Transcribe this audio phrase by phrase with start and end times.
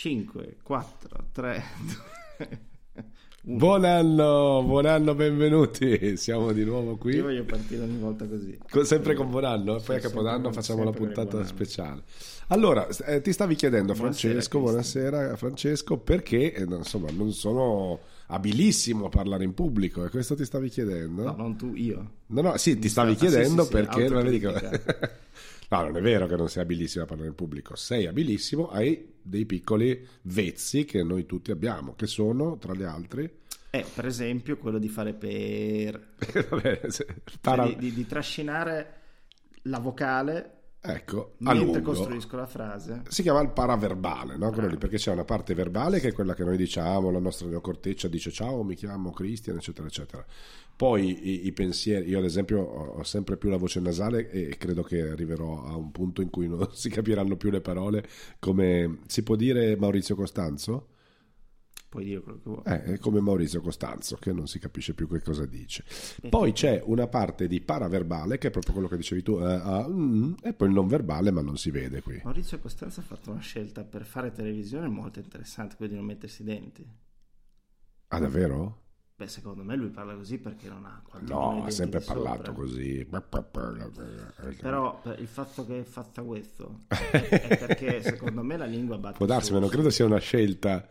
[0.00, 1.62] 5, 4, 3,
[3.40, 6.18] Buon anno, buon anno, benvenuti.
[6.18, 7.18] Siamo di nuovo Io qui.
[7.18, 8.58] voglio partire ogni volta così.
[8.68, 12.02] Co- Sempre con buon anno, Sì, poi a Capodanno con- facciamo la con puntata speciale.
[12.48, 19.06] Allora, eh, ti stavi chiedendo, Buonasera, Francesco, buonasera Francesco, perché eh, insomma non sono abilissimo
[19.06, 21.22] a parlare in pubblico e questo ti stavi chiedendo?
[21.22, 22.10] No, non tu, io.
[22.26, 25.14] No, no, sì, ti stavi Ah, sì, chiedendo sì, sì, perché non vedi che- autocritica.
[25.68, 29.14] No, non è vero che non sei abilissimo a parlare in pubblico, sei abilissimo, hai
[29.26, 33.38] dei piccoli vezzi che noi tutti abbiamo, che sono, tra le altre,
[33.70, 36.14] Eh, per esempio, quello di fare per...
[36.48, 38.92] vabbè, se- cioè para- di, di- di trascinare
[39.62, 43.02] la vocale ecco, mentre costruisco la frase.
[43.08, 44.52] Si chiama il paraverbale, no?
[44.52, 47.48] Quello lì, perché c'è una parte verbale che è quella che noi diciamo, la nostra
[47.48, 50.24] neocorteccia dice ciao, mi chiamo Christian, eccetera, eccetera.
[50.76, 54.82] Poi i, i pensieri, io ad esempio ho, sempre più la voce nasale e credo
[54.82, 58.06] che arriverò a un punto in cui non si capiranno più le parole,
[58.38, 60.88] come si può dire Maurizio Costanzo?
[61.88, 62.62] Puoi dire quello che vuoi.
[62.66, 65.84] Eh, è come Maurizio Costanzo, che non si capisce più che cosa dice.
[66.28, 69.88] Poi c'è una parte di paraverbale, che è proprio quello che dicevi tu, eh, ah,
[69.88, 72.20] mm, e poi il non verbale, ma non si vede qui.
[72.22, 76.42] Maurizio Costanza ha fatto una scelta per fare televisione molto interessante, quella di non mettersi
[76.42, 76.86] i denti.
[78.08, 78.84] Ah, davvero?
[79.18, 82.52] Beh, secondo me lui parla così perché non ha No, ha sempre parlato sopra.
[82.52, 83.08] così.
[84.60, 89.24] Però il fatto che è fatta questo è perché secondo me la lingua batte Può
[89.24, 90.86] darsi, ma non credo sia una scelta.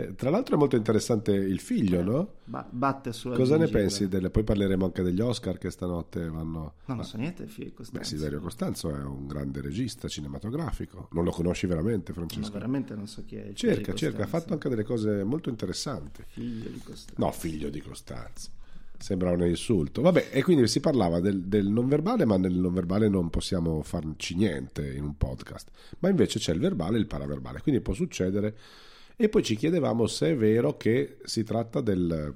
[0.00, 2.32] Eh, tra l'altro è molto interessante il figlio, no?
[2.44, 4.08] ba- batte sulla Cosa ne pensi?
[4.08, 4.30] Delle...
[4.30, 6.74] Poi parleremo anche degli Oscar che stanotte vanno...
[6.86, 8.08] No, non so niente del figlio di Beh, Costanzo.
[8.08, 11.08] Siderio Costanzo è un grande regista cinematografico.
[11.12, 12.50] Non lo conosci veramente, Francesco?
[12.52, 14.38] veramente non so chi è Cerca, cerca, ha Costanzo.
[14.38, 16.22] fatto anche delle cose molto interessanti.
[16.26, 17.14] Figlio di Costanzo.
[17.24, 18.50] No, figlio di Costanzo.
[18.98, 20.02] Sembra un insulto.
[20.02, 23.82] Vabbè, e quindi si parlava del, del non verbale, ma nel non verbale non possiamo
[23.82, 25.70] farci niente in un podcast.
[26.00, 28.54] Ma invece c'è il verbale e il paraverbale, quindi può succedere.
[29.22, 32.32] E poi ci chiedevamo se è vero che si tratta del,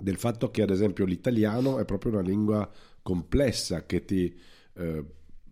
[0.00, 2.70] del fatto che, ad esempio, l'italiano è proprio una lingua
[3.02, 4.40] complessa che ti.
[4.74, 5.04] eh,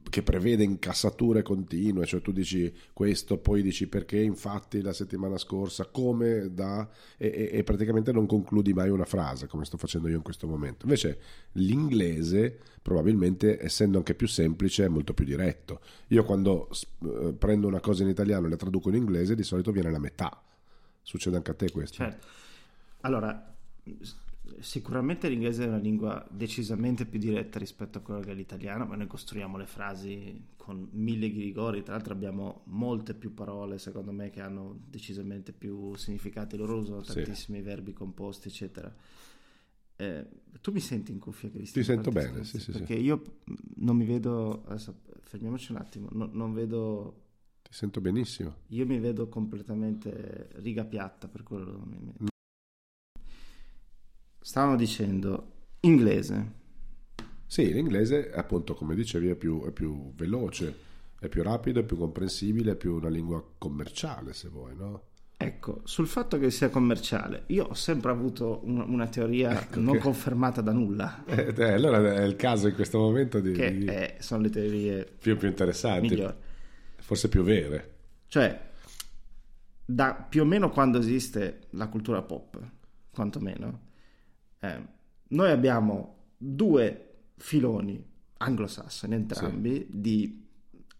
[0.09, 5.87] che prevede incassature continue, cioè tu dici questo, poi dici perché infatti la settimana scorsa,
[5.87, 10.23] come da, e, e- praticamente non concludi mai una frase, come sto facendo io in
[10.23, 10.85] questo momento.
[10.85, 11.21] Invece
[11.53, 15.81] l'inglese, probabilmente, essendo anche più semplice, è molto più diretto.
[16.09, 16.69] Io quando
[17.05, 19.99] eh, prendo una cosa in italiano e la traduco in inglese, di solito viene la
[19.99, 20.43] metà.
[21.03, 21.97] Succede anche a te questo?
[21.97, 22.27] Certo.
[23.01, 23.55] Allora,
[24.61, 28.97] sicuramente l'inglese è una lingua decisamente più diretta rispetto a quello che è l'italiano, ma
[28.97, 34.31] noi costruiamo le frasi con mille ghirigori, tra l'altro abbiamo molte più parole, secondo me,
[34.31, 37.15] che hanno decisamente più significati, loro usano Sì.
[37.15, 38.95] tantissimi verbi composti, eccetera.
[40.01, 40.27] Eh,
[40.61, 41.85] tu mi senti in cuffia, Cristian?
[41.85, 42.79] Ti sento bene, sì, sì, sì.
[42.79, 47.23] Perché io mh, non mi vedo, adesso fermiamoci un attimo, no- non vedo
[47.63, 48.55] Ti sento benissimo.
[48.69, 51.83] io mi vedo completamente riga piatta per quello.
[51.85, 52.27] mi- mi-
[54.49, 56.53] Stavano dicendo inglese.
[57.45, 60.75] Sì, l'inglese, appunto, come dicevi, è più, è più veloce,
[61.21, 65.03] è più rapido, è più comprensibile, è più una lingua commerciale, se vuoi, no?
[65.37, 69.97] Ecco, sul fatto che sia commerciale, io ho sempre avuto un- una teoria Ecco non
[69.97, 73.77] che- confermata da nulla, Eh, eh, allora è il caso in questo momento di, che
[73.77, 76.35] di- è- sono le teorie più, più interessanti, migliori.
[76.97, 77.97] forse più vere.
[78.29, 78.59] Cioè,
[79.85, 82.59] da più o meno quando esiste la cultura pop,
[83.11, 83.81] quantomeno,
[84.61, 84.83] eh,
[85.29, 87.05] noi abbiamo due
[87.37, 88.05] filoni
[88.39, 90.47] anglosassoni entrambi di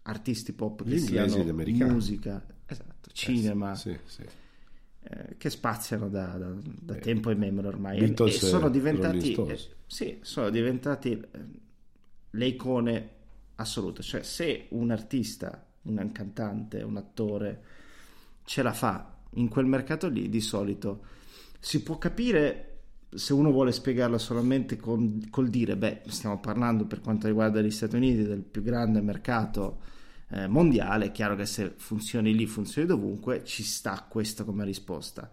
[0.03, 4.23] artisti pop che siano musica, esatto, cinema, Sì, sì.
[5.01, 7.97] eh, che spaziano da, da- da Beh, tempo immemore ormai.
[7.97, 11.27] E- Beatles e sono diventati eh, sì, sono diventati eh,
[12.31, 13.09] le icone
[13.55, 14.01] assolute.
[14.01, 17.63] Cioè se un artista un cantante un attore
[18.43, 21.05] ce la fa in quel mercato lì di solito
[21.59, 22.68] si può capire
[23.11, 27.71] se uno vuole spiegarlo solamente con, col dire beh stiamo parlando per quanto riguarda gli
[27.71, 29.79] Stati Uniti del più grande mercato
[30.29, 35.31] eh, mondiale, è chiaro che se funzioni lì, funzioni dovunque, ci sta questo come risposta.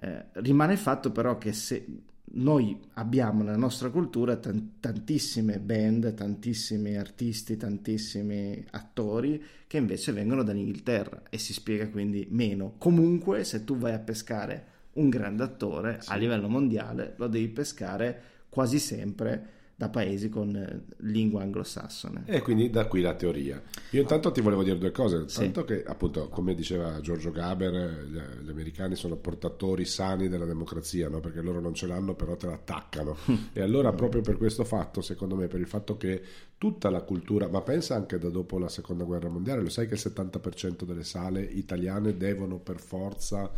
[0.00, 1.86] Eh, rimane il fatto però che se
[2.30, 10.42] noi abbiamo nella nostra cultura tan- tantissime band, tantissimi artisti, tantissimi attori che invece vengono
[10.42, 12.74] dall'Inghilterra e si spiega quindi meno.
[12.78, 18.22] Comunque, se tu vai a pescare un grande attore a livello mondiale, lo devi pescare
[18.48, 22.24] quasi sempre da paesi con eh, lingua anglosassone.
[22.26, 23.62] E quindi da qui la teoria.
[23.90, 25.28] Io intanto ti volevo dire due cose.
[25.28, 25.38] Sì.
[25.38, 31.08] Tanto che, appunto, come diceva Giorgio Gaber, gli, gli americani sono portatori sani della democrazia,
[31.08, 31.20] no?
[31.20, 33.18] perché loro non ce l'hanno, però te la attaccano.
[33.52, 36.22] e allora, proprio per questo fatto, secondo me, per il fatto che
[36.58, 39.94] tutta la cultura, ma pensa anche da dopo la seconda guerra mondiale, lo sai che
[39.94, 43.48] il 70% delle sale italiane devono per forza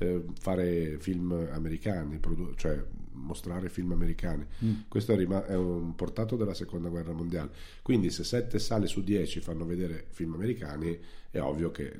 [0.00, 2.82] eh, fare film americani, produ- cioè
[3.12, 4.46] mostrare film americani.
[4.88, 7.50] Questo è, rima- è un portato della seconda guerra mondiale.
[7.82, 10.98] Quindi se 7 sale su 10 fanno vedere film americani,
[11.30, 11.94] è ovvio che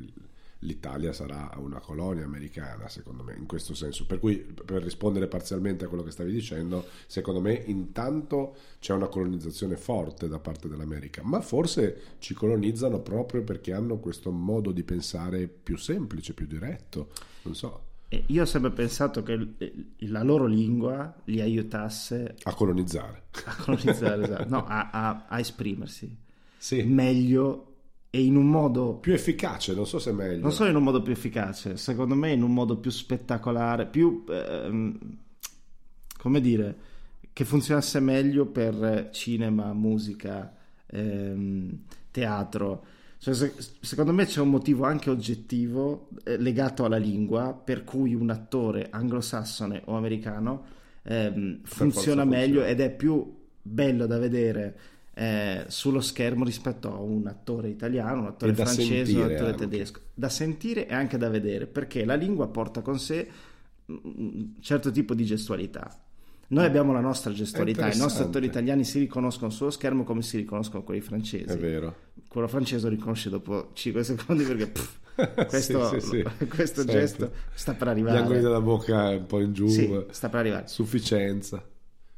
[0.61, 4.07] l'Italia sarà una colonia americana, secondo me, in questo senso.
[4.07, 9.09] Per cui, per rispondere parzialmente a quello che stavi dicendo, secondo me intanto c'è una
[9.09, 14.83] colonizzazione forte da parte dell'America, ma forse ci colonizzano proprio perché hanno questo modo di
[14.83, 17.11] pensare più semplice, più diretto,
[17.43, 17.89] non so,
[18.27, 19.39] io ho sempre pensato che
[19.99, 23.23] la loro lingua li aiutasse a colonizzare.
[23.45, 26.17] a colonizzare, esatto, no, a, a- a esprimersi
[26.59, 27.67] Sì, meglio
[28.11, 30.41] e in un modo più efficace, non so se è meglio.
[30.43, 34.25] non solo in un modo più efficace, secondo me in un modo più spettacolare, più
[34.29, 34.99] ehm,
[36.19, 36.77] come dire,
[37.33, 40.53] che funzionasse meglio per cinema, musica,
[40.87, 41.79] ehm,
[42.11, 42.85] teatro.
[43.23, 48.15] Cioè, se- secondo me c'è un motivo anche oggettivo eh, legato alla lingua per cui
[48.15, 50.65] un attore anglosassone o americano
[51.03, 52.67] ehm, funziona meglio funziona.
[52.69, 54.79] ed è più bello da vedere
[55.13, 59.69] eh, sullo schermo rispetto a un attore italiano, un attore francese, un attore anche.
[59.69, 60.01] tedesco.
[60.15, 63.29] Da sentire e anche da vedere, perché la lingua porta con sé
[63.87, 65.95] un certo tipo di gestualità.
[66.51, 70.37] Noi abbiamo la nostra gestualità, i nostri attori italiani si riconoscono sullo schermo come si
[70.37, 71.45] riconoscono quelli francesi.
[71.45, 71.95] È vero.
[72.27, 74.99] Quello francese lo riconosce dopo 5 secondi perché pff,
[75.47, 76.07] questo, Sì, sì,
[76.39, 76.47] sì.
[76.49, 76.91] questo Certo.
[76.91, 78.41] gesto sta per Gli angoli arrivare.
[78.41, 80.67] della bocca un po' in giù, Sì, sta per arrivare.
[80.67, 81.65] sufficienza.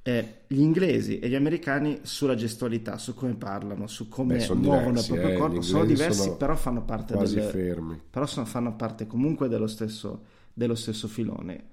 [0.05, 5.01] Eh, gli inglesi e gli americani sulla gestualità, su come parlano, su come Beh, muovono
[5.01, 8.01] diversi, il proprio eh, corpo, sono diversi, sono però fanno parte quasi del, fermi.
[8.11, 11.65] però sono- fanno parte comunque dello stesso, dello stesso filone,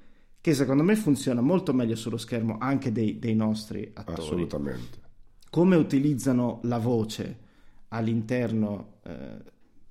[0.41, 4.21] che secondo me funziona molto meglio sullo schermo anche dei, dei nostri attori.
[4.21, 4.97] Assolutamente.
[5.49, 7.37] Come utilizzano la voce
[7.89, 9.37] all'interno, eh,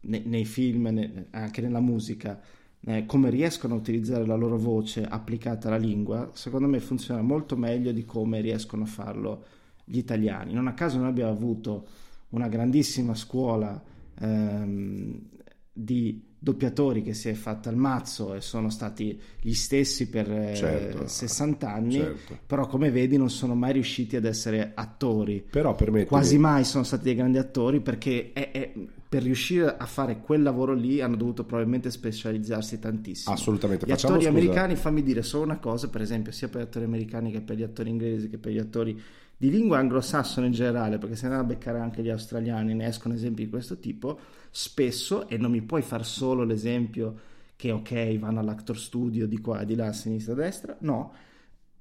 [0.00, 2.41] ne- nei film, ne- anche nella musica,
[2.81, 7.56] eh, come riescono a utilizzare la loro voce applicata alla lingua, secondo me funziona molto
[7.56, 9.45] meglio di come riescono a farlo
[9.85, 10.53] gli italiani.
[10.55, 11.87] Non a caso noi abbiamo avuto
[12.31, 13.83] una grandissima scuola
[14.21, 15.21] ehm,
[15.73, 20.55] di doppiatori che si è fatta il mazzo e sono stati gli stessi per eh,
[20.55, 22.38] Certo, 60 anni, certo.
[22.46, 25.44] però come vedi non sono mai riusciti ad essere attori.
[25.50, 28.73] Però permettimi, Quasi mai sono stati dei grandi attori perché è- è-
[29.08, 33.35] per riuscire a fare quel lavoro lì hanno dovuto probabilmente specializzarsi tantissimo.
[33.35, 33.87] Assolutamente.
[33.87, 36.64] Gli Facciamo, attori scusa, americani, fammi dire solo una cosa, per esempio, sia per gli
[36.64, 39.00] attori americani che per gli attori inglesi che per gli attori
[39.37, 43.14] di lingua anglosassone in generale, perché se andiamo a beccare anche gli australiani ne escono
[43.14, 44.19] esempi di questo tipo,
[44.58, 47.14] spesso, e non mi puoi far solo l'esempio
[47.55, 51.12] che ok, vanno all'actor studio di qua, di là, a sinistra, a destra, no,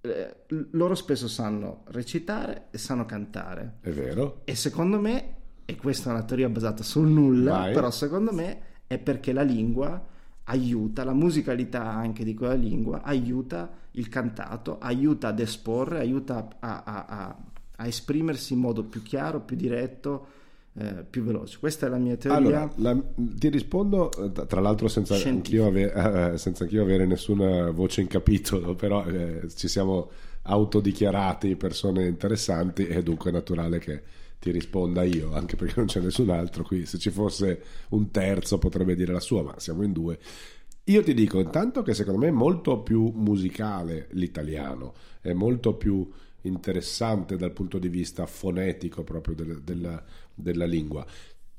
[0.01, 0.35] eh,
[0.71, 3.77] loro spesso sanno recitare e sanno cantare.
[3.81, 4.41] È vero?
[4.43, 5.35] E secondo me,
[5.65, 7.73] e questa è una teoria basata sul nulla, Vai.
[7.73, 10.05] però secondo me è perché la lingua
[10.43, 16.83] aiuta, la musicalità anche di quella lingua aiuta il cantato, aiuta ad esporre, aiuta a,
[16.85, 17.37] a- a-
[17.75, 20.27] a esprimersi in modo più chiaro, più diretto,
[20.79, 21.57] eh, più veloce.
[21.59, 22.37] Questa è la mia teoria.
[22.37, 27.71] Allora, la- ti rispondo, eh, tra- l'altro senza anch'io, ave- eh, senza anch'io avere nessuna
[27.71, 30.09] voce in capitolo, però eh, ci siamo
[30.43, 34.01] autodichiarati persone interessanti e dunque è naturale che
[34.39, 36.85] ti risponda io, anche perché non c'è nessun altro qui.
[36.85, 40.19] Se ci fosse un terzo potrebbe dire la sua, ma siamo in due.
[40.85, 46.07] Io ti dico intanto che secondo me è molto più musicale l'italiano, è molto più
[46.41, 50.01] interessante dal punto di vista fonetico proprio del- della,
[50.37, 51.05] della lingua.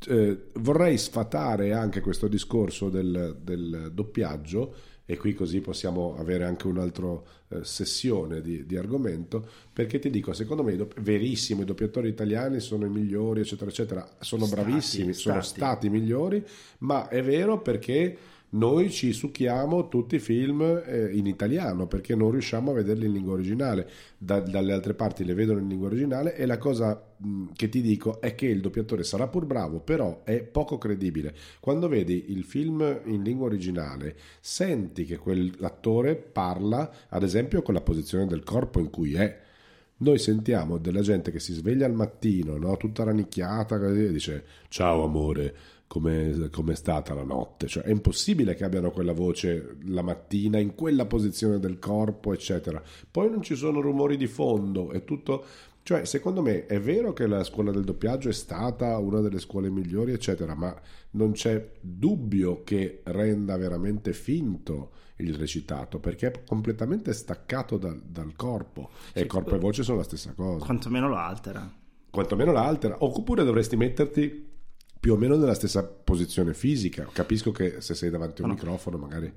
[0.06, 6.66] Eh, vorrei sfatare anche questo discorso del, del doppiaggio e qui così possiamo avere anche
[6.66, 12.08] un'altra eh, sessione di, di argomento perché ti dico secondo me dopp- verissimo i doppiatori
[12.10, 15.60] italiani sono i migliori eccetera eccetera sono Stati, bravissimi sono stati.
[15.60, 16.44] stati migliori
[16.80, 18.16] ma è vero perché
[18.50, 23.12] noi ci succhiamo tutti i film eh, in italiano perché non riusciamo a vederli in
[23.12, 23.88] lingua originale.
[24.16, 27.82] Da- dalle altre parti le vedono in lingua originale e la cosa mh, che ti
[27.82, 31.34] dico è che il doppiatore sarà pur bravo, però è poco credibile.
[31.60, 37.82] Quando vedi il film in lingua originale, senti che quell'attore parla, ad esempio, con la
[37.82, 39.46] posizione del corpo in cui è.
[40.00, 42.76] Noi sentiamo della gente che si sveglia al mattino, no?
[42.76, 45.54] tutta rannicchiata, così, e dice ciao amore,
[45.88, 47.66] come è stata la notte?
[47.66, 52.80] Cioè, è impossibile che abbiano quella voce la mattina in quella posizione del corpo, eccetera.
[53.10, 55.44] Poi non ci sono rumori di fondo, è tutto...
[55.82, 59.70] Cioè, secondo me è vero che la scuola del doppiaggio è stata una delle scuole
[59.70, 60.78] migliori, eccetera, ma
[61.12, 68.34] non c'è dubbio che renda veramente finto il recitato perché è completamente staccato dal, dal
[68.36, 70.64] corpo e corpo e voce sono la stessa cosa.
[70.64, 71.72] Quantomeno lo altera.
[72.10, 74.47] Quantomeno la altera, oppure dovresti metterti
[75.00, 77.08] più o meno nella stessa posizione fisica.
[77.12, 78.56] Capisco che se sei davanti a un No.
[78.56, 79.32] microfono magari...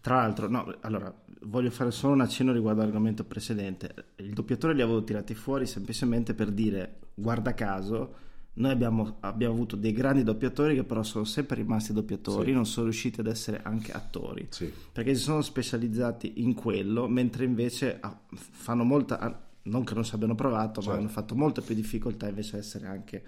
[0.00, 1.12] Tra l'altro, no, allora,
[1.44, 3.94] voglio fare solo un accenno riguardo all'argomento precedente.
[4.16, 8.14] Il doppiatore li avevo tirati fuori semplicemente per dire, guarda caso,
[8.54, 12.52] noi abbiamo, abbiamo avuto dei grandi doppiatori che però sono sempre rimasti doppiatori, Sì.
[12.52, 14.46] non sono riusciti ad essere anche attori.
[14.50, 14.70] Sì.
[14.92, 19.18] Perché si sono specializzati in quello, mentre invece ah, fanno molta...
[19.18, 20.98] ah, Non che non ci abbiano provato, ma Certo.
[21.00, 23.22] hanno fatto molta più difficoltà invece a essere anche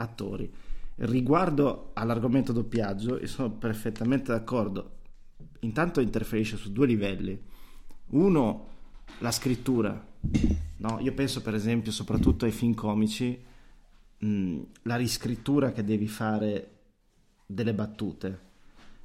[0.00, 0.50] attori.
[0.96, 4.98] Riguardo all'argomento doppiaggio, io sono perfettamente d'accordo.
[5.60, 7.40] Intanto interferisce su due livelli.
[8.10, 8.68] Uno,
[9.18, 10.08] la scrittura.
[10.78, 13.38] No, io penso per esempio soprattutto ai film comici,
[14.18, 16.78] mh, la riscrittura che devi fare
[17.46, 18.40] delle battute,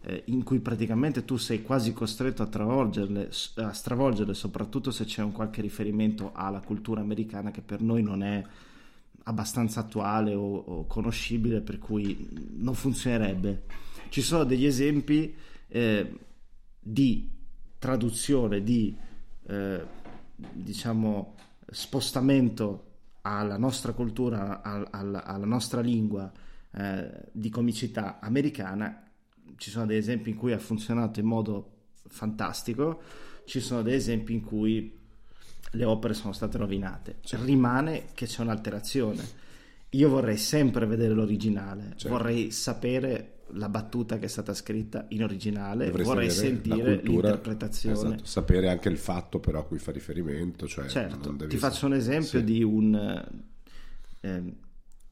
[0.02, 5.32] eh, in cui praticamente tu sei quasi costretto a a stravolgerle, soprattutto se c'è un
[5.32, 8.44] qualche riferimento alla cultura americana che per noi non è
[9.28, 12.28] abbastanza attuale o, o conoscibile, per cui
[12.58, 13.64] non funzionerebbe.
[14.10, 15.36] Ci sono degli esempi
[15.68, 16.20] eh,
[16.80, 17.30] di
[17.80, 18.96] traduzione, di
[19.48, 19.86] eh,
[20.36, 21.36] diciamo
[21.70, 26.32] spostamento alla nostra cultura, al- al- alla nostra lingua
[26.72, 29.04] eh, di comicità americana.
[29.58, 31.72] Ci sono degli esempi in cui ha funzionato in modo
[32.08, 33.02] fantastico,
[33.46, 35.04] ci sono degli esempi in cui
[35.72, 37.18] le opere sono state rovinate.
[37.44, 39.44] Rimane che c'è un'alterazione.
[39.92, 42.10] Io vorrei sempre vedere l'originale, Certo.
[42.10, 47.94] vorrei sapere la battuta che è stata scritta in originale, Dovresti vorrei sentire cultura, l'interpretazione.
[48.16, 50.68] esatto, sapere anche il fatto però a cui fa riferimento.
[50.68, 52.44] Cioè Certo, ti faccio un esempio Sì.
[52.44, 53.24] di, un,
[54.22, 54.44] eh,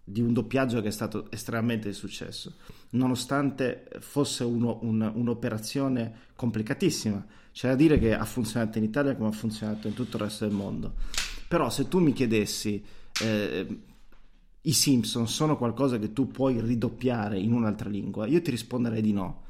[0.04, 2.56] di un doppiaggio che è stato estremamente di successo,
[2.92, 7.26] nonostante fosse uno- un- un'operazione complicatissima.
[7.54, 10.46] C'è da dire che ha funzionato in Italia come ha funzionato in tutto il resto
[10.46, 10.96] del mondo.
[11.48, 12.84] Però se tu mi chiedessi
[13.22, 13.80] eh,
[14.62, 19.14] i Simpson sono qualcosa che tu puoi ridoppiare in un'altra lingua, io ti risponderei di
[19.14, 19.44] no.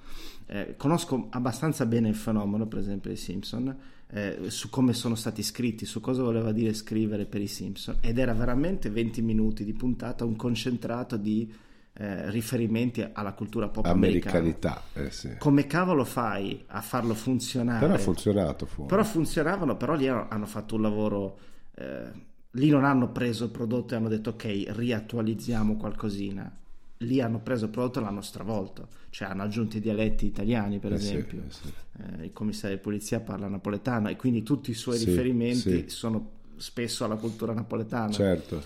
[0.47, 3.75] Eh, conosco abbastanza bene il fenomeno, per esempio, dei Simpson,
[4.09, 8.17] eh, su come sono stati scritti, su cosa voleva dire scrivere per i Simpson, ed
[8.17, 11.51] era veramente 20 minuti di puntata, un concentrato di
[11.95, 14.81] eh, riferimenti alla cultura pop americana.
[14.93, 15.35] Eh sì.
[15.37, 17.79] Come cavolo fai a farlo funzionare?
[17.85, 18.89] Però ha funzionato fuori.
[18.89, 21.37] Però funzionavano, però lì hanno fatto un lavoro.
[21.75, 26.51] eh, lì non hanno preso il prodotto e hanno detto ok, riattualizziamo qualcosina.
[26.97, 30.93] Lì hanno preso il prodotto e l'hanno stravolto, cioè hanno aggiunto i dialetti italiani, per
[30.93, 31.39] Eh sì, esempio.
[31.47, 31.73] eh sì.
[32.19, 35.89] Eh, il commissario di polizia parla napoletano e quindi tutti i suoi Sì, riferimenti sì.
[35.89, 38.63] sono spesso alla cultura napoletana Certo.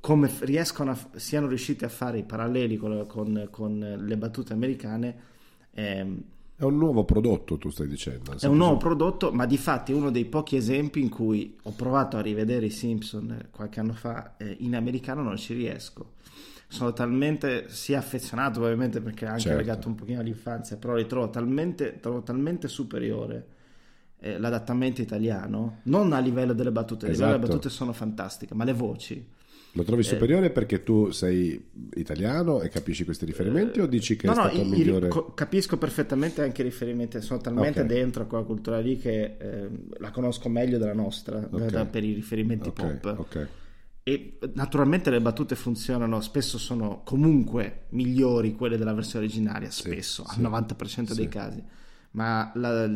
[0.00, 5.16] Come riescono a, siano riusciti a fare i paralleli con, con- con le battute americane
[5.72, 6.22] ehm,
[6.56, 8.36] È un nuovo prodotto, tu stai dicendo.
[8.38, 11.72] è un nuovo prodotto, ma di fatti è uno dei pochi esempi in cui ho
[11.72, 16.14] provato a rivedere i Simpson eh, qualche anno fa, eh, in americano non ci riesco.
[16.70, 19.56] Sono talmente sia affezionato, ovviamente perché è anche Certo.
[19.58, 23.46] legato un pochino all'infanzia, però li trovo talmente, trovo talmente superiore
[24.20, 27.38] eh, l'adattamento italiano, non a livello delle battute, Esatto.
[27.38, 29.36] battute sono fantastiche, ma le voci.
[29.78, 29.86] Lo Eh.
[29.86, 34.36] trovi superiore perché tu sei italiano e capisci questi riferimenti o dici che No, è
[34.36, 35.06] no, stato i- i- migliore?
[35.08, 37.86] co- capisco perfettamente anche i riferimenti, sono talmente Ok.
[37.86, 41.70] dentro a quella cultura lì che ehm, la conosco meglio della nostra, da- Ok.
[41.70, 43.14] da- per i riferimenti Ok, pop.
[43.20, 43.48] ok.
[44.02, 50.34] E naturalmente le battute funzionano, spesso sono comunque migliori quelle della versione originaria, spesso, sì,
[50.36, 51.30] al 90% dei sì.
[51.30, 51.62] casi.
[52.12, 52.86] Ma la,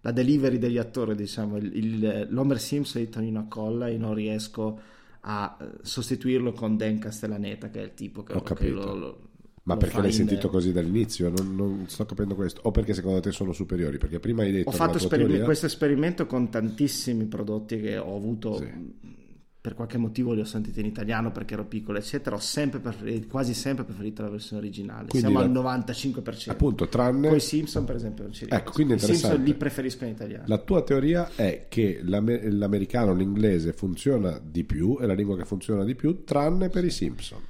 [0.00, 4.80] la delivery degli attori, diciamo, il, il- l'Homer Simpson di Tonino Accolla, io non riesco
[5.20, 8.74] a eh, sostituirlo con Dan Castellaneta, che è il tipo che, Ho che capito.
[8.84, 9.18] lo, lo-
[9.64, 11.28] Ma lo perché l'hai in- sentito così dall'inizio?
[11.28, 12.60] Non, non sto capendo questo.
[12.64, 13.98] O perché secondo te sono superiori?
[13.98, 18.16] Perché prima hai detto Ho fatto esperime- teoria- questo esperimento con tantissimi prodotti che ho
[18.16, 18.66] avuto Sì.
[19.60, 23.26] Per qualche motivo li ho sentiti in italiano perché ero piccolo, eccetera, ho sempre preferito,
[23.26, 25.08] quasi sempre preferito la versione originale.
[25.08, 26.50] Quindi Siamo la- al 95%.
[26.50, 27.28] Appunto, tranne...
[27.28, 28.60] Poi i Simpson, per esempio, non ci riesco.
[28.62, 30.44] Ecco, quindi I Simpson li preferisco in italiano.
[30.46, 35.44] La tua teoria è che l'ame- l'americano, l'inglese funziona di più, è la lingua che
[35.44, 37.40] funziona di più, tranne per i Simpson.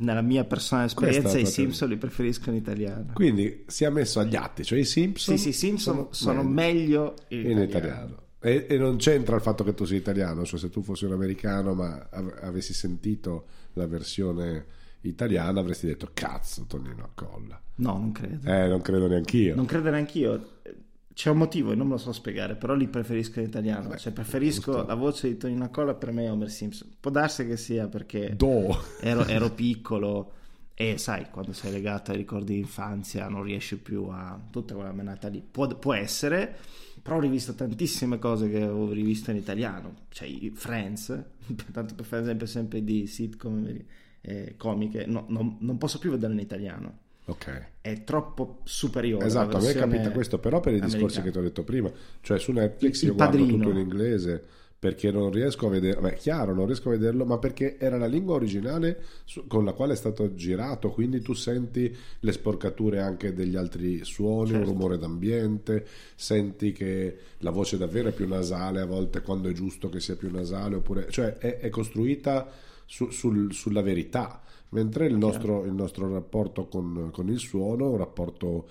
[0.00, 3.06] Nella mia personale esperienza, i Simpson li preferisco in italiano.
[3.14, 7.16] Quindi si è messo agli atti, cioè i Simpson, Sì, sì, i Simpson sono, meglio
[7.28, 7.66] in, in italiano.
[7.66, 8.26] italiano.
[8.40, 11.12] E, e non c'entra il fatto che tu sia italiano, cioè se tu fossi un
[11.12, 14.66] americano ma av- avessi sentito la versione
[15.02, 17.60] italiana avresti detto cazzo Tonino Accolla.
[17.76, 18.48] No, non credo.
[18.48, 19.54] Eh, non credo neanch'io.
[19.54, 20.60] Non credo neanch'io.
[21.12, 23.96] C'è un motivo, e non me lo so spiegare, però li preferisco in italiano.
[23.96, 24.86] cioè, preferisco giusto.
[24.86, 26.90] la voce di Tonino Colla per me è Homer Simpson.
[27.00, 28.36] Può darsi che sia perché
[29.00, 30.32] ero, ero piccolo
[30.80, 34.92] e sai, quando sei legato ai ricordi di infanzia non riesci più a tutta quella
[34.92, 35.42] menata lì.
[35.42, 36.56] Può, può essere,
[37.08, 39.94] però ho rivisto tantissime cose che avevo rivisto in italiano.
[40.10, 41.06] Cioè, Friends,
[41.72, 43.66] tanto per fare esempio sempre di sitcom
[44.20, 46.98] eh, comiche, no- non- non posso più vederle in italiano.
[47.24, 47.66] Ok.
[47.80, 49.24] È troppo superiore.
[49.26, 51.24] Esatto, a me capita questo, però per i discorsi americana.
[51.24, 53.58] che ti ho detto prima, cioè su Netflix Il io guardo Padrino.
[53.64, 54.44] tutto in inglese
[54.78, 58.06] perché non riesco a vederlo, beh, chiaro, non riesco a vederlo, ma perché era la
[58.06, 59.02] lingua originale
[59.48, 64.50] con la quale è stato girato, quindi tu senti le sporcature anche degli altri suoni,
[64.52, 64.70] un Certo.
[64.70, 69.88] rumore d'ambiente, senti che la voce davvero è più nasale a volte quando è giusto
[69.88, 72.48] che sia più nasale, oppure, cioè è, è costruita
[72.86, 74.42] su- sul- sulla verità.
[74.70, 78.68] Mentre il nostro, il nostro rapporto con, con il suono è un rapporto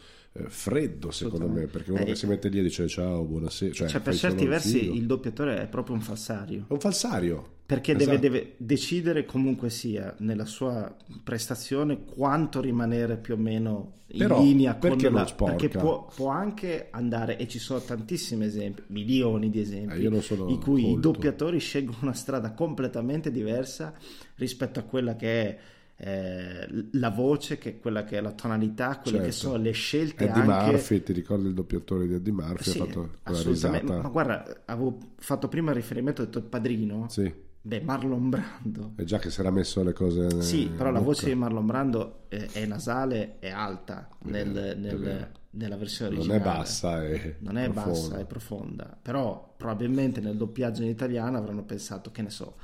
[0.47, 3.73] freddo, secondo me, perché uno Eh, che si mette lì e dice ciao, buonasera.
[3.73, 4.93] Cioè, Cioè, per certi versi figo.
[4.93, 6.65] il doppiatore è proprio un falsario.
[6.67, 7.55] È un falsario.
[7.67, 8.17] Perché Esatto.
[8.17, 14.41] deve, deve decidere comunque sia nella sua prestazione quanto rimanere più o meno in Però,
[14.41, 15.25] linea con la...
[15.25, 20.59] Perché può, può anche andare, e ci sono tantissimi esempi, milioni di esempi, Eh, in
[20.61, 20.99] cui i colto.
[21.11, 23.93] doppiatori scelgono una strada completamente diversa
[24.35, 25.57] rispetto a quella che è
[25.99, 29.37] eh, la voce, che è quella che è la tonalità, quelle che Certo.
[29.49, 30.71] sono le scelte Eddie anche...
[30.71, 32.69] Murphy, ti ricordi il doppiatore di Eddie Murphy?
[32.71, 33.83] Sì, ha fatto quella risata.
[33.83, 37.07] Ma, ma guarda, avevo fatto prima il riferimento, ho detto il padrino.
[37.09, 38.93] Sì, Beh, Marlon Brando.
[38.95, 40.41] è già che si era messo le cose.
[40.41, 41.11] Sì, però la bocca.
[41.11, 46.41] voce di Marlon Brando è, è nasale, è alta nel- nel- nella versione non originale.
[46.41, 47.89] è bassa, è Non è profonda.
[47.91, 48.97] bassa, è profonda.
[49.01, 52.55] Però probabilmente nel doppiaggio in italiano avranno pensato, che ne so,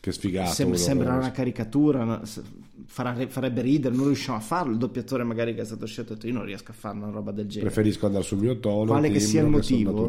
[0.00, 0.52] Che sfigato.
[0.52, 2.22] sem- sembra una caricatura,
[2.86, 4.72] farà- farebbe ridere, non riusciamo a farlo.
[4.72, 7.10] Il doppiatore magari che è stato scelto ha detto io non riesco a fare una
[7.10, 7.70] roba del genere.
[7.70, 8.86] Preferisco andare sul mio tono.
[8.90, 10.06] Quale che sia il motivo,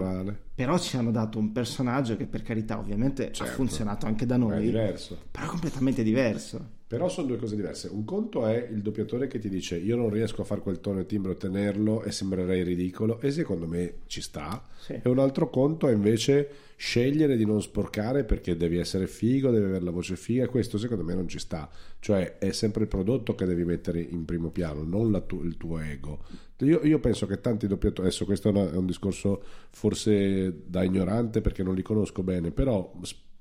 [0.54, 3.54] però ci hanno dato un personaggio che per carità ovviamente ha Certo.
[3.54, 5.18] funzionato anche da Ma È noi, diverso.
[5.32, 6.76] però è completamente diverso.
[6.88, 7.90] Però sono due cose diverse.
[7.92, 11.00] Un conto è il doppiatore che ti dice io non riesco a fare quel tono
[11.00, 14.64] e timbro e tenerlo e sembrerei ridicolo e secondo me ci sta.
[14.80, 14.94] Sì.
[15.04, 19.66] E un altro conto è invece scegliere di non sporcare perché devi essere figo, devi
[19.66, 21.68] avere la voce figa questo secondo me non ci sta.
[22.00, 25.80] Cioè è sempre il prodotto che devi mettere in primo piano, non tu- il tuo
[25.80, 26.20] ego.
[26.60, 30.84] Io, io penso che tanti doppiatori, adesso questo è, una- è un discorso forse da
[30.84, 32.94] ignorante perché non li conosco bene, però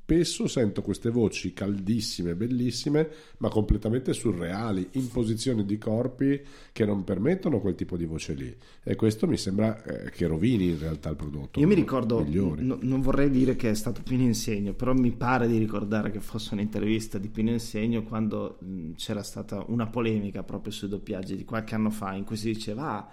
[0.06, 6.40] spesso sento queste voci caldissime, bellissime, ma completamente surreali, in posizioni di corpi
[6.70, 8.56] che non permettono quel tipo di voce lì.
[8.84, 11.58] E questo mi sembra eh, che rovini in realtà il prodotto.
[11.58, 15.48] Io mi ricordo, no- non vorrei dire che è stato Pino Insegno, però mi pare
[15.48, 20.72] di ricordare che fosse un'intervista di Pino Insegno quando mh, c'era stata una polemica proprio
[20.72, 23.12] sui doppiaggi di qualche anno fa in cui si diceva "Ah,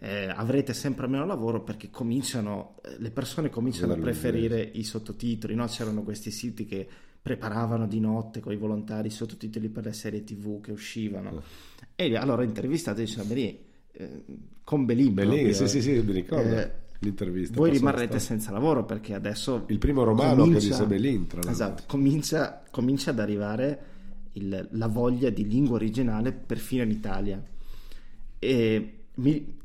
[0.00, 5.54] eh, avrete sempre meno lavoro perché cominciano, eh, le persone cominciano a preferire i sottotitoli,
[5.54, 5.66] no?
[5.66, 6.86] c'erano questi siti che
[7.22, 11.42] preparavano di notte con i volontari i sottotitoli per le serie tv che uscivano
[11.96, 14.24] e allora intervistato diceva "Beh, eh,
[14.62, 17.54] con Belin, Bellini, proprio, sì, sì, sì, mi ricordo eh, l'intervista.
[17.56, 21.50] voi rimarrete senza lavoro perché adesso Il primo romano che disse Belin, tra l'altro.
[21.52, 23.78] esatto, comincia, comincia ad arrivare
[24.32, 27.42] il- la voglia di lingua originale perfino in Italia
[28.38, 29.62] e, mi-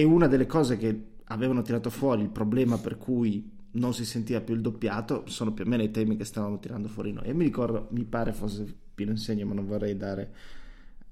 [0.00, 4.40] e una delle cose che avevano tirato fuori il problema per cui non si sentiva
[4.40, 7.26] più il doppiato sono più o meno i temi che stavamo tirando fuori noi.
[7.26, 10.32] E mi ricordo, mi pare fosse Pino Insegno ma non vorrei dare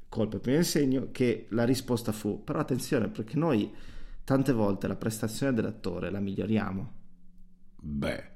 [0.09, 3.70] colpa a Pino Insegno che la risposta fu però attenzione perché noi
[4.24, 6.92] tante volte la prestazione dell'attore la miglioriamo
[7.81, 8.31] Beh,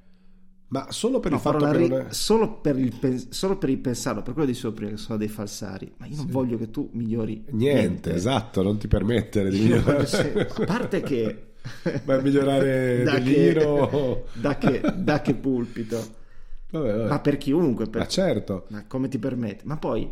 [0.72, 2.06] ma solo per No, il fatto che non è...
[2.12, 5.92] solo, per il solo per il pensarlo, per quello dicevo prima che sono dei falsari,
[5.98, 10.06] ma io non voglio che tu migliori Niente, esatto, non ti permettere di migliorare.
[10.06, 11.46] se- a parte che
[12.04, 13.52] Vai a migliorare da che,
[14.34, 16.20] da, che, da che pulpito
[16.70, 17.08] Vabbè, vabbè.
[17.08, 18.64] ma per chiunque per- Ma certo.
[18.68, 20.10] ma come ti permette ma poi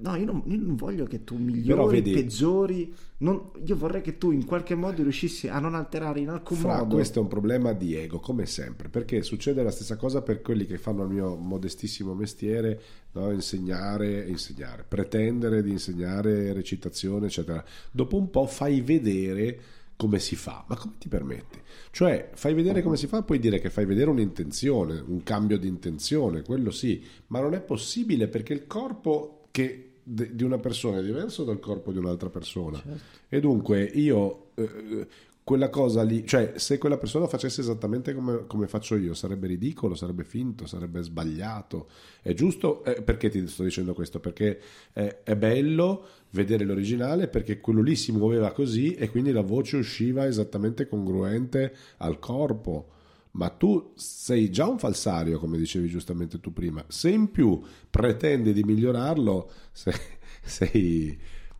[0.00, 2.94] No, io non, io non voglio che tu migliori, vedi- peggiori.
[3.18, 6.78] non- io vorrei che tu in qualche modo riuscissi a non alterare in alcun Fra,
[6.78, 6.96] modo.
[6.96, 10.66] questo è un problema di ego, come sempre, perché succede la stessa cosa per quelli
[10.66, 12.80] che fanno il mio modestissimo mestiere,
[13.12, 13.30] no?
[13.32, 17.64] insegnare, insegnare, pretendere di insegnare recitazione, eccetera.
[17.90, 19.60] Dopo un po' fai vedere
[19.96, 21.58] come si fa, ma come ti permetti?
[21.90, 25.66] Cioè, fai vedere come si fa, puoi dire che fai vedere un'intenzione, un cambio di
[25.66, 30.98] intenzione, quello sì, ma non è possibile perché il corpo che de- di una persona
[30.98, 32.82] è diverso dal corpo di un'altra persona.
[33.28, 35.06] E dunque io eh,
[35.48, 39.94] quella cosa lì, cioè se quella persona facesse esattamente come, come faccio io, sarebbe ridicolo,
[39.94, 41.88] sarebbe finto, sarebbe sbagliato.
[42.20, 44.20] È giusto, eh, perché ti sto dicendo questo?
[44.20, 44.60] Perché
[44.92, 49.78] eh, è bello vedere l'originale perché quello lì si muoveva così e quindi la voce
[49.78, 52.96] usciva esattamente congruente al corpo.
[53.32, 56.84] Ma tu sei già un falsario, come dicevi giustamente tu prima.
[56.88, 57.60] Se in più
[57.90, 59.94] pretendi di migliorarlo, sei,
[60.42, 61.18] sei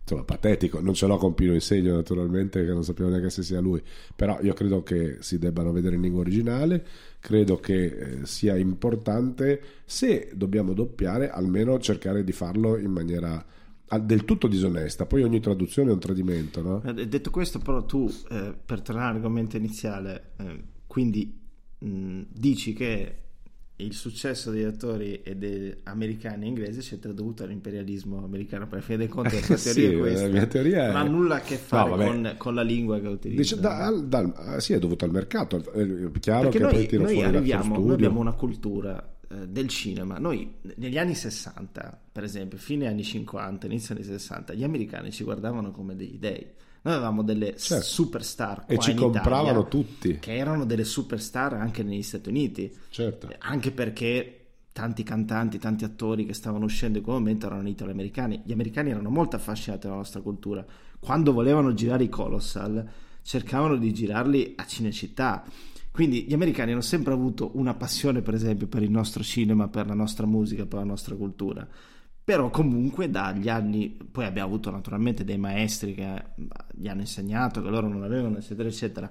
[0.09, 0.81] insomma, patetico.
[0.81, 3.83] Non ce l'ho con Pino Insegno, naturalmente, che non sappiamo neanche se sia lui.
[4.17, 6.85] Però io credo che si debbano vedere in lingua originale.
[7.21, 13.45] Credo che eh, sia importante, se dobbiamo doppiare, almeno cercare di farlo in maniera
[13.89, 15.07] ah, del tutto disonesta.
[15.07, 16.83] Poi ogni traduzione è un tradimento, no?
[16.83, 21.47] Eh, Detto questo, però, tu eh, per tornare all'argomento iniziale, eh, quindi
[21.79, 23.15] mh, dici che
[23.81, 28.67] il successo degli attori e degli americani e inglesi c'è dovuto all'imperialismo americano.
[28.67, 30.27] Per fine dei conti, la tua Sì, teoria è questa.
[30.27, 32.99] la mia teoria è- non ha nulla a che fare No, con, con la lingua
[32.99, 33.41] che utilizza.
[33.41, 35.59] Dice, da- dal- ah, sì, è dovuto al mercato.
[35.59, 39.47] È chiaro Perché che poi noi, tiro noi fuori arriviamo, noi abbiamo una cultura eh,
[39.47, 40.19] del cinema.
[40.19, 45.23] Noi negli anni 60, per esempio, fine anni 50, inizio anni 60, gli americani ci
[45.23, 46.45] guardavano come degli dei.
[46.89, 47.85] Noi avevamo delle Certo.
[47.85, 50.19] superstar E ci in compravano Italia, tutti.
[50.19, 52.75] che erano delle superstar anche negli Stati Uniti.
[52.89, 53.29] Certo.
[53.29, 54.35] Eh, Anche perché
[54.73, 58.41] tanti cantanti, tanti attori che stavano uscendo in quel momento erano italo-americani.
[58.43, 60.65] Gli americani erano molto affascinati dalla nostra cultura.
[60.99, 62.89] Quando volevano girare i Colossal,
[63.23, 65.45] cercavano di girarli a Cinecittà.
[65.91, 69.87] Quindi gli americani hanno sempre avuto una passione, per esempio, per il nostro cinema, per
[69.89, 71.69] la nostra musica, per la nostra cultura.
[72.29, 76.23] Però comunque dagli anni, poi abbiamo avuto naturalmente dei maestri che eh,
[76.75, 79.11] gli hanno insegnato, che loro non avevano, eccetera, eccetera.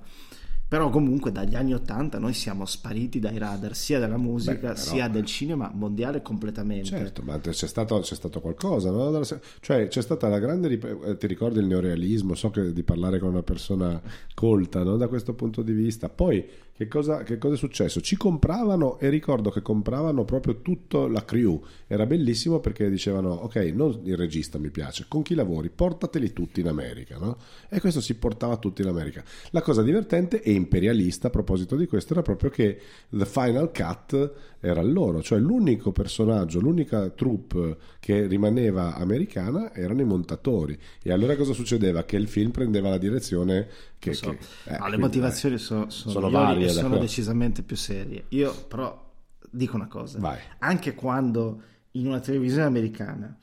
[0.67, 4.75] Però comunque dagli anni 80 noi siamo spariti dai radar sia della musica Beh, però-
[4.75, 6.89] sia del cinema mondiale completamente.
[6.89, 9.19] Certo, ma c'è stato, c'è stato qualcosa, no?
[9.61, 10.69] Cioè, c'è stata la grande.
[10.77, 12.35] eh, Ti ricordi il neorealismo?
[12.35, 13.99] So che di parlare con una persona
[14.35, 14.95] colta, no?
[14.95, 16.07] Da questo punto di vista.
[16.07, 16.45] Poi,
[16.77, 18.01] che cosa, che cosa è successo?
[18.01, 21.59] Ci compravano e ricordo che compravano proprio tutta la crew.
[21.87, 25.71] Era bellissimo perché dicevano: Ok, non il regista mi piace, con chi lavori?
[25.71, 27.37] Portateli tutti in America, no?
[27.67, 29.23] E questo si portava tutti in America.
[29.49, 34.33] La cosa divertente e imperialista a proposito di questo era proprio che The Final Cut
[34.59, 40.77] era loro, cioè l'unico personaggio, l'unica troupe che rimaneva americana erano i montatori.
[41.01, 42.03] E allora cosa succedeva?
[42.03, 43.67] Che il film prendeva la direzione
[43.99, 44.13] che...
[44.13, 44.29] So.
[44.31, 48.25] che- eh, No, le quindi, motivazioni sono, sono, sono migliori varie, sono decisamente più serie.
[48.29, 49.05] Io però
[49.49, 50.37] dico una cosa, Vai.
[50.59, 53.35] anche quando in una televisione americana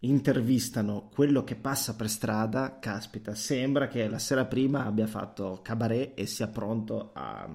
[0.00, 6.12] intervistano quello che passa per strada, caspita, sembra che la sera prima abbia fatto cabaret
[6.18, 7.48] e sia pronto a,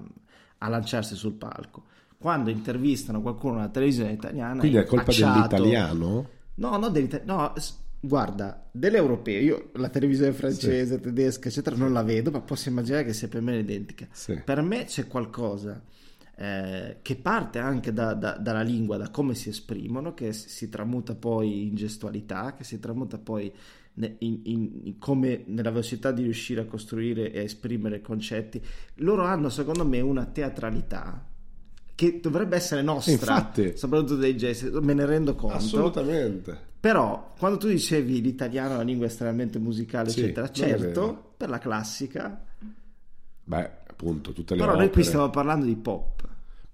[0.58, 1.84] a lanciarsi sul palco.
[2.16, 5.34] Quando intervistano qualcuno nella televisione italiana, Quindi è colpa acciato.
[5.56, 6.28] dell'italiano?
[6.54, 12.02] No, no, dell'ita- no, s- guarda, dell'europeo, io la televisione francese, tedesca, eccetera, non la
[12.02, 14.06] vedo, ma posso immaginare che sia più o meno identica.
[14.10, 14.40] Sì.
[14.44, 15.82] Per me c'è qualcosa
[16.36, 21.14] eh, che parte anche da- da- dalla lingua, da come si esprimono, che si, tramuta
[21.16, 23.52] poi in gestualità, che si tramuta poi
[23.94, 28.62] in, in- in come nella velocità di riuscire a costruire e a esprimere concetti.
[28.96, 31.26] Loro hanno, secondo me, una teatralità
[31.98, 33.76] che dovrebbe essere nostra, Infatti.
[33.76, 35.56] soprattutto dei gesti, me ne rendo conto.
[35.56, 36.56] Assolutamente.
[36.78, 41.58] Però quando tu dicevi l'italiano è una lingua estremamente musicale, Sì, eccetera, certo, per la
[41.58, 42.40] classica,
[43.42, 45.04] Beh, appunto, tutte le però noi qui opere.
[45.06, 46.27] stiamo parlando di pop.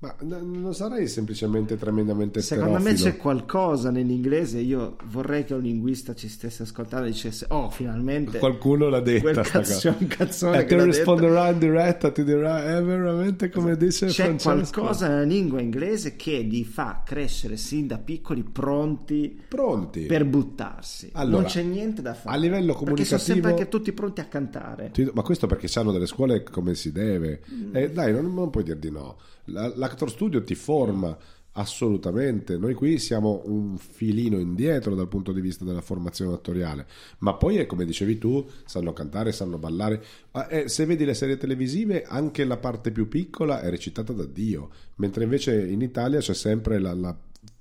[0.05, 3.11] Ma non sarei semplicemente tremendamente Secondo me esterofilo?
[3.11, 8.38] c'è qualcosa nell'inglese, io vorrei che un linguista ci stesse ascoltando e dicesse, oh, finalmente
[8.38, 12.77] Qualcuno l'ha detta quel cazzo, un cazzone E che te risponderà in diretta, ti dirà,
[12.77, 14.81] è veramente come dice C'è Francesco.
[14.81, 20.03] qualcosa nella lingua inglese che li fa crescere sin da piccoli pronti Pronti.
[20.07, 21.11] per buttarsi.
[21.12, 22.37] Allora, non c'è niente da fare.
[22.37, 24.93] a livello Perché sono sempre comunicativo- anche tutti pronti a cantare.
[25.14, 27.40] Ma questo perché hanno delle scuole come si deve.
[27.51, 27.75] Mm.
[27.77, 29.17] Eh, dai, non, non puoi dir di no.
[29.46, 31.16] La- L'Actor Studio ti forma
[31.57, 32.57] assolutamente.
[32.57, 36.87] Noi qui siamo un filino indietro dal punto di vista della formazione attoriale.
[37.18, 40.02] Ma poi è come dicevi tu, sanno cantare, sanno ballare.
[40.50, 44.70] Eh, se vedi le serie televisive, anche la parte più piccola è recitata da Dio.
[44.96, 47.16] Mentre invece in Italia c'è sempre la, la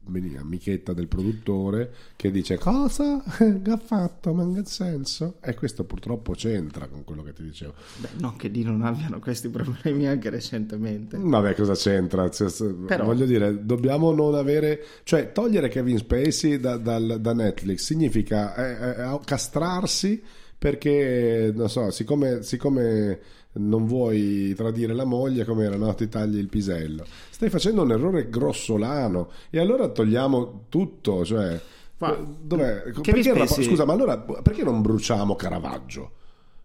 [0.06, 3.24] amichetta del produttore che dice cosa?
[3.66, 4.34] Ha fatto?
[4.34, 5.36] Ma in che senso?
[5.42, 7.74] E questo purtroppo c'entra con quello che ti dicevo.
[7.98, 11.18] Beh, non che lì non abbiano questi problemi anche recentemente.
[11.18, 12.30] vabbè cosa c'entra?
[12.30, 12.50] Cioè,
[12.88, 18.56] Però- voglio dire dobbiamo non avere cioè togliere Kevin Spacey da, dal- da Netflix significa
[18.56, 20.22] eh, eh, castrarsi
[20.58, 23.20] perché non so siccome, siccome
[23.54, 27.92] non vuoi tradire la moglie come era no ti tagli il pisello stai facendo un
[27.92, 31.60] errore grossolano e allora togliamo tutto cioè
[32.00, 32.82] Ma- dov'è?
[33.02, 36.12] Kevin Perché Spacey- scusa ma allora perché non bruciamo Caravaggio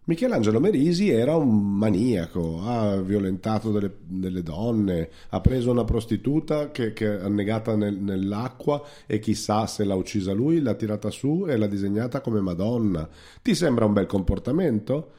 [0.04, 6.94] Michelangelo Merisi era un maniaco, ha violentato delle, delle donne, ha preso una prostituta che,
[6.94, 11.58] che è annegata nel- nell'acqua e chissà se l'ha uccisa lui, l'ha tirata su e
[11.58, 13.06] l'ha disegnata come Madonna.
[13.42, 15.10] Ti sembra un bel comportamento?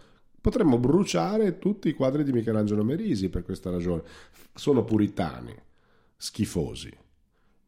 [0.41, 4.03] Potremmo bruciare tutti i quadri di Michelangelo Merisi per questa ragione.
[4.53, 5.53] Sono puritani,
[6.15, 6.91] schifosi,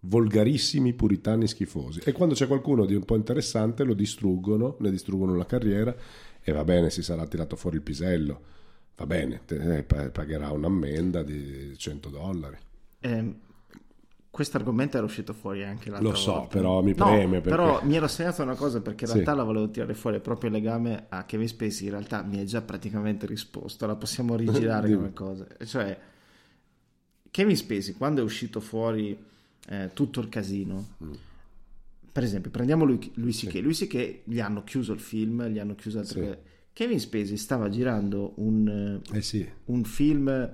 [0.02, 2.02] volgarissimi puritani schifosi.
[2.04, 5.96] E quando c'è qualcuno di un po' interessante lo distruggono, ne distruggono la carriera
[6.42, 8.42] e va bene, si sarà tirato fuori il pisello.
[8.96, 12.58] Va bene, te- eh, pa- pagherà un'ammenda di 100 dollari.
[13.00, 13.36] Ehm,
[14.32, 16.48] questo argomento era uscito fuori anche l'altra Lo so, volta.
[16.48, 19.16] però mi No, preme perché- Però mi ero segnato una cosa perché in Sì.
[19.18, 21.86] realtà la volevo tirare fuori proprio in legame a Kevin Spacey.
[21.86, 25.46] In realtà mi hai già praticamente risposto, la possiamo rigirare come cosa.
[25.66, 26.00] Cioè,
[27.30, 29.18] Kevin Spacey, quando è uscito fuori
[29.68, 31.12] eh, tutto il casino, Mm.
[32.12, 33.60] per esempio, prendiamo lui, lui C.K.
[33.62, 34.22] Lui C.K.
[34.24, 36.26] gli hanno chiuso il film, gli hanno chiuso altre Sì.
[36.26, 36.42] cose.
[36.74, 40.54] Kevin Spacey stava girando un, Eh sì, un film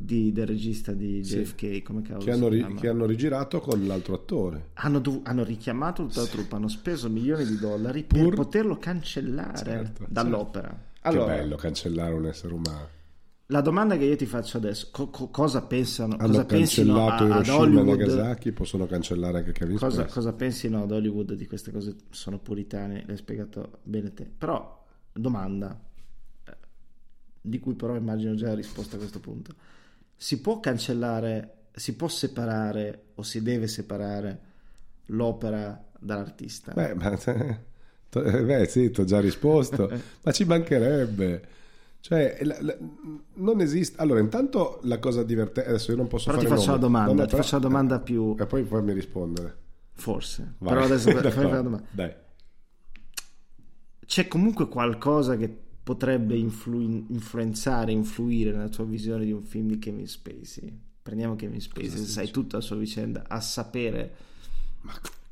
[0.00, 1.38] di- del regista di Sì.
[1.40, 4.68] JFK, come cavolo che hanno, ri- che hanno rigirato con l'altro attore.
[4.74, 8.78] hanno, dov- hanno richiamato tutta la truppa, hanno speso milioni di dollari per Pur- poterlo
[8.78, 10.86] cancellare Certo, dall'opera.
[11.00, 12.88] Allora, che bello cancellare un essere umano.
[13.46, 17.08] la domanda che io ti faccio adesso, co- co- cosa pensano, Hanno cosa pensino a,
[17.08, 17.98] cancellato ad Hiroshima e Hollywood?
[17.98, 20.12] Nagasaki, possono cancellare anche Kevin Cosa, Spacey.
[20.14, 21.96] cosa pensino ad Hollywood di queste cose?
[22.10, 24.30] Sono puritane, l'hai spiegato bene te.
[24.38, 25.76] Però, domanda,
[26.44, 26.56] eh,
[27.40, 29.54] di cui però immagino già la risposta a questo punto.
[30.20, 34.40] Si può cancellare, si può separare o si deve separare
[35.06, 36.72] l'opera dall'artista?
[36.72, 39.88] Beh, ma, eh, beh, sì, ti ho già risposto,
[40.24, 41.48] ma ci mancherebbe.
[42.00, 42.76] Cioè, la- la-
[43.34, 44.00] non esiste.
[44.00, 45.68] Allora, intanto la cosa divertente.
[45.70, 46.86] Adesso io non posso Però ti fare faccio la nomi.
[46.92, 48.36] domanda, No, no, ti però- faccio la domanda più...
[48.38, 49.56] E poi fammi rispondere.
[49.92, 50.54] Forse.
[50.58, 50.72] Vai.
[50.74, 51.86] Però adesso fammi fare la domanda.
[51.90, 52.14] Dai.
[54.06, 55.56] C'è comunque qualcosa che
[55.88, 60.70] potrebbe influ- influenzare, influire nella tua visione di un film di Kevin Spacey?
[61.00, 64.14] Prendiamo Kevin Spacey, se sai tutta la sua vicenda, a sapere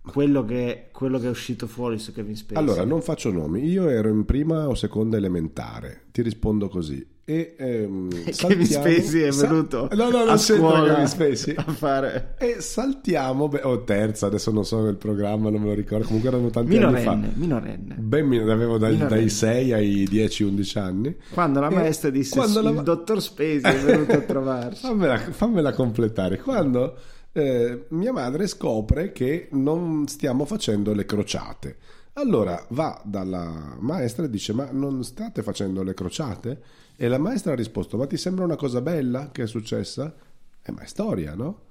[0.00, 2.56] quello che, quello che è uscito fuori su Kevin Spacey.
[2.56, 3.66] Allora, non faccio nomi.
[3.66, 6.04] Io ero in prima o seconda elementare.
[6.10, 7.06] Ti rispondo così.
[7.28, 11.54] E ehm, Kevin saltiamo- è sa- venuto No, no, non a scuola Spacey.
[11.56, 16.06] a fare E saltiamo, o terza, adesso non so il programma, non me lo ricordo.
[16.06, 17.14] Comunque erano tanti anni fa.
[17.16, 17.94] minorenne, minorenne.
[17.98, 19.18] Ben mi avevo dai, Minorenne.
[19.20, 21.16] dai 6 ai 10-11 anni.
[21.32, 24.80] Quando la E maestra disse quando la il dottor Spacey è venuto a trovarci.
[24.86, 26.38] Fammela, fammela completare.
[26.38, 26.96] Quando
[27.32, 31.76] eh, mia madre scopre che non stiamo facendo le crociate.
[32.18, 36.60] Allora va dalla maestra e dice: Ma non state facendo le crociate?
[36.96, 40.14] E la maestra ha risposto: Ma ti sembra una cosa bella che è successa?
[40.62, 41.64] Eh, ma è storia, no?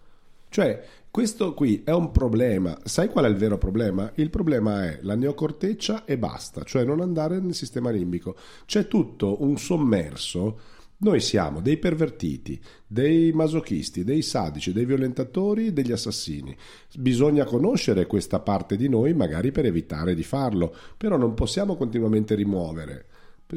[0.50, 2.78] Cioè, questo qui è un problema.
[2.84, 4.12] Sai qual è il vero problema?
[4.16, 8.36] Il problema è la neocorteccia e basta, cioè non andare nel sistema limbico.
[8.66, 10.60] C'è tutto un sommerso.
[10.98, 12.58] Noi siamo dei pervertiti,
[12.88, 16.56] dei masochisti, dei sadici, dei violentatori, degli assassini.
[16.98, 22.34] Bisogna conoscere questa parte di noi magari per evitare di farlo, però non possiamo continuamente
[22.36, 23.08] rimuovere.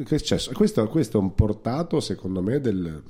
[0.03, 3.01] Questo, questo è un portato, secondo me, del,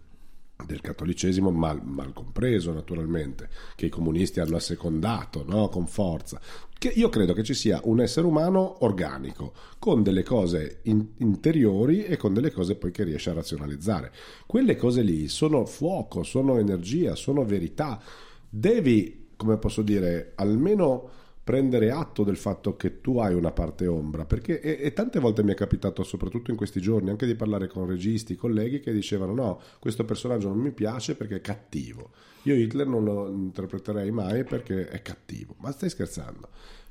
[0.65, 5.69] del cattolicesimo mal, mal compreso naturalmente, che i comunisti hanno assecondato no?
[5.69, 6.39] con forza.
[6.77, 12.05] Che io credo che ci sia un essere umano organico, con delle cose in- interiori
[12.05, 14.11] e con delle cose poi che riesce a razionalizzare.
[14.45, 18.01] Quelle cose lì sono fuoco, sono energia, sono verità.
[18.49, 21.09] Devi, come posso dire, almeno
[21.49, 25.41] prendere atto del fatto che tu hai una parte ombra, perché e, e tante volte
[25.41, 29.33] mi è capitato, soprattutto in questi giorni, anche di parlare con registi, colleghi che dicevano
[29.33, 32.11] no, questo personaggio non mi piace perché è cattivo.
[32.43, 35.55] Io Hitler non lo interpreterei mai perché è cattivo.
[35.57, 36.49] Ma stai scherzando?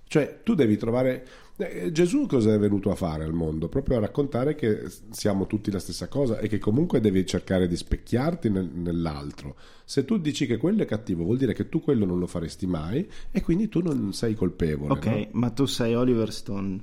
[0.09, 1.27] Cioè, tu devi trovare...
[1.59, 3.68] eh, Gesù cosa è venuto a fare al mondo?
[3.68, 7.77] Proprio a raccontare che siamo tutti la stessa cosa e che comunque devi cercare di
[7.77, 9.55] specchiarti nel- nell'altro.
[9.85, 12.66] Se tu dici che quello è cattivo, vuol dire che tu quello non lo faresti
[12.66, 14.92] mai e quindi tu non sei colpevole.
[14.92, 15.27] Ok, no?
[15.33, 16.79] ma tu sei Oliver Stone.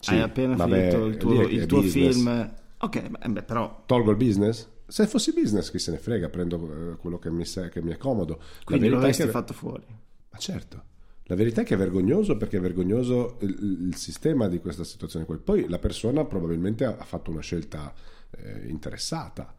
[0.00, 2.52] Sì, Hai appena vabbè, finito il tuo, il tuo film.
[2.78, 4.68] Ok, beh, però Tolgo il business?
[4.86, 7.92] Se fossi business, chi se ne frega, prendo eh, quello che mi, sa- che mi
[7.92, 8.38] è comodo.
[8.64, 9.84] Quindi lo verità è avresti che- fatto fuori.
[10.30, 10.82] Ma certo,
[11.26, 15.24] La verità è che è vergognoso perché è vergognoso il, il sistema di questa situazione.
[15.24, 17.92] Poi la persona probabilmente ha, ha fatto una scelta
[18.30, 19.56] eh, interessata.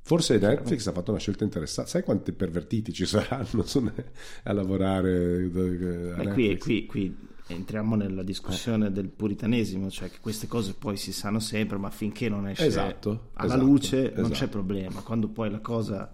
[0.00, 1.86] Forse Netflix ha fatto una scelta interessata.
[1.86, 3.64] Sai quanti pervertiti ci saranno
[4.44, 5.50] a lavorare?
[5.54, 7.16] eh, a qui, qui- qui
[7.48, 12.28] entriamo nella discussione del puritanesimo, cioè che queste cose poi si sanno sempre, ma finché
[12.28, 14.30] non esce Esatto, alla esatto, luce non esatto.
[14.30, 15.00] c'è problema.
[15.02, 16.10] Quando poi la cosa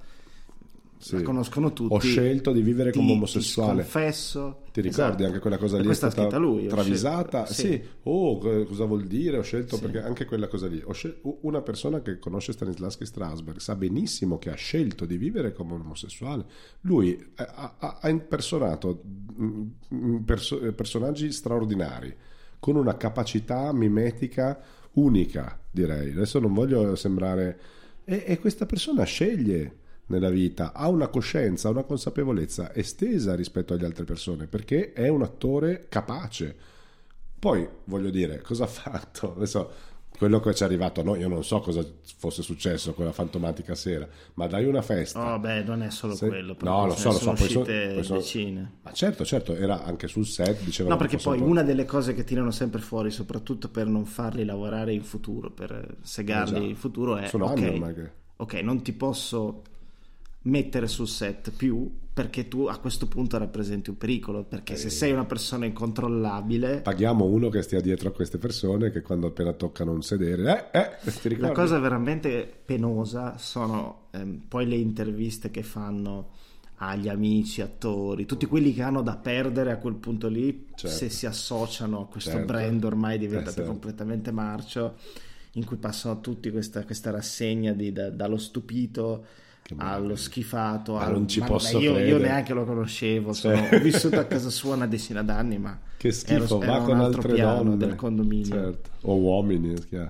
[1.04, 1.16] Sì.
[1.16, 1.92] la conoscono tutti.
[1.94, 3.82] Ho scelto di vivere ti- come omosessuale.
[3.82, 4.62] Ti sconfesso.
[4.72, 5.24] Ti ricordi Esatto.
[5.26, 5.82] anche quella cosa lì?
[5.82, 6.66] è questa stata l'ha scritta lui.
[6.66, 7.44] travisata?
[7.46, 7.82] scelto.
[7.84, 7.88] Sì.
[8.04, 9.36] Oh, co- cosa vuol dire?
[9.38, 9.82] Ho scelto Sì.
[9.82, 10.82] perché anche quella cosa lì.
[10.92, 15.74] Scel- una persona che conosce Stanislavski Strasberg sa benissimo che ha scelto di vivere come
[15.74, 16.44] omosessuale.
[16.80, 19.02] Lui eh, ha, ha- ha impersonato
[19.40, 19.62] mm,
[19.94, 22.14] mm, perso- eh, personaggi straordinari
[22.58, 24.58] con una capacità mimetica
[24.92, 26.12] unica, direi.
[26.12, 27.60] Adesso non voglio sembrare.
[28.06, 33.86] E questa persona sceglie nella vita, ha una coscienza, ha una consapevolezza estesa rispetto alle
[33.86, 36.54] altre persone perché è un attore capace.
[37.38, 39.34] Poi voglio dire, cosa ha fatto?
[39.36, 39.70] Adesso
[40.16, 41.84] quello che ci è arrivato a noi, io non so cosa
[42.18, 45.34] fosse successo quella fantomatica sera, ma dai una festa.
[45.34, 46.56] Oh, beh, non è solo Se- quello.
[46.60, 48.72] No, lo ce so, lo so, poi sono- uscite poi sono- decine.
[48.82, 52.14] Ma certo, certo, era anche sul set, dicevano No, perché poi un una delle cose
[52.14, 56.76] che tirano sempre fuori, soprattutto per non farli lavorare in futuro, per segarli Eh in
[56.76, 59.62] futuro, è Sono ok, anni ormai che- ok, non ti posso
[60.46, 64.76] mettere sul set più perché tu a questo punto rappresenti un pericolo, perché Eh.
[64.76, 69.26] se sei una persona incontrollabile, Paghiamo uno che stia dietro a queste persone che quando
[69.28, 75.50] appena toccano un sedere, eh, eh, la cosa veramente penosa sono ehm, poi le interviste
[75.50, 76.30] che fanno
[76.76, 80.94] agli amici, attori, tutti quelli che hanno da perdere a quel punto lì, Certo.
[80.96, 82.46] se si associano a questo Certo.
[82.46, 83.70] brand ormai diventato Eh, certo.
[83.70, 84.98] completamente marcio,
[85.52, 89.24] in cui passano tutti questa, questa rassegna di, da- dallo stupito.
[89.76, 92.22] Allo schifato, Ah, al- non ci ma posso io, io credere.
[92.24, 93.76] neanche lo conoscevo, sono- Cioè.
[93.76, 96.96] ho vissuto a casa sua una decina d'anni, ma Che schifo, ero- va un con
[97.00, 97.76] altro altre piano donne.
[97.78, 98.44] del condominio.
[98.46, 98.90] Certo.
[99.02, 99.74] O uomini.
[99.88, 100.08] che-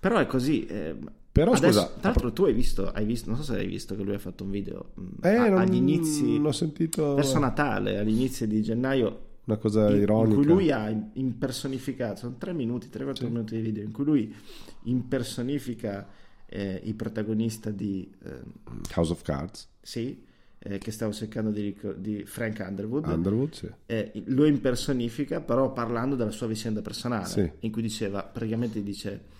[0.00, 0.64] Però è così.
[0.66, 0.96] eh,
[1.32, 3.94] Però, adesso- scusa, tra l'altro, tu hai visto, hai visto, non so se hai visto
[3.94, 7.38] che lui ha fatto un video mh, Eh, a- non- agli inizi, l'ho sentito verso
[7.38, 10.34] Natale, agli inizi di gennaio, una cosa in, in ironica.
[10.36, 13.30] cui lui ha impersonificato, sono tre minuti, tre quattro Sì.
[13.32, 14.34] minuti di video, in cui lui
[14.84, 16.06] impersonifica
[16.52, 18.40] eh, il protagonista di, eh,
[18.96, 20.24] House of Cards, sì,
[20.58, 23.06] eh, che stavo cercando di, di Frank Underwood.
[23.06, 23.70] Underwood, sì.
[23.86, 27.50] eh, lo impersonifica però parlando della sua vicenda personale Sì.
[27.60, 29.38] in cui diceva praticamente dice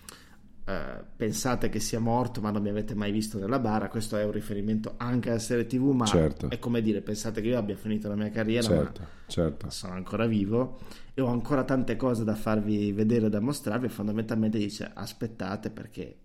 [0.65, 4.25] eh, pensate che sia morto ma non mi avete mai visto nella bara questo è
[4.25, 6.49] un riferimento anche alla serie tv ma Certo.
[6.49, 9.71] è come dire pensate che io abbia finito la mia carriera Certo, ma certo.
[9.71, 10.79] sono ancora vivo
[11.13, 16.17] e ho ancora tante cose da farvi vedere da mostrarvi fondamentalmente dice aspettate perché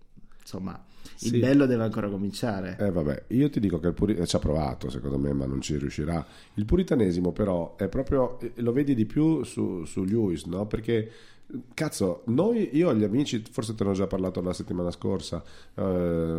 [0.46, 0.80] insomma
[1.22, 1.40] il Sì.
[1.40, 4.90] bello deve ancora cominciare Eh vabbè, io ti dico che il puri- ci ha provato
[4.90, 6.24] secondo me, ma non ci riuscirà.
[6.56, 10.66] Il puritanesimo però è proprio, eh, lo vedi di più su, su Lewis, no?
[10.68, 11.12] Perché
[11.74, 15.44] cazzo, noi, io ho gli amici, forse te ne ho già parlato la settimana scorsa,
[15.76, 15.82] eh,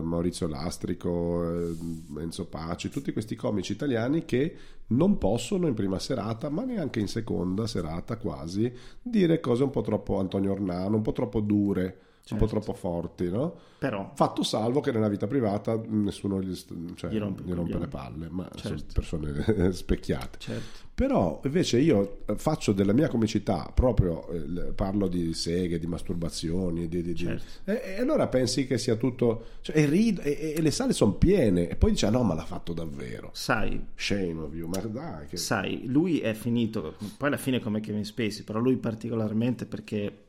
[0.02, 1.74] Maurizio Lastrico, eh,
[2.18, 4.56] Enzo Paci, tutti questi comici italiani che
[4.88, 9.80] non possono in prima serata, ma neanche in seconda serata quasi, dire cose un po'
[9.82, 12.00] troppo Antonio Ornano, un po' troppo dure.
[12.28, 12.60] Un po' Certo.
[12.60, 13.54] troppo forti, no?
[13.78, 16.52] però Fatto salvo che nella vita privata nessuno gli,
[16.96, 18.92] cioè, Gli rompe gli rompe le palle, ma sono Certo.
[18.94, 20.38] persone specchiate.
[20.40, 25.86] certo Però invece io eh, faccio della mia comicità proprio, eh, parlo di seghe, di
[25.86, 27.70] masturbazioni, di, di- di- Certo.
[27.70, 29.44] e, e allora pensi che sia tutto...
[29.60, 32.34] Cioè, e, rido- e- e le sale sono piene e poi dice "Ah, no ma
[32.34, 33.30] l'ha fatto davvero.
[33.34, 35.36] sai Shame of you, ma dai che...
[35.36, 40.24] Sai, lui è finito, poi alla fine come Kevin Spacey, però lui particolarmente perché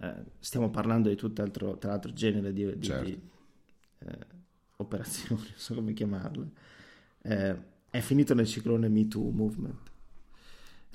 [0.00, 2.98] eh, stiamo parlando di tutt'altro tra l'altro genere di, di- Certo.
[2.98, 3.20] di,
[4.00, 4.18] eh,
[4.76, 6.50] operazioni, non so come chiamarle,
[7.22, 7.56] eh,
[7.90, 9.90] è finito nel ciclone Me Too Movement.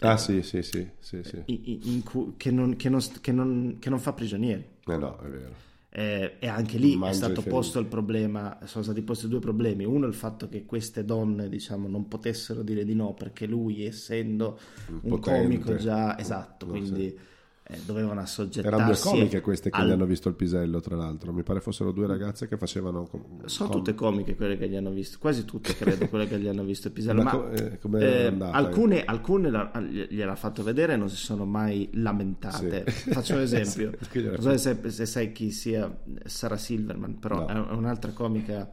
[0.02, 1.44] Ah sì, sì, sì, sì, sì.
[1.46, 4.66] in- in- cui- che, non, che non- che non- che non fa prigionieri.
[4.88, 5.62] Eh no, è vero.
[5.96, 9.86] Eh, e anche lì è Mangia stato posto il problema, sono stati posti due problemi.
[9.86, 14.60] Uno il fatto che queste donne, diciamo, non potessero dire di no perché lui, essendo
[15.02, 15.20] un Potente.
[15.20, 17.16] comico già esatto, Mm, quindi
[17.66, 18.68] eh, dovevano assoggettarsi.
[18.68, 21.32] Erano due comiche queste che al- gli hanno visto il pisello, tra l'altro.
[21.32, 23.06] Mi pare fossero due ragazze che facevano...
[23.06, 26.38] com- Sono com- tutte comiche quelle che gli hanno visto, quasi tutte credo quelle che
[26.40, 27.24] gli hanno visto il pisello.
[27.24, 28.52] Ma Ma, eh, com'è eh, andata?
[28.58, 32.84] alcune, alcune la- gliel'ha fatto vedere e non si sono mai lamentate.
[32.92, 33.10] Sì.
[33.14, 33.92] Faccio un esempio.
[34.12, 35.90] Sì, non so se, se sai chi sia
[36.26, 37.48] Sarah Silverman, però No.
[37.48, 38.70] è un'altra comica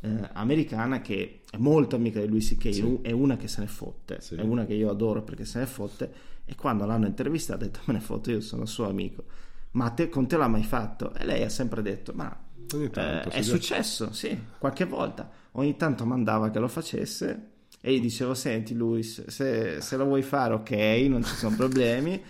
[0.00, 2.74] eh, americana che è molto amica di lui C.K.
[2.74, 2.98] Sì.
[3.00, 4.34] È una che se ne fotte, Sì.
[4.34, 6.32] è una che io adoro perché se ne fotte.
[6.46, 9.24] E quando l'hanno intervistata ha detto: Me ne foto, io sono suo amico.
[9.72, 11.12] Ma te, con te l'ha mai fatto?
[11.14, 12.36] E lei ha sempre detto: Ma
[12.74, 15.30] Ogni tanto, eh, è successo, sì, qualche volta.
[15.52, 20.22] Ogni tanto mandava che lo facesse E gli dicevo, senti Luis, se, se lo vuoi
[20.22, 20.70] fare ok,
[21.08, 22.20] non ci sono problemi.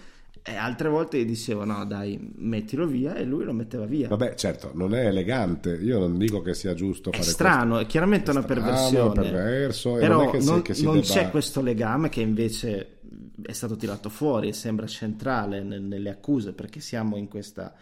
[0.47, 4.09] E altre volte gli dicevo, no dai, mettilo via e lui lo metteva via.
[4.09, 5.71] Vabbè, certo, non è elegante.
[5.77, 9.23] Io non dico che sia giusto È fare strano, è chiaramente È una strano, perversione.
[9.23, 12.99] perverso, però non è non, si non debba- c'è questo legame che invece
[13.43, 17.75] è stato tirato fuori e sembra centrale nel- nelle accuse perché siamo in questa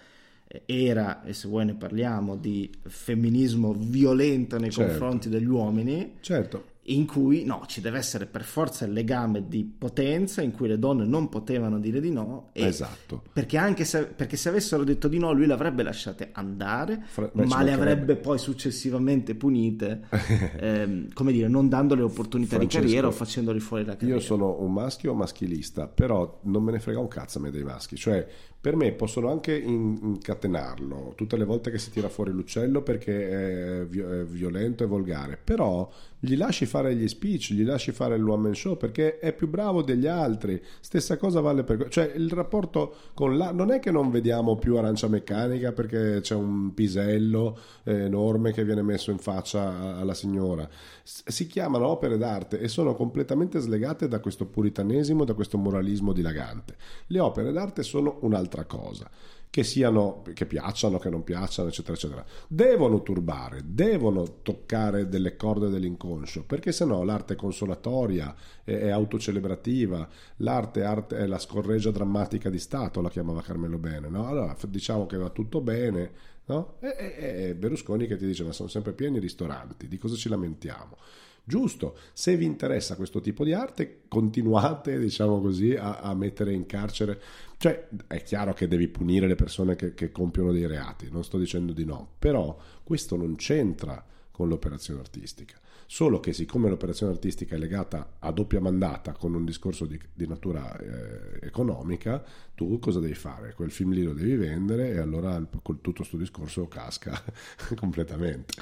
[0.47, 4.91] eh, era, e se vuoi ne parliamo, di femminismo violento nei Certo.
[4.91, 9.65] confronti degli uomini Certo, in cui no, ci deve essere per forza il legame di
[9.65, 13.23] potenza in cui le donne non potevano dire di no esatto.
[13.33, 17.31] perché anche se, perché se avessero detto di no lui le avrebbe lasciate andare Fra-
[17.35, 20.09] ma le avrebbe poi successivamente punite
[20.59, 24.21] ehm, come dire non dandole opportunità Francesco, di carriera o facendoli fuori la carriera Io
[24.21, 27.97] sono un maschio maschilista, però non me ne frega un cazzo a me dei maschi.
[27.97, 28.27] Cioè,
[28.63, 33.81] per me possono anche in- incatenarlo tutte le volte che si tira fuori l'uccello perché
[33.81, 35.37] è, vi- è violento e volgare.
[35.43, 35.91] Però
[36.25, 39.83] gli lasci fare gli speech, gli lasci fare il one show perché è più bravo
[39.83, 40.63] degli altri.
[40.79, 41.89] Stessa cosa vale per.
[41.89, 43.51] Cioè, il rapporto con la.
[43.51, 48.83] Non è che non vediamo più arancia meccanica perché c'è un pisello enorme che viene
[48.83, 50.69] messo in faccia alla signora.
[51.03, 56.77] Si chiamano opere d'arte e sono completamente slegate da questo puritanesimo, da questo moralismo dilagante.
[57.09, 59.11] Le opere d'arte sono un'altra cosa.
[59.49, 62.25] Che siano, che piacciono, che non piacciono, eccetera, eccetera.
[62.49, 68.35] Devono turbare, devono toccare delle corde dell'inconscio, perché sennò l'arte è consolatoria,
[68.65, 74.09] è, è autocelebrativa, l'arte arte- è la scorreggia drammatica di Stato, la chiamava Carmelo Bene,
[74.09, 74.27] no?
[74.27, 76.13] Allora diciamo che va tutto bene,
[76.47, 76.77] no?
[76.81, 80.15] E, e- e Berlusconi che ti dice ma sono sempre pieni i ristoranti, di cosa
[80.17, 80.97] ci lamentiamo?
[81.45, 86.67] Giusto, se vi interessa questo tipo di arte, continuate, diciamo così, a, a mettere in
[86.67, 87.21] carcere.
[87.63, 91.39] Cioè, è chiaro che devi punire le persone che, che compiono dei reati, non sto
[91.39, 95.61] dicendo di no, però questo non c'entra con l'operazione artistica.
[95.87, 100.27] Solo che siccome l'operazione artistica è legata a doppia mandata con un discorso di, di
[100.27, 102.21] natura eh, economica,
[102.57, 103.53] tu cosa devi fare?
[103.55, 107.23] Quel film lì lo devi vendere e allora col- tutto questo discorso casca
[107.77, 108.55] completamente.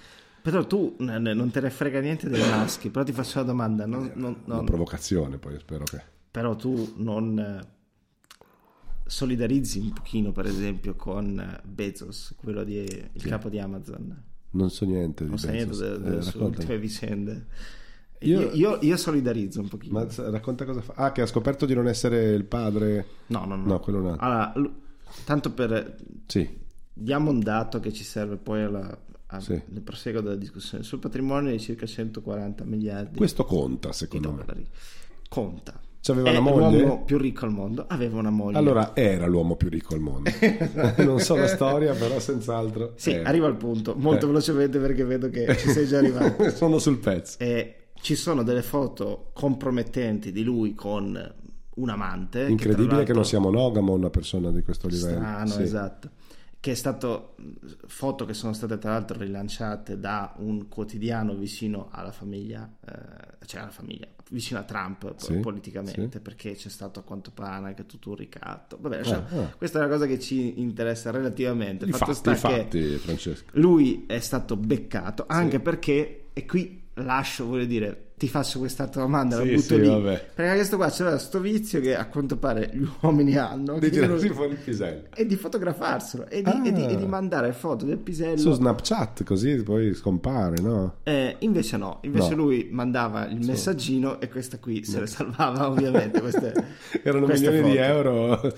[0.43, 4.13] però tu non te ne frega niente dei maschi però ti faccio una domanda non-
[4.17, 6.03] non- Una non- provocazione, poi spero che.
[6.31, 7.79] però tu non eh,
[9.11, 12.77] solidarizzi un pochino per esempio con eh, Bezos quello di
[13.13, 16.33] il capo di Amazon Non so niente di non sai niente de- Eh, delle sue
[16.33, 16.57] raccontami.
[16.57, 17.47] ultime vicende
[18.21, 20.93] Io- io, io- solidarizzo un pochino Ma racconta cosa fa.
[20.95, 23.07] Ah, che ha scoperto di non essere il padre.
[23.29, 24.17] no no no, No, quello no.
[24.19, 24.53] allora
[25.25, 25.97] tanto per
[26.27, 26.49] Sì,
[26.93, 28.97] diamo un dato che ci serve poi alla,
[29.27, 29.61] a- Sì.
[29.69, 34.37] nel proseguo della discussione sul patrimonio di circa 140 miliardi questo conta secondo me.
[34.45, 34.69] dollari
[36.03, 36.79] conta C'aveva è una moglie?
[36.81, 40.31] l'uomo più ricco al mondo aveva una moglie Allora era l'uomo più ricco al mondo.
[41.05, 42.93] non so la storia, però senz'altro.
[42.97, 43.29] sì era.
[43.29, 44.29] arrivo al punto molto Eh.
[44.29, 47.39] velocemente perché vedo che ci sei già arrivato Sono sul pezzo.
[47.39, 51.35] Eh, ci sono delle foto compromettenti di lui con
[51.73, 52.47] un amante.
[52.47, 55.17] Incredibile che, tra non sia monogamo una persona di questo livello.
[55.19, 55.63] Strano, Sì.
[55.63, 56.11] esatto.
[56.61, 57.37] Che è stato
[57.87, 63.63] foto che sono state tra l'altro rilanciate da un quotidiano vicino alla famiglia, eh, cioè
[63.63, 66.21] alla famiglia, vicino a Trump Sì, politicamente, sì.
[66.21, 68.79] perché c'è stato a quanto pare anche tutto un ricatto.
[68.81, 69.55] Vabbè, Ah, lasciamo- ah.
[69.57, 71.85] questa è una cosa che ci interessa relativamente.
[71.85, 73.51] I Fatto sta i che fatti, Francesco.
[73.53, 79.37] lui è stato beccato anche perché e qui lascio voglio dire ti faccio quest'altra domanda
[79.39, 80.27] la Sì, butto sì, lì vabbè.
[80.35, 84.27] perché questo qua c'era sto vizio che a quanto pare gli uomini hanno Di tirarsi
[84.27, 85.05] non- fuori il pisello.
[85.15, 86.63] e di fotografarselo e di, Ah.
[86.67, 90.97] e di- e di mandare foto del pisello Su Snapchat, così poi scompare, no?
[91.05, 92.43] Eh, invece no, invece No.
[92.43, 96.53] lui mandava il messaggino e questa qui se le salvava ovviamente queste,
[97.03, 97.89] Erano queste milioni di foto.
[97.89, 98.53] euro.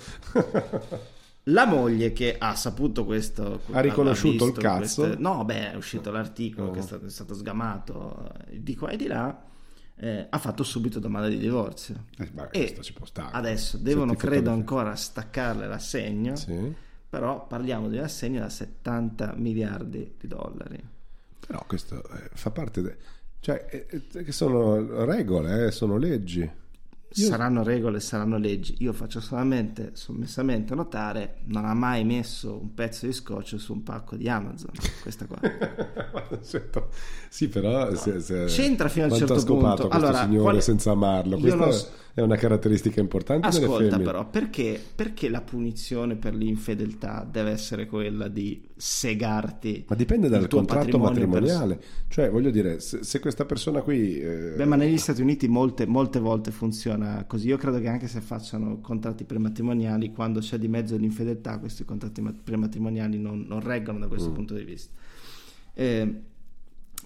[1.47, 5.03] La moglie che ha saputo questo Ha riconosciuto visto il cazzo?
[5.03, 6.71] queste- no, beh, è uscito l'articolo Oh.
[6.71, 9.45] che è stato, è stato sgamato eh, di qua e di là.
[9.95, 12.07] eh, ha fatto subito domanda di divorzio.
[12.19, 13.31] Eh, beh, e questo ci può stare.
[13.33, 16.35] adesso devono, credo, ancora staccarle l'assegno.
[16.35, 16.75] Sì.
[17.09, 20.83] Però parliamo di un assegno da 70 miliardi di dollari.
[21.47, 22.83] Però questo eh, fa parte...
[22.83, 22.97] de-
[23.41, 26.51] Cioè, eh, che sono regole, sono leggi.
[27.15, 28.75] Io- Saranno regole, saranno leggi.
[28.79, 33.83] Io faccio solamente sommessamente notare: non ha mai messo un pezzo di scotch su un
[33.83, 34.71] pacco di Amazon.
[35.03, 35.39] Questa qua.
[36.43, 36.89] Certo.
[37.29, 39.75] sì, però se, se- C'entra fino a un certo punto.
[39.89, 41.37] questo Allora, signore quale- senza amarlo.
[41.37, 41.71] Io Questa non
[42.15, 48.29] è una caratteristica importante Ascolta, però, perché, perché la punizione per l'infedeltà deve essere quella
[48.29, 49.87] di segarti?
[49.89, 51.83] Ma dipende dal contratto matrimoniale.
[52.09, 54.21] Cioè, voglio dire, se, se questa persona qui...
[54.21, 57.49] eh, Beh, ma negli Stati Uniti molte, molte volte funziona così.
[57.49, 62.21] Io credo che anche se facciano contratti prematrimoniali, quando c'è di mezzo l'infedeltà, questi contratti
[62.21, 64.35] ma- prematrimoniali non, non reggono da questo Mm.
[64.35, 64.93] punto di vista.
[65.73, 66.15] Eh,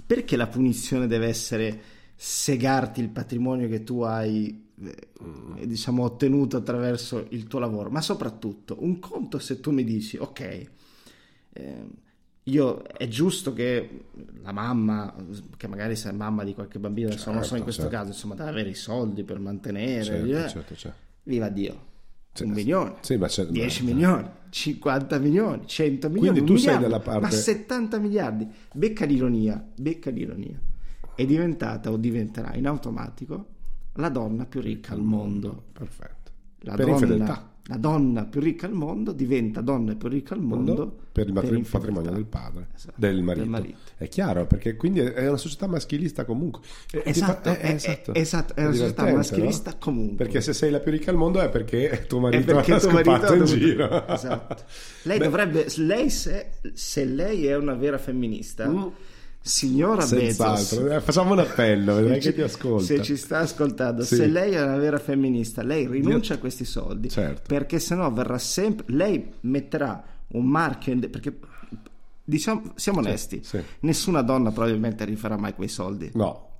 [0.05, 1.81] perché la punizione deve essere
[2.17, 8.99] segarti il patrimonio che tu hai diciamo ottenuto attraverso il tuo lavoro, ma soprattutto un
[8.99, 10.67] conto se tu mi dici ok,
[11.53, 11.87] eh,
[12.45, 14.05] io è giusto che
[14.43, 15.15] la mamma,
[15.57, 17.97] che magari se è mamma di qualche bambino, certo, non so in questo certo.
[17.97, 20.99] caso, insomma, deve avere i soldi per mantenere, certo, eh, certo, certo.
[21.25, 21.95] viva Dio.
[22.39, 27.01] Un milione, sì, ma 10 milioni, 50 milioni, 100 milioni, Quindi tu miliardo, sei dalla
[27.01, 27.21] parte...
[27.21, 28.47] ma 70 miliardi.
[28.75, 30.61] Becca l'ironia, becca l'ironia.
[31.15, 33.55] È diventata o diventerà in automatico
[33.97, 35.65] la donna più ricca al mondo.
[35.73, 36.31] Perfetto.
[36.61, 37.51] La per donna, infedeltà.
[37.69, 41.61] La donna più ricca al mondo diventa donna più ricca al mondo, per il per
[41.69, 43.43] patrimonio del padre, esatto, del, marito.
[43.43, 43.79] del, marito.
[43.97, 46.61] È chiaro, perché quindi è una società maschilista comunque.
[47.03, 48.13] Esatto, è, è, esatto.
[48.13, 49.77] è, esatto, è una società maschilista no?
[49.81, 50.25] comunque.
[50.25, 52.91] Perché se sei la più ricca al mondo è perché tuo marito è perché tuo
[52.93, 54.07] marito in giro.
[54.07, 54.63] Esatto.
[55.03, 55.25] Lei Beh.
[55.25, 58.69] dovrebbe, lei se, se, lei è una vera femminista...
[58.69, 58.87] Mm
[59.47, 60.83] Signora Senz'altro.
[60.83, 62.85] Bezos, eh, facciamo un appello, vedrai che ti ascolta.
[62.85, 64.17] Se ci sta ascoltando, sì.
[64.17, 66.39] se lei è una vera femminista, lei rinuncia Io...
[66.39, 67.43] a questi soldi certo.
[67.47, 68.87] perché sennò verrà sempre.
[68.89, 71.09] Lei metterà un marchio in...
[71.11, 71.39] perché
[72.25, 73.65] diciamo, siamo onesti, sì, sì.
[73.81, 76.11] nessuna donna probabilmente rifarà mai quei soldi.
[76.15, 76.56] No,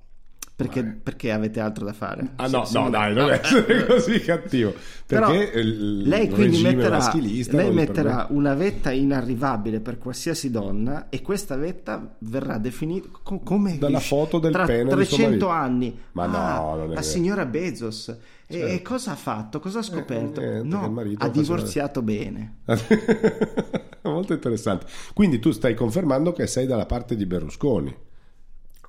[0.57, 2.31] perché, perché, avete altro da fare?
[2.37, 4.73] Ah no, no dai, non essere così cattivo.
[5.05, 11.55] Perché Però lei quindi metterà, lei metterà una vetta inarrivabile per qualsiasi donna e questa
[11.57, 13.07] vetta verrà definita
[13.43, 15.95] come dalla foto del tra pene 300 anni.
[16.13, 18.17] Ma ah, no, non è la signora Bezos.
[18.49, 18.65] Certo.
[18.65, 19.59] E cosa ha fatto?
[19.59, 20.41] Cosa ha scoperto?
[20.41, 22.61] Eh, niente, no, ha divorziato bene.
[24.01, 24.87] Molto interessante.
[25.13, 27.95] Quindi tu stai confermando che sei dalla parte di Berlusconi.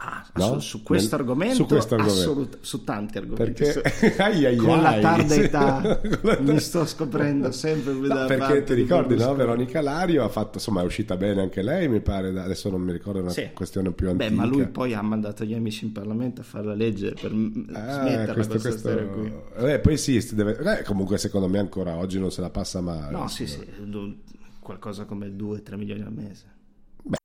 [0.01, 0.61] Ah, no?
[0.61, 1.66] su, su, questo argomento.
[1.76, 3.64] Assolut- su tanti argomenti.
[3.64, 5.03] Perché ai, ai, con, ai.
[5.03, 6.01] La tarda età,
[6.38, 9.34] mi sto scoprendo sempre più no, perché ti ricordi, no?
[9.34, 12.92] Veronica Lario ha fatto, insomma, è uscita bene anche lei, mi pare, adesso non mi
[12.92, 13.51] ricordo, una sì.
[13.53, 14.30] questione più antica.
[14.30, 17.32] Beh, ma lui poi ha mandato gli amici in Parlamento a fare la legge per
[17.32, 19.09] ah, smetterla questo, questo...
[19.09, 19.32] qui.
[19.57, 20.78] Eh, poi sì, deve...
[20.78, 23.11] eh, comunque secondo me ancora oggi non se la passa male.
[23.11, 23.66] No, sì, sì,
[24.61, 26.57] qualcosa come 2-3 milioni al mese.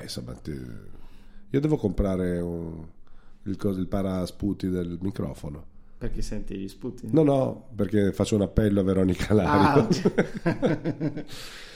[0.00, 0.50] Insomma, ti...
[1.50, 2.84] io devo comprare un...
[3.44, 3.76] il, cos...
[3.76, 5.70] il parasputi del microfono.
[5.98, 7.08] Perché senti gli sputi?
[7.12, 9.88] No, no, perché faccio un appello a Veronica Lario.
[10.42, 11.12] Ah.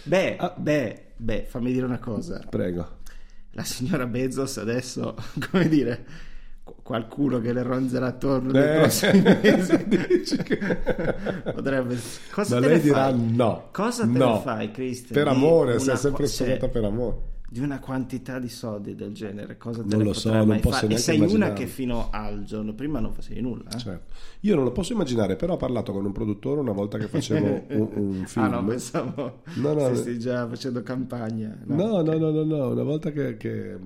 [0.03, 0.55] beh, ah.
[0.57, 2.45] beh, beh, fammi dire una cosa.
[2.51, 3.05] Prego.
[3.53, 5.15] La signora Bezos adesso,
[5.51, 6.05] come dire,
[6.83, 9.87] qualcuno che le ronzerà attorno nei eh, prossimi mesi
[11.55, 11.97] potrebbe
[12.31, 14.35] cosa Ma lei dirà no cosa te no.
[14.35, 17.17] ne fai Cristian per amore sei sempre stata per amore
[17.49, 20.95] di una quantità di soldi del genere, cosa te non lo so, non posso fare?
[20.95, 21.53] E sei immaginare.
[21.53, 23.71] una che fino al giorno prima non facevi nulla.
[23.71, 23.79] Eh?
[23.79, 24.15] Certo.
[24.41, 27.67] Io non lo posso immaginare, però ho parlato con un produttore una volta che facevo
[27.71, 28.45] un, un film.
[28.45, 31.57] ah no, pensavo no, no, stai già facendo campagna.
[31.67, 33.79] No, no, no, no, no, una volta che, che,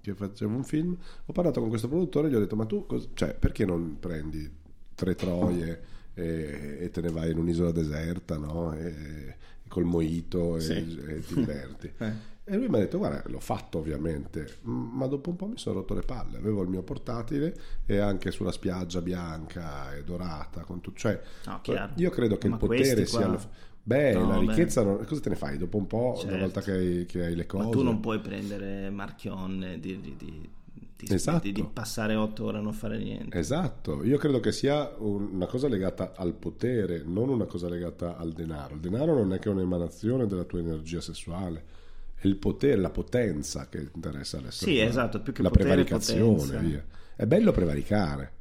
[0.00, 0.96] che, facevo un film
[1.26, 3.98] ho parlato con questo produttore e gli ho detto ma tu, cos- cioè, perché non
[4.00, 4.50] prendi
[4.94, 5.82] tre troie
[6.14, 8.72] e, e te ne vai in un'isola deserta, no?
[8.72, 9.36] E,
[9.68, 10.72] col moito e, sì.
[11.08, 11.90] e ti diverti.
[11.98, 12.31] eh.
[12.44, 15.76] E lui mi ha detto: Guarda, l'ho fatto ovviamente, ma dopo un po' mi sono
[15.76, 16.38] rotto le palle.
[16.38, 17.54] Avevo il mio portatile
[17.86, 20.62] e anche sulla spiaggia bianca e dorata.
[20.64, 21.60] Con tu- cioè, no,
[21.94, 23.28] io credo che ma il potere sia.
[23.28, 23.40] Lo...
[23.84, 25.04] Beh, no, la ricchezza, non...
[25.04, 26.34] cosa te ne fai dopo un po', certo.
[26.34, 27.64] una volta che hai, che hai, le cose?
[27.64, 30.50] Ma tu non puoi prendere Marchionne di, di, di,
[30.96, 31.48] di, esatto.
[31.48, 33.38] di passare otto ore a non fare niente.
[33.38, 38.32] Esatto, io credo che sia una cosa legata al potere, non una cosa legata al
[38.32, 38.74] denaro.
[38.74, 41.81] Il denaro non è che un'emanazione della tua energia sessuale
[42.26, 44.90] il potere, la potenza che interessa l'essere Sì, umano.
[44.90, 46.58] esatto, più che la potere, prevaricazione, potenza.
[46.58, 46.84] via.
[47.16, 48.32] È bello prevaricare.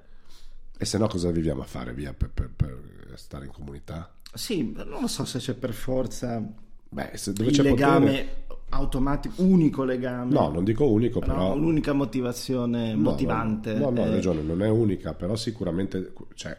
[0.78, 4.14] E se no cosa viviamo a fare via per, per, per stare in comunità?
[4.34, 6.42] Sì, non lo so se c'è per forza
[6.90, 8.46] Beh, se dove il c'è legame potere...
[8.70, 10.34] automatico, unico legame.
[10.34, 11.34] No, non dico unico, però...
[11.34, 11.54] però...
[11.56, 13.74] Un'unica motivazione no, motivante.
[13.74, 14.04] No, no, no, eh...
[14.08, 16.14] hai ragione, non è unica, però sicuramente...
[16.34, 16.58] Cioè,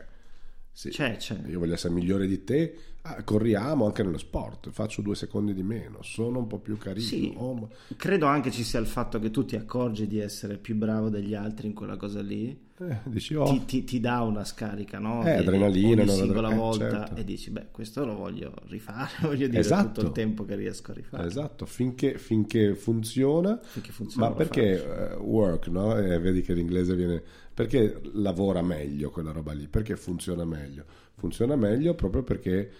[0.70, 1.36] sì, c'è, c'è.
[1.48, 5.62] Io voglio essere migliore di te, Ah, corriamo anche nello sport, faccio due secondi di
[5.64, 7.06] meno, sono un po' più carino.
[7.08, 10.76] Sì, Oh, credo anche ci sia il fatto che tu ti accorgi di essere più
[10.76, 12.70] bravo degli altri in quella cosa lì.
[12.78, 15.22] eh, dici, oh, Ti, ti- ti dà una scarica, no?
[15.24, 17.14] Eh, adrenalina, ogni no, singola eh, volta certo.
[17.14, 19.88] e dici, beh, questo lo voglio rifare, voglio dire Esatto.
[19.88, 21.26] tutto il tempo che riesco a rifare.
[21.26, 25.96] Esatto, finché, finché funziona, Finché funziona, ma perché eh, work, no?
[25.98, 27.22] Eh, vedi che l'inglese viene...
[27.54, 29.68] Perché lavora meglio quella roba lì?
[29.68, 30.84] Perché funziona meglio?
[31.16, 32.70] Funziona meglio proprio perché,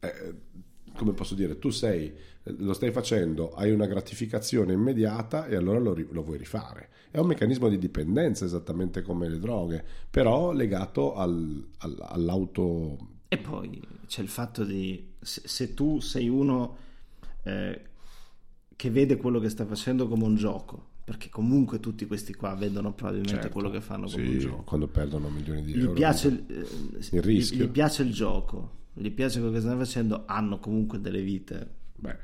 [0.00, 0.34] eh,
[0.96, 2.12] come posso dire, tu sei,
[2.44, 6.88] lo stai facendo, hai una gratificazione immediata e allora lo, lo vuoi rifare.
[7.10, 13.08] È un meccanismo di dipendenza esattamente come le droghe, però legato al- al- all'auto...
[13.28, 16.76] E poi c'è il fatto di se, se tu sei uno
[17.44, 17.80] eh,
[18.76, 22.92] che vede quello che sta facendo come un gioco, perché comunque tutti questi qua vedono
[22.92, 24.62] probabilmente Certo, quello che fanno come sì, un gioco.
[24.64, 25.92] quando perdono milioni di Gli euro.
[25.92, 26.66] piace il, eh,
[27.10, 27.66] Il rischio.
[27.66, 31.68] Gli, gli piace il gioco, gli piace quello che stanno facendo, hanno comunque delle vite
[31.96, 32.16] Beh,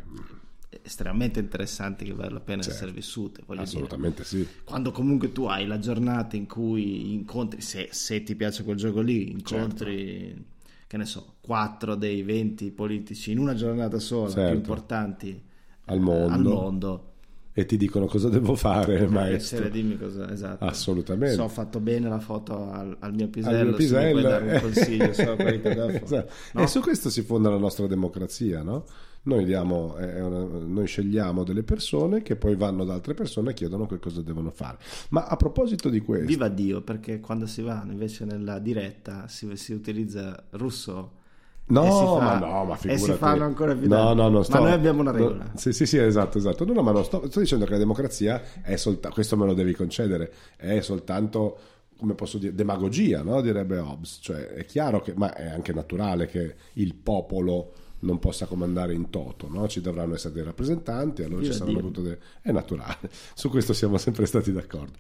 [0.82, 3.42] estremamente interessanti che vale la pena Certo, essere vissute.
[3.46, 3.70] Voglio dire.
[3.76, 4.46] assolutamente sì.
[4.64, 9.00] Quando comunque tu hai la giornata in cui incontri, se, se ti piace quel gioco
[9.00, 10.42] lì, incontri, Certo.
[10.86, 14.48] che ne so, 4 dei 20 politici in una giornata sola Certo.
[14.50, 15.42] più importanti
[15.86, 16.32] Al mondo.
[16.34, 17.12] al mondo.
[17.58, 19.56] E ti dicono cosa devo fare, Eh, maestro.
[19.56, 20.62] Sera, dimmi cosa, esatto.
[20.66, 21.36] Assolutamente.
[21.36, 24.52] Se ho fatto bene la foto al, al mio pisello, Al mio se pisello, dare
[24.52, 26.04] un consiglio sulla qualità della foto.
[26.04, 26.32] Esatto.
[26.52, 26.62] No?
[26.62, 28.84] E su questo si fonda la nostra democrazia, no?
[29.22, 33.86] Noi, diamo, una- noi scegliamo delle persone che poi vanno da altre persone e chiedono
[33.86, 34.76] che cosa devono fare.
[35.08, 39.48] Ma a proposito di questo, Viva Dio, perché quando si va invece nella diretta si,
[39.56, 41.24] si utilizza russo.
[41.68, 41.88] No, e
[42.18, 43.02] fa- ma no, ma E figurati.
[43.02, 45.50] si fanno ancora più No, no, non sto- Ma noi abbiamo una no, regola.
[45.56, 46.64] sì, sì, sì, esatto, esatto.
[46.64, 49.54] No, no, ma non sto, sto dicendo che la democrazia è soltanto, questo me lo
[49.54, 51.58] devi concedere, è soltanto,
[51.98, 53.40] come posso dire, demagogia, no?
[53.40, 54.18] Direbbe Hobbes.
[54.22, 59.10] Cioè, è chiaro che, ma è anche naturale che il popolo non possa comandare in
[59.10, 59.66] toto, no?
[59.68, 61.86] Ci dovranno essere dei rappresentanti, allora Viva ci saranno Dio.
[61.88, 62.18] tutte delle...
[62.42, 64.92] È naturale, su questo siamo sempre stati d'accordo.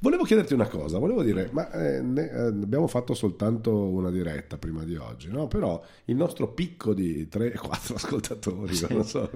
[0.00, 4.56] Volevo chiederti una cosa, volevo dire, ma eh, ne- eh, abbiamo fatto soltanto una diretta
[4.56, 5.48] prima di oggi, no?
[5.48, 9.28] Però il nostro picco di 3-4 ascoltatori, non so,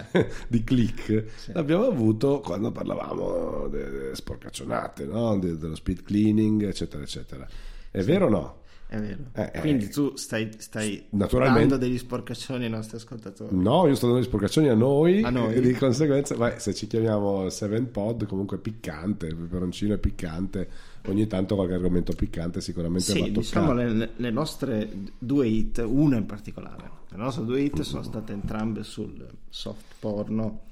[0.48, 5.38] di click, l'abbiamo avuto quando parlavamo delle sporcaccionate, no?
[5.38, 7.48] De- dello speed cleaning, eccetera, eccetera.
[7.90, 8.58] È vero o no?
[8.90, 9.22] È vero.
[9.34, 9.60] Eh, eh.
[9.60, 13.54] Quindi tu stai, stai dando degli sporcaccioni ai nostri ascoltatori.
[13.56, 15.54] No, io sto dando le sporcaccioni a noi, A noi?
[15.54, 20.68] e di conseguenza, beh, se ci chiamiamo Seven Pod, comunque piccante, il peperoncino è piccante,
[21.06, 23.38] ogni tanto qualche argomento piccante sicuramente va Sì, toccato.
[23.40, 26.90] diciamo le, le nostre due hit, una in particolare.
[27.10, 30.62] Le nostre due hit sono state entrambe sul soft porno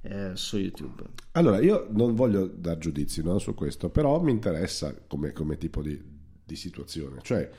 [0.00, 1.04] eh, su YouTube.
[1.32, 5.80] Allora, io non voglio dar giudizi no, su questo, però mi interessa come, come tipo
[5.80, 6.10] di,
[6.44, 7.20] di situazione.
[7.22, 7.50] Cioè,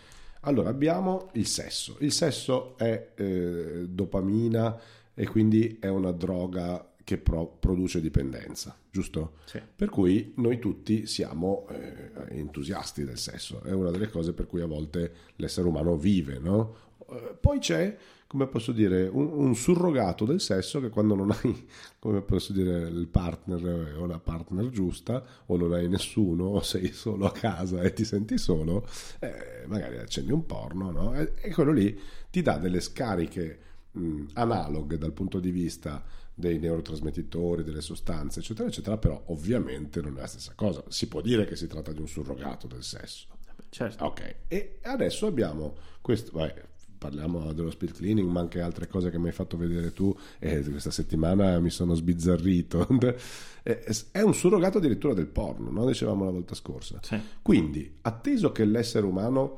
[0.42, 1.96] allora, abbiamo il sesso.
[2.00, 4.80] Il sesso è eh, dopamina
[5.14, 9.34] e quindi è una droga che pro- produce dipendenza, giusto?
[9.46, 9.62] Sì.
[9.76, 14.62] Per cui noi tutti siamo eh, entusiasti del sesso, è una delle cose per cui
[14.62, 16.76] a volte l'essere umano vive, no?
[17.10, 17.98] Eh, Poi c'è,
[18.34, 21.68] come posso dire, un, un surrogato del sesso che quando non hai,
[22.00, 26.62] come posso dire, il partner eh, o la partner giusta, o non hai nessuno, o
[26.64, 28.88] sei solo a casa e ti senti solo,
[29.20, 31.14] eh, magari accendi un porno, no?
[31.14, 31.96] E, e quello lì
[32.32, 33.60] ti dà delle scariche
[33.92, 36.04] mh, analoghe dal punto di vista
[36.34, 40.84] dei neurotrasmettitori, delle sostanze, eccetera, eccetera, però ovviamente non è la stessa cosa.
[40.88, 43.28] Si può dire che si tratta di un surrogato del sesso.
[43.70, 44.04] Certo.
[44.06, 46.64] Ok, e adesso abbiamo questo, vabbè,
[47.04, 50.62] parliamo dello speed cleaning, ma anche altre cose che mi hai fatto vedere tu e
[50.64, 52.88] questa settimana mi sono sbizzarrito.
[53.66, 53.80] Eh,
[54.12, 55.86] È un surrogato addirittura del porno, no?
[55.86, 57.00] dicevamo la volta scorsa.
[57.02, 57.18] Sì.
[57.42, 59.58] Quindi, atteso che l'essere umano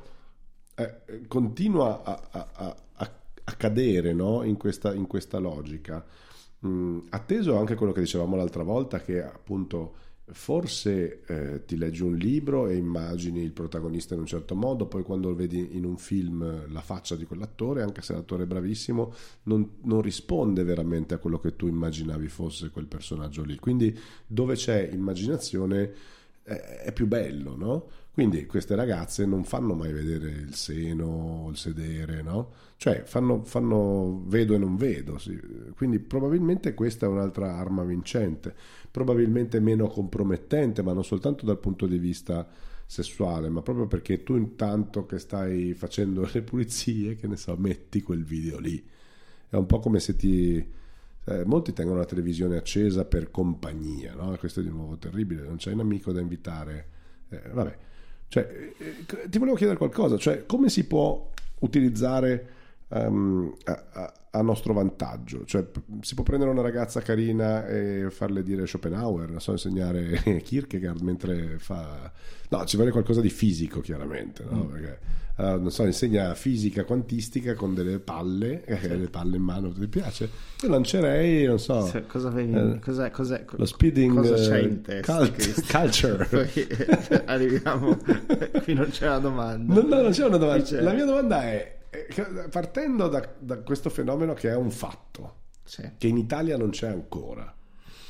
[0.76, 3.12] eh, continua a, a- a- a-
[3.46, 4.44] a cadere no?
[4.44, 6.06] in, questa, in questa logica,
[6.60, 9.96] mh, atteso anche quello che dicevamo l'altra volta, che appunto
[10.32, 15.04] forse eh, ti leggi un libro e immagini il protagonista in un certo modo, poi
[15.04, 19.14] quando vedi in un film eh, la faccia di quell'attore, anche se l'attore è bravissimo,
[19.44, 23.58] non, non risponde veramente a quello che tu immaginavi fosse quel personaggio lì.
[23.58, 25.94] Quindi dove c'è immaginazione
[26.44, 27.88] eh, è più bello, no?
[28.16, 32.54] Quindi queste ragazze non fanno mai vedere il seno o il sedere, no?
[32.78, 35.18] Cioè fanno, fanno vedo e non vedo.
[35.18, 35.38] sì.
[35.76, 38.56] Quindi probabilmente questa è un'altra arma vincente,
[38.90, 42.48] probabilmente meno compromettente, ma non soltanto dal punto di vista
[42.86, 48.02] sessuale, ma proprio perché tu intanto che stai facendo le pulizie, che ne so, metti
[48.02, 48.82] quel video lì.
[49.50, 50.56] È un po' come se ti...
[51.26, 54.36] eh, molti tengono la televisione accesa per compagnia, no?
[54.38, 56.88] Questo è di nuovo terribile, non c'è un amico da invitare.
[57.30, 57.78] Eh, vabbè,
[58.28, 58.48] cioè,
[58.78, 62.50] eh, ti volevo chiedere qualcosa, cioè come si può utilizzare
[63.02, 63.84] ehm, a,
[64.32, 65.46] a- nostro vantaggio.
[65.46, 65.66] Cioè,
[66.02, 71.56] si può prendere una ragazza carina e farle dire Schopenhauer, non so, insegnare Kierkegaard mentre
[71.58, 72.12] fa...
[72.50, 74.66] No, ci vuole qualcosa di fisico, chiaramente, no?
[74.66, 75.00] Perché,
[75.38, 79.88] eh, non so, insegna fisica quantistica con delle palle, eh, le palle in mano, ti
[79.88, 80.30] piace?
[80.62, 81.86] Io lancerei, non so...
[81.86, 86.26] Se- cosa avevi eh, cos'è, cos'è, lo speeding, cosa eh, c'è in testa cult- culture.
[86.26, 87.98] Poi arriviamo
[88.64, 90.62] qui non c'è la domanda No, no, non c'è una domanda.
[90.62, 91.75] Dice- La mia domanda è, eh,
[92.50, 95.90] partendo da, da questo fenomeno che è un fatto, Sì.
[95.98, 97.54] che in Italia non c'è ancora,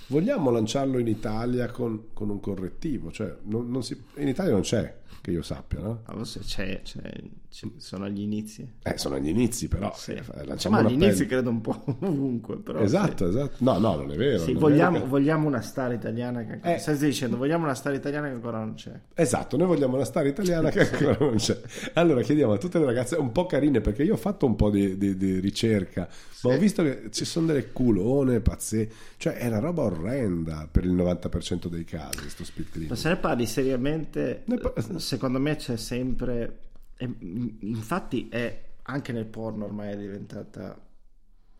[0.07, 3.11] vogliamo lanciarlo in Italia con, con un correttivo?
[3.11, 6.01] Cioè, non- non si- in Italia non c'è, che io sappia, no?
[6.05, 9.91] Forse c'è, c'è- ci- sono agli inizi Eh, sono agli inizi, però.
[9.95, 10.11] Sì.
[10.11, 11.05] eh, lanciamo ma agli appello.
[11.05, 13.55] inizi credo un po' ovunque però Esatto, esatto.
[13.59, 14.39] No, no, non è vero.
[14.39, 14.45] sì.
[14.45, 15.09] Sì, non è vogliamo, vero.
[15.09, 16.75] vogliamo una star italiana che ancora...
[16.75, 16.77] Eh.
[16.79, 20.25] stai dicendo vogliamo una star italiana che ancora non c'è Esatto, noi vogliamo una star
[20.27, 21.59] italiana che ancora non c'è.
[21.93, 24.69] Allora chiediamo a tutte le ragazze un po' carine, perché io ho fatto un po'
[24.69, 26.07] di, di- di ricerca,
[26.43, 30.83] ma ho visto che ci sono delle culone pazze, cioè è una roba orrenda per
[30.85, 32.89] il 90% dei casi, sto cleaning.
[32.89, 36.59] ma se ne parli seriamente Ne pa- secondo me c'è sempre
[37.03, 40.79] mm, infatti è anche nel porno ormai è diventata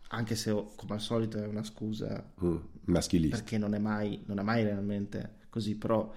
[0.10, 2.56] anche se come al solito è una scusa Mm,
[2.86, 3.38] maschilista.
[3.38, 6.12] perché non è mai, non è mai realmente così, però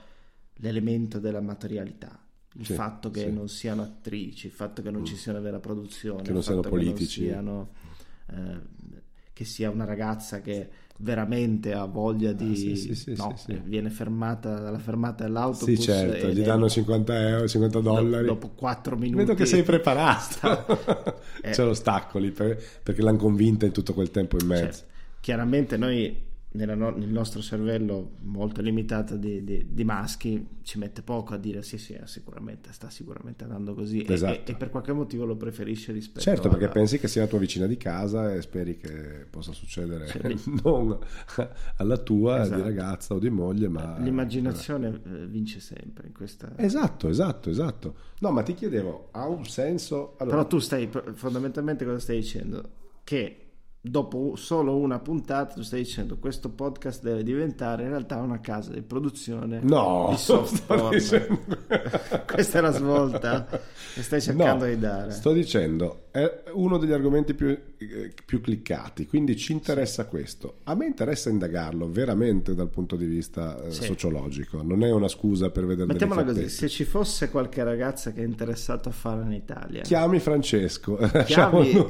[0.57, 2.21] l'elemento della materialità,
[2.55, 3.27] il Sì, fatto che sì.
[3.29, 3.35] Mm.
[3.35, 6.61] non siano attrici, il fatto che non ci sia una vera produzione, Che non siano
[6.61, 7.23] politici.
[7.23, 7.69] che, non
[8.27, 8.61] siano, eh,
[9.33, 10.71] che sia una ragazza che
[11.01, 12.51] veramente ha voglia di...
[12.53, 13.35] Ah, sì, sì, sì, no,
[13.65, 18.27] viene fermata dalla fermata dell'autobus Sì, certo, gli danno 50 euro, 50 do- dollari.
[18.27, 20.67] dopo 4 minuti Vedo che sei preparato.
[21.41, 21.51] Eh.
[21.51, 24.83] C'è lo stacco lì per- perché l'hanno convinta in tutto quel tempo in mezzo.
[25.21, 26.27] chiaramente noi
[26.65, 31.63] no- nel nostro cervello molto limitato di, di- di maschi ci mette poco a dire
[31.63, 34.51] sì sì sicuramente sta sicuramente andando così e- Esatto.
[34.51, 37.29] e, e per qualche motivo lo preferisce rispetto Certo, perché alla- pensi che sia la
[37.29, 40.51] tua vicina di casa e speri che possa succedere Sì.
[40.65, 40.99] non
[41.77, 42.57] alla tua Esatto.
[42.57, 47.95] di ragazza o di moglie, ma l'immaginazione eh, vince sempre in questa Esatto, esatto, esatto.
[48.21, 50.15] No, ma ti chiedevo, ha un senso?
[50.19, 52.71] Allora, però tu stai fondamentalmente cosa stai dicendo
[53.05, 53.43] che
[53.91, 58.73] dopo solo una puntata tu stai dicendo questo podcast deve diventare in realtà una casa
[58.73, 60.91] di produzione No, di soft sto porn.
[60.91, 61.39] dicendo-
[62.27, 63.47] questa è la svolta
[63.95, 68.41] che stai cercando No, di dare Sto dicendo, è uno degli argomenti più, eh, più
[68.41, 70.57] cliccati, quindi ci interessa questo.
[70.65, 73.85] A me interessa indagarlo veramente dal punto di vista eh, Sì.
[73.85, 78.23] sociologico, non è una scusa per vedere Mettiamola così, se ci fosse qualche ragazza che
[78.23, 81.87] è interessata a farlo in Italia, Chiami Francesco, Chiami-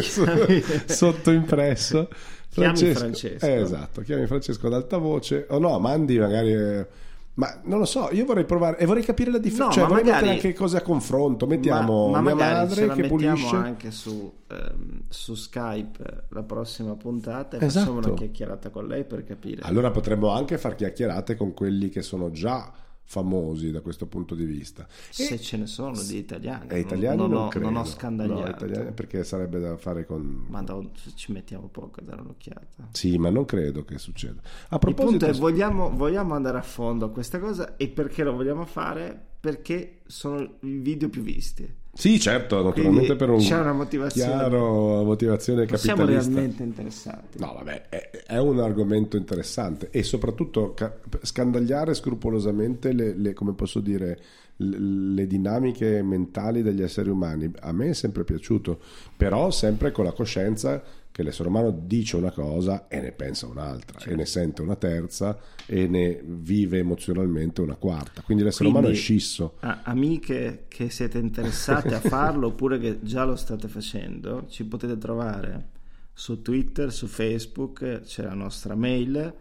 [0.00, 2.08] chiami- sotto impresso.
[2.50, 3.46] Chiami Francesco.
[3.46, 5.46] Eh, esatto, chiami Francesco ad alta voce.
[5.50, 6.52] O no, mandi magari...
[6.52, 6.86] eh,
[7.34, 9.66] ma non lo so, io vorrei provare e vorrei capire la differenza.
[9.66, 11.46] No, cioè, ma vorrei magari- mettere anche cose a confronto.
[11.46, 13.54] Mettiamo ma, ma mia madre che pulisce.
[13.54, 17.92] anche su, ehm, su Skype la prossima puntata e Esatto.
[17.92, 19.62] facciamo una chiacchierata con lei per capire.
[19.62, 22.72] Allora potremmo anche far chiacchierate con quelli che sono già
[23.10, 24.86] famosi da questo punto di vista.
[25.08, 27.66] se E- ce ne sono di italiani, e italiani non, non, ho, credo.
[27.66, 30.44] non ho No, scandagliato, italiani perché sarebbe da fare con...
[30.48, 30.78] ma da-
[31.14, 32.88] ci mettiamo poco a dare un'occhiata.
[32.92, 34.40] Sì, ma non credo che succeda.
[34.68, 35.06] A Il proposito...
[35.08, 39.18] punto è vogliamo, vogliamo andare a fondo a questa cosa e perché lo vogliamo fare?
[39.40, 41.86] Perché sono i video più visti.
[41.98, 44.30] Sì, certo, naturalmente per un c'è una motivazione.
[44.32, 46.30] chiaro motivazione Non siamo capitalista.
[46.32, 47.38] realmente interessati.
[47.38, 53.52] No, vabbè, è, è un argomento interessante e soprattutto ca- scandagliare scrupolosamente le, le- come
[53.54, 54.16] posso dire,
[54.58, 57.50] le, le dinamiche mentali degli esseri umani.
[57.62, 58.78] A me è sempre piaciuto,
[59.16, 60.80] però sempre con la coscienza
[61.18, 65.36] che l'essere umano dice una cosa e ne pensa un'altra, e ne sente una terza
[65.66, 68.22] e ne vive emozionalmente una quarta.
[68.22, 69.56] Quindi l'essere umano è Quindi, scisso.
[69.58, 74.96] a- amiche che siete interessate a farlo oppure che già lo state facendo, ci potete
[74.96, 75.70] trovare
[76.12, 79.34] su Twitter, su Facebook, c'è la nostra mail,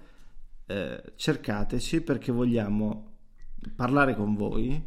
[0.65, 3.17] eh, cercateci perché vogliamo
[3.75, 4.83] parlare con voi.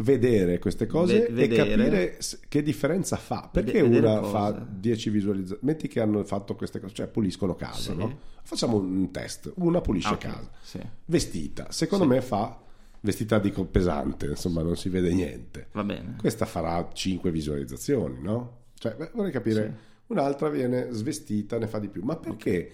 [0.00, 1.62] Vedere queste cose Ve- vedere.
[1.62, 3.48] e capire che differenza fa.
[3.52, 4.52] Perché vedere una cosa.
[4.54, 5.60] fa 10 visualizzazioni?
[5.64, 7.96] Metti che hanno fatto queste cose, cioè puliscono casa, Sì.
[7.96, 8.18] no?
[8.42, 9.52] Facciamo un test.
[9.56, 10.80] Una pulisce Ah, ok, casa, sì.
[11.06, 11.70] vestita.
[11.70, 12.58] Secondo me fa
[13.00, 15.68] vestita dico pesante, insomma, non si vede niente.
[15.72, 16.16] Va bene.
[16.18, 18.58] Questa farà 5 visualizzazioni, no?
[18.74, 19.88] Cioè, beh, vorrei capire.
[20.08, 22.02] Un'altra viene svestita, ne fa di più.
[22.02, 22.70] Ma perché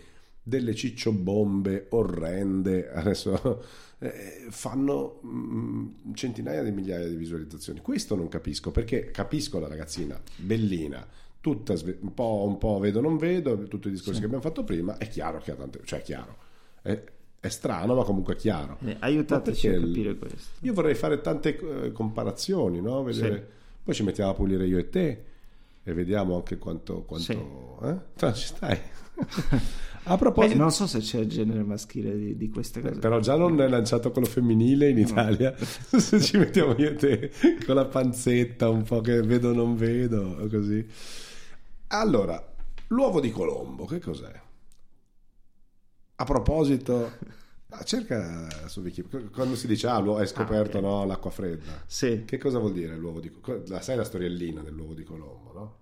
[0.48, 3.64] delle cicciobombe orrende adesso
[3.98, 7.80] eh, fanno mm, centinaia di migliaia di visualizzazioni?
[7.80, 11.04] Questo non capisco, perché capisco la ragazzina bellina,
[11.40, 14.62] tutta sve- un po', un po' vedo non vedo, tutti i discorsi che abbiamo fatto
[14.62, 15.80] prima, è chiaro che ha tante...
[15.84, 16.36] cioè è chiaro.
[16.80, 17.02] È,
[17.40, 18.78] è strano, ma comunque è chiaro.
[18.84, 20.38] Eh, aiutateci a capire questo.
[20.60, 23.02] Io vorrei fare tante eh, comparazioni, no?
[23.02, 23.54] Vedere- Sì.
[23.82, 25.24] Poi ci mettiamo a pulire io e te.
[25.82, 27.02] e vediamo anche quanto...
[27.02, 27.86] quanto Sì.
[27.86, 27.96] eh?
[28.26, 28.78] No, ci stai.
[30.08, 30.56] A Beh, proposito...
[30.56, 33.00] non so se c'è il genere maschile di, di queste cose.
[33.00, 35.52] Però già non è lanciato quello femminile in Italia.
[35.58, 37.32] Se ci mettiamo io e te
[37.64, 40.86] con la panzetta un po' che vedo non vedo, così.
[41.88, 42.54] Allora,
[42.88, 44.40] l'uovo di Colombo, che cos'è?
[46.18, 47.10] A proposito,
[47.70, 50.84] ah, cerca su Wikipedia, quando si dice ah, l'uovo- hai scoperto ok.
[50.84, 51.82] no, l'acqua fredda.
[51.84, 52.22] Sì.
[52.24, 53.68] Che cosa vuol dire l'uovo di Colombo?
[53.70, 55.74] La, sai la storiellina dell'uovo di Colombo, no?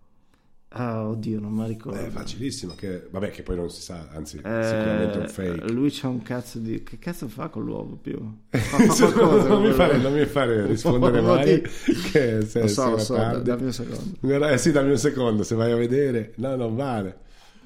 [0.77, 2.01] Ah, oddio, non mi ricordo.
[2.01, 5.73] È facilissimo, che, vabbè che poi non si sa, anzi Eh, sicuramente è un fake.
[5.73, 6.83] Lui c'ha un cazzo di.
[6.83, 8.19] Che cazzo fa con l'uovo più?
[8.51, 9.09] Qualcosa
[9.47, 11.63] non, mi fare, non mi fare rispondere mai
[12.11, 14.49] che se, Lo so, lo so, tardi- dammi un secondo.
[14.49, 16.33] Eh sì, dammi un secondo, se vai a vedere.
[16.37, 17.19] No, non vale.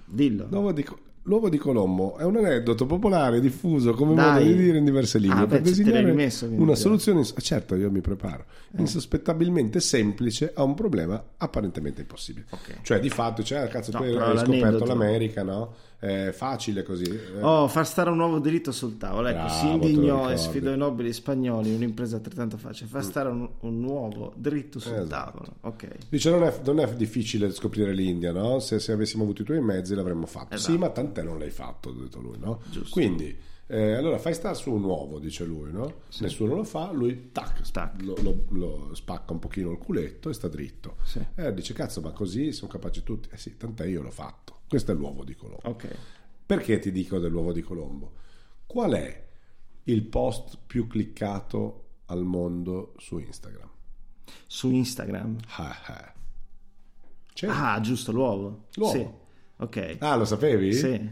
[0.04, 0.46] Dillo.
[0.50, 0.84] L'uovo di,
[1.28, 4.32] l'uovo di Colombo è un aneddoto popolare diffuso come Dai.
[4.32, 7.74] modo di dire in diverse lingue Ah, per beh, designare rimesso, una soluzione, ins- certo
[7.76, 8.80] io mi preparo, Eh.
[8.80, 12.46] insospettabilmente semplice a un problema apparentemente impossibile.
[12.50, 12.80] Ok.
[12.82, 15.74] Cioè di fatto, cioè, cazzo, No, tu hai scoperto l'aneddoto- l'America, no?
[15.99, 17.05] È facile così.
[17.11, 17.42] eh.
[17.42, 19.26] Oh, far stare un nuovo diritto sul tavolo.
[19.28, 22.88] Ecco, Bravo, si indignò e sfidò i nobili spagnoli un'impresa altrettanto facile.
[22.88, 25.09] Far stare un, un nuovo dritto sul Esatto.
[25.09, 25.55] tavolo.
[25.62, 25.88] Ok.
[26.09, 28.61] Dice non è, non è difficile scoprire l'India, no?
[28.61, 30.55] Se, se avessimo avuto i tuoi mezzi l'avremmo fatto.
[30.55, 30.70] Esatto.
[30.72, 32.61] Sì, ma tant'è non l'hai fatto, ha detto lui, no?
[32.70, 32.90] Giusto.
[32.92, 33.36] Quindi,
[33.66, 36.03] eh, allora fai stare su un uovo, dice lui, no?
[36.20, 38.03] Nessuno lo fa, lui tac, Tac.
[38.03, 40.94] Lo, lo- lo spacca un pochino il culetto e sta dritto.
[41.03, 41.20] Sì.
[41.34, 43.28] Eh, dice cazzo, ma così sono capaci tutti.
[43.32, 44.57] Eh sì, tant'è io l'ho fatto.
[44.68, 45.60] Questo è l'uovo di Colombo.
[45.68, 45.88] Ok.
[46.46, 48.12] Perché ti dico dell'uovo di Colombo?
[48.66, 49.26] Qual è
[49.84, 53.68] il post più cliccato al mondo su Instagram?
[54.46, 55.36] Su Instagram.
[55.56, 56.12] Ah, ah.
[57.46, 58.64] Ah, giusto, l'uovo.
[58.74, 58.92] L'uovo.
[58.92, 59.06] Sì.
[59.62, 59.96] Ok.
[60.00, 60.72] Ah, lo sapevi?
[60.72, 61.10] Sì.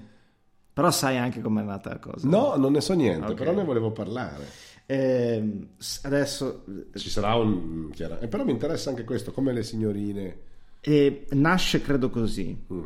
[0.72, 2.28] Però sai anche com'è nata la cosa.
[2.28, 3.34] No, non ne so niente, Ok.
[3.34, 4.44] però ne volevo parlare.
[4.86, 7.90] Ehm, s- adesso Ci sarà un...
[7.92, 10.38] chiaro- eh, però mi interessa anche questo, come le signorine...
[10.80, 12.64] eh, nasce credo così.
[12.72, 12.84] Mm.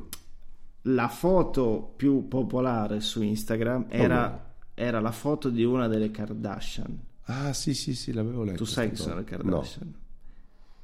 [0.84, 6.98] La foto più popolare su Instagram era, era la foto di una delle Kardashian.
[7.24, 8.58] Ah, sì, sì, sì, l'avevo letto.
[8.58, 9.24] Tu sai chi sono le.
[9.24, 9.94] Kardashian?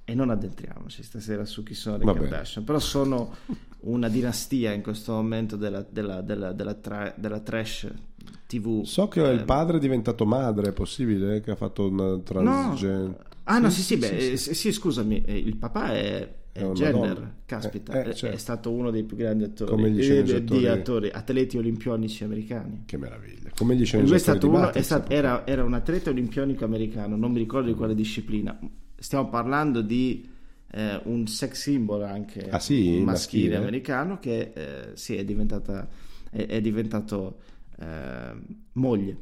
[0.08, 2.28] E non addentriamoci stasera su chi sono le Va bene.
[2.28, 3.34] Kardashian, però sono
[3.80, 7.90] una dinastia in questo momento della, della- della- della tra- della trash
[8.46, 8.66] TV.
[8.66, 8.84] No.
[8.84, 11.40] So che Eh, il padre è diventato madre, è possibile?
[11.40, 12.20] Che ha fatto una No.
[12.22, 13.16] transgen...
[13.44, 16.64] Ah no, sì, sì, beh, eh, sì, sì, scusami, eh, il papà è, è È
[16.64, 18.34] una Jenner, caspita, Eh, eh, è- certo.
[18.34, 22.82] è stato uno dei più grandi attori, eh, di attori, atleti olimpionici americani.
[22.86, 23.50] Che meraviglia.
[23.54, 27.38] Come gli è sceneggiatori uno, è stato- era, era un atleta olimpionico americano, non mi
[27.38, 28.58] ricordo di quale disciplina.
[28.98, 30.28] Stiamo parlando di
[30.72, 33.00] eh, un sex symbol anche Ah, sì?
[33.00, 33.56] maschile, Maschile?
[33.56, 35.88] americano che eh, sì, è, diventata,
[36.30, 37.38] è, è diventato
[37.78, 38.34] eh,
[38.72, 39.16] moglie,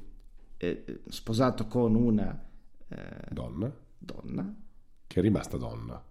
[0.57, 2.43] eh, sposato con una
[2.89, 2.97] eh,
[3.31, 4.55] Donna, donna
[5.07, 6.03] che è rimasta donna.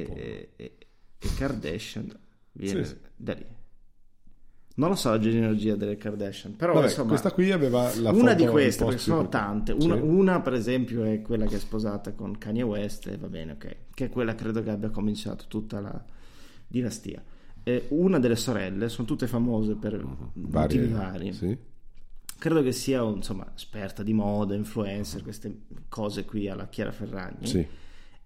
[0.00, 0.76] E, e,
[1.18, 2.18] e- Kardashian
[2.52, 3.46] viene Sì, da lì.
[4.74, 8.32] Non lo so la genealogia delle Kardashian, però Vabbè, insomma, questa qui aveva la una
[8.32, 9.72] di queste, perché sono tante.
[9.72, 10.00] Una, Sì.
[10.00, 13.76] una, per esempio, è quella che è sposata con Kanye West, e va bene, ok,
[13.92, 16.02] che è quella credo che abbia cominciato tutta la
[16.66, 17.22] dinastia.
[17.62, 21.32] E una delle sorelle sono tutte famose per motivi vari.
[21.34, 21.56] Sì.
[22.38, 27.46] Credo che sia insomma esperta di moda, influencer, queste cose qui alla Chiara Ferragni.
[27.46, 27.64] Sì.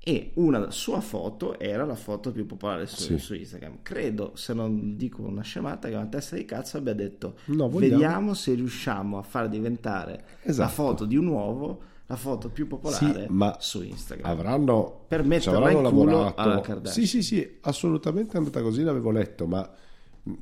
[0.08, 3.18] E una sua foto era la foto più popolare su, Sì.
[3.18, 3.78] su Instagram.
[3.82, 8.32] Credo, se non dico una scemata, che una testa di cazzo abbia detto: No, Vediamo
[8.32, 10.70] se riusciamo a far diventare la Esatto.
[10.70, 14.30] foto di un uovo la foto più popolare Sì, ma su Instagram.
[14.30, 16.88] avranno, Per metterla avranno lavorato.
[16.88, 19.68] Sì, sì, sì, assolutamente è andata così, l'avevo letto, ma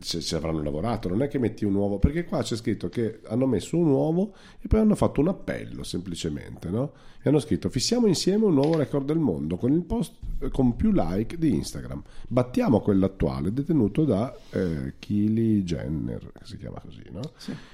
[0.00, 3.20] ci, ci avranno lavorato, non è che metti un uovo, perché qua c'è scritto che
[3.26, 6.92] hanno messo un uovo e poi hanno fatto un appello semplicemente, no?
[7.22, 10.76] E hanno scritto fissiamo insieme un nuovo record del mondo con il post eh, con
[10.76, 12.02] più like di Instagram.
[12.28, 17.20] Battiamo quello attuale detenuto da eh, Kylie Jenner, che si chiama così, no?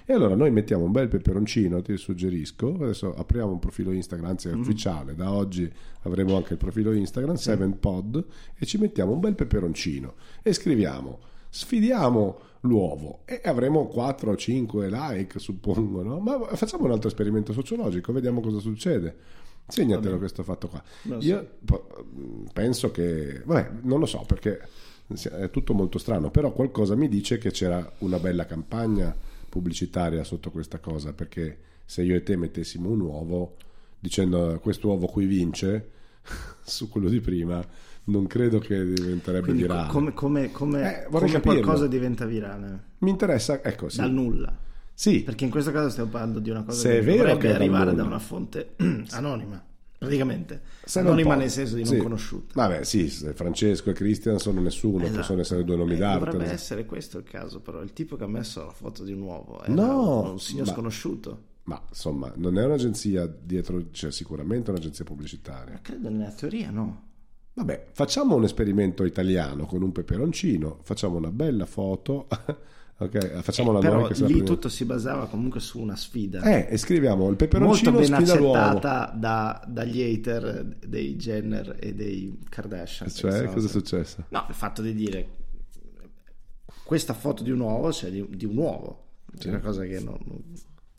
[0.05, 4.49] E allora noi mettiamo un bel peperoncino, ti suggerisco, adesso apriamo un profilo Instagram, anzi
[4.49, 4.61] è Mm.
[4.61, 5.71] ufficiale, da oggi
[6.03, 8.25] avremo anche il profilo Instagram, 7pod,
[8.57, 11.19] e ci mettiamo un bel peperoncino e scriviamo
[11.51, 16.21] sfidiamo l'uovo e avremo 4 o 5 like suppongo no?
[16.21, 19.17] ma facciamo un altro esperimento sociologico vediamo cosa succede
[19.67, 21.19] segnatelo questo fatto qua so.
[21.21, 21.87] io po-
[22.53, 24.61] penso che vabbè non lo so perché
[25.39, 29.15] è tutto molto strano però qualcosa mi dice che c'era una bella campagna
[29.49, 33.57] pubblicitaria sotto questa cosa perché se io e te mettessimo un uovo
[33.99, 35.91] dicendo questo uovo qui vince
[36.63, 37.65] su quello di prima
[38.05, 43.11] non credo che diventerebbe Quindi virale come, come, come, Eh, come qualcosa diventa virale mi
[43.11, 44.57] interessa ecco sì, dal nulla.
[44.95, 47.55] sì Perché in questo caso stiamo parlando di una cosa Se che è dovrebbe è
[47.55, 48.75] arrivare da una fonte
[49.11, 49.63] anonima.
[49.97, 51.99] praticamente Se non anonima nel senso di non sì.
[51.99, 52.53] conosciuta.
[52.55, 55.19] Vabbè, sì, Francesco e Christian sono nessuno, Esatto.
[55.19, 56.25] possono essere due nomi Eh, d'arte.
[56.25, 56.53] Dovrebbe no?
[56.53, 59.63] essere questo il caso, però il tipo che ha messo la foto di un uovo
[59.63, 61.43] era No, un signor ma- sconosciuto.
[61.65, 65.79] Ma insomma, non è un'agenzia dietro, cioè sicuramente un'agenzia pubblicitaria.
[65.83, 67.09] Credo nella teoria no.
[67.53, 72.27] Vabbè, facciamo un esperimento italiano con un peperoncino, facciamo una bella foto,
[72.99, 73.41] ok?
[73.43, 76.43] Facciamo la Però lì prendiamo- tutto si basava comunque su una sfida.
[76.43, 78.55] Eh, e scriviamo il molto peperoncino ben sfida l'uovo.
[78.55, 83.11] accettata da- dagli hater dei Jenner e dei Kardashian.
[83.11, 84.25] Cioè, Pensavo cosa è successo?
[84.29, 85.29] No, il fatto di dire
[86.85, 89.05] questa foto di un uovo, cioè di, di un uovo,
[89.39, 90.43] è una cosa che non, non-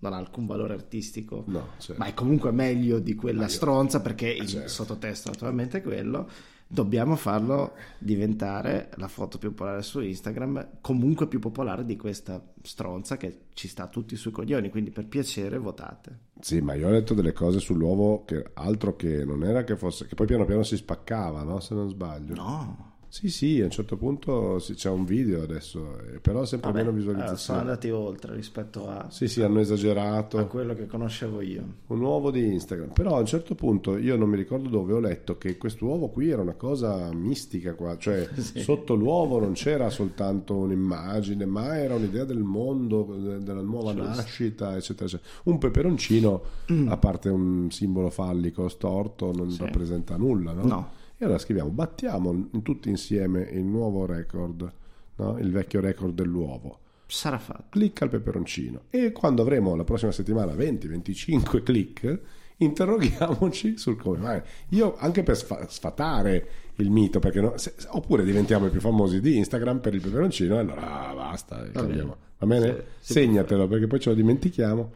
[0.02, 2.02] non ha alcun valore artistico, No, certo.
[2.02, 4.70] ma è comunque meglio di quella stronza perché il certo.
[4.70, 6.28] sottotesto naturalmente è quello.
[6.68, 13.18] Dobbiamo farlo diventare la foto più popolare su Instagram, comunque più popolare di questa stronza
[13.18, 14.70] che ci sta tutti sui coglioni.
[14.70, 16.20] Quindi, per piacere, votate.
[16.40, 20.08] Sì, ma io ho letto delle cose sull'uovo che altro che non era che fosse,
[20.08, 21.60] che poi piano piano si spaccava, no?
[21.60, 22.36] Se non sbaglio.
[22.36, 26.72] No, Sì, sì, a un certo punto sì, c'è un video adesso, eh, però sempre
[26.72, 30.38] Vabbè, meno eh, sono andati oltre rispetto a, Sì, sì, hanno esagerato.
[30.38, 31.62] a quello che conoscevo io.
[31.88, 32.94] un uovo di Instagram.
[32.94, 36.30] Però a un certo punto io non mi ricordo dove ho letto che quest'uovo qui
[36.30, 38.30] era una cosa mistica qua, cioè
[38.64, 44.78] sotto l'uovo non c'era soltanto un'immagine, ma era un'idea del mondo, de- della nuova nascita,
[44.78, 45.30] eccetera, eccetera.
[45.44, 46.42] Un peperoncino,
[46.88, 50.64] a parte un simbolo fallico storto, non rappresenta nulla, no?
[50.64, 51.00] No.
[51.22, 54.74] E allora scriviamo, battiamo tutti insieme il nuovo record,
[55.18, 55.38] no?
[55.38, 57.66] il vecchio record dell'uovo Sarà fatto.
[57.70, 62.20] clicca al peperoncino e quando avremo la prossima settimana 20-25 click
[62.58, 66.48] interroghiamoci sul come mai io anche per sfa- sfatare
[66.78, 70.02] il mito perché no- se- se- oppure diventiamo i più famosi di Instagram per il
[70.02, 72.16] peperoncino e allora ah, basta cambiamo.
[72.40, 72.66] va bene?
[72.66, 74.92] Sì, si può segnatelo perché poi ce lo dimentichiamo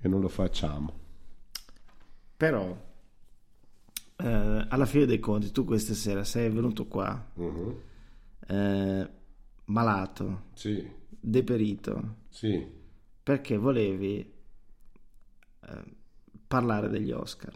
[0.00, 0.92] e non lo facciamo
[2.36, 2.76] Però,
[4.16, 7.30] eh, alla fine dei conti, tu questa sera sei venuto qua
[8.48, 9.08] eh,
[9.64, 12.74] malato, sì deperito, sì
[13.22, 14.18] perché volevi
[15.60, 15.84] eh,
[16.46, 17.52] parlare degli Oscar.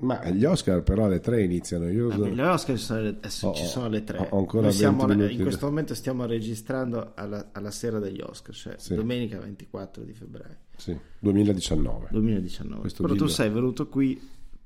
[0.00, 3.48] ma gli Oscar però alle 3 iniziano io Vabbè, Gli Oscar ci sono le, adesso
[3.48, 4.26] Ho- ci sono alle tre.
[4.30, 8.20] ho ancora Noi siamo- 20 minuti in questo momento stiamo registrando alla, alla sera degli
[8.20, 8.94] Oscar, cioè Sì.
[8.96, 12.80] domenica 24 di febbraio sì, 2019 2019.
[12.80, 13.32] Questo Però tu dillo.
[13.32, 14.20] sei venuto qui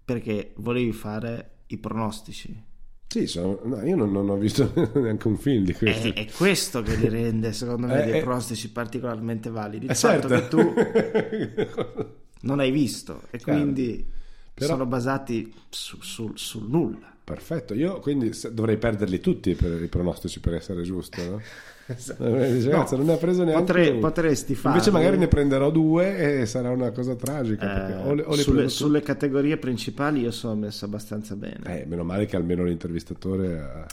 [0.05, 2.71] perché volevi fare i pronostici.
[3.07, 6.27] sì sono- no, io non, non ho visto neanche un film di questo È, è
[6.33, 8.23] questo che li rende, secondo me, Eh, dei eh.
[8.23, 9.85] pronostici particolarmente validi.
[9.87, 10.57] Il Eh, fatto certo.
[10.57, 12.09] che tu
[12.43, 14.07] non hai visto e quindi
[14.55, 17.12] Però- sono basati su- sul- sul nulla.
[17.35, 21.41] Perfetto, io quindi dovrei perderli tutti per i pronostici per essere giusto, no?
[21.93, 24.79] Eh, dice, No, "Cazzo, non ne ha preso neanche potrei- uno." potresti farli.
[24.79, 27.89] Invece magari ne prenderò due e sarà una cosa tragica.
[28.05, 31.59] Eh, o le, o le sulle, sulle categorie principali io sono messo abbastanza bene.
[31.81, 33.87] Eh, meno male che almeno l'intervistatore ha-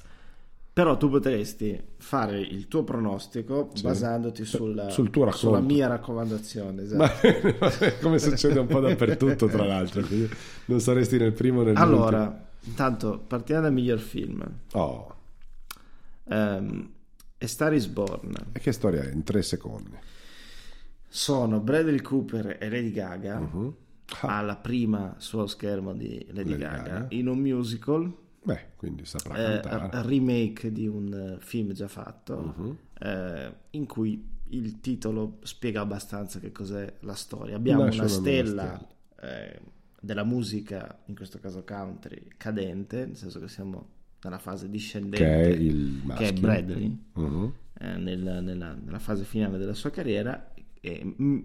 [0.72, 5.48] Però tu potresti fare il tuo pronostico basandoti sulla, Sul tuo racconto.
[5.48, 6.84] sulla mia raccomandazione.
[6.84, 7.28] esatto.
[7.60, 7.72] Ma-
[8.02, 10.04] come succede un po' dappertutto, tra l'altro.
[10.66, 11.96] non saresti nel primo né nell'ultimo.
[12.06, 14.44] Allora, intanto partiamo dal miglior film.
[14.74, 15.16] Oh,
[16.32, 16.92] Ehm,
[17.42, 18.34] A Star is Born.
[18.52, 19.12] e che storia è?
[19.12, 19.98] In tre secondi.
[21.08, 24.38] Sono Bradley Cooper e Lady Gaga Ah.
[24.38, 27.06] alla prima sullo schermo di Lady, Lady Gaga, Gaga.
[27.10, 28.12] in un musical
[28.44, 30.08] Beh, quindi saprà eh, cantare.
[30.08, 32.78] remake di un eh, film già fatto Mhm.
[33.00, 38.18] eh, in cui il titolo spiega abbastanza che cos'è la storia abbiamo Nasce una una
[38.20, 38.88] nuova stella
[39.22, 39.60] eh,
[40.02, 43.88] della musica in questo caso country cadente nel senso che siamo
[44.22, 46.34] nella fase discendente Che è il che è.
[46.34, 47.54] Bradley Mhm.
[47.80, 51.38] eh, nel- nella, nella fase finale della sua carriera e mm,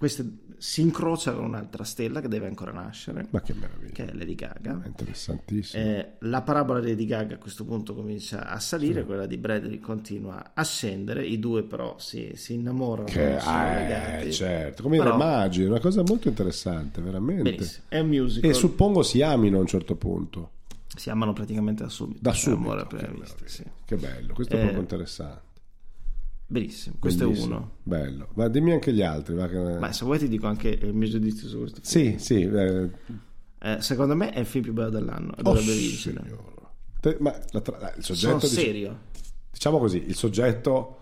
[0.00, 0.26] queste
[0.56, 3.92] si incrocia con un'altra stella che deve ancora nascere Ma che meraviglia.
[3.92, 5.82] che è Lady Gaga È interessantissimo.
[5.82, 9.78] eh, la parabola di Lady Gaga a questo punto comincia a salire, quella di Bradley
[9.78, 14.28] continua a scendere, i due però si, si innamorano, Che, ah, legati.
[14.28, 17.42] eh, certo, come Però- immagini, una cosa molto interessante, veramente.
[17.42, 20.50] Benissimo, è un musical, E suppongo si amino a un certo punto.
[20.96, 22.86] si amano praticamente da subito, Da è subito.
[22.86, 23.64] Che vista, sì.
[23.84, 25.48] Che bello, questo è Eh, proprio interessante.
[26.52, 27.54] Benissimo, questo Bellissimo.
[27.54, 27.70] è uno.
[27.84, 28.28] Bello.
[28.34, 29.36] Ma dimmi anche gli altri.
[29.36, 32.18] va che- Ma se vuoi ti dico anche il mio giudizio su questo Sì, film.
[32.18, 32.42] sì.
[32.42, 32.90] eh,
[33.62, 36.22] Eh, secondo me è il film più bello dell'anno, e oh, dovrebbe vincere.
[37.00, 38.98] Te- ma la tra- il soggetto, Sono dice- serio.
[39.52, 40.96] diciamo così, il soggetto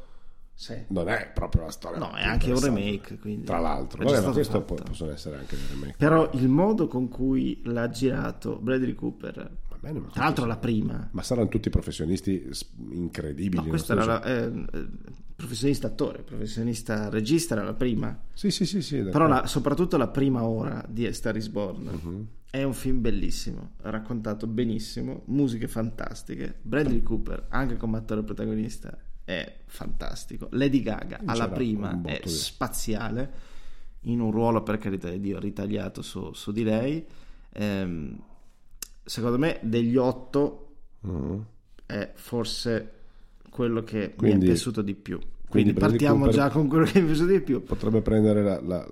[0.55, 0.75] Sì.
[0.89, 1.99] non è proprio la storia.
[1.99, 5.57] No, è anche un remake, quindi Tra l'altro, Vabbè, ma questo può- possono essere anche
[5.57, 5.95] dei remake.
[5.97, 11.09] Però il modo con cui l'ha girato Bradley Cooper bene, Tra l'altro la prima.
[11.12, 12.49] Ma saranno tutti professionisti
[12.91, 13.62] incredibili.
[13.62, 14.66] No, questo era la, eh,
[15.37, 18.18] professionista attore, professionista regista era la prima.
[18.33, 19.03] Sì, sì, sì, sì.
[19.03, 22.26] Però la- soprattutto la prima ora di A Star is Born Mhm.
[22.51, 26.57] è un film bellissimo, raccontato benissimo, musiche fantastiche.
[26.62, 30.49] Bradley Cooper, anche come attore protagonista, è fantastico.
[30.53, 33.33] Lady Gaga alla C'era prima è di- spaziale,
[34.03, 37.05] in un ruolo per carità di Dio ritagliato su, su di lei.
[37.53, 38.18] Ehm,
[39.09, 41.45] secondo me degli otto Mhm.
[41.87, 42.93] è forse
[43.51, 45.19] quello che Quindi- mi è piaciuto di più.
[45.49, 47.63] quindi Quindi, partiamo Cooper- già con quello che mi è piaciuto di più.
[47.65, 48.87] Potrebbe prendere la, la-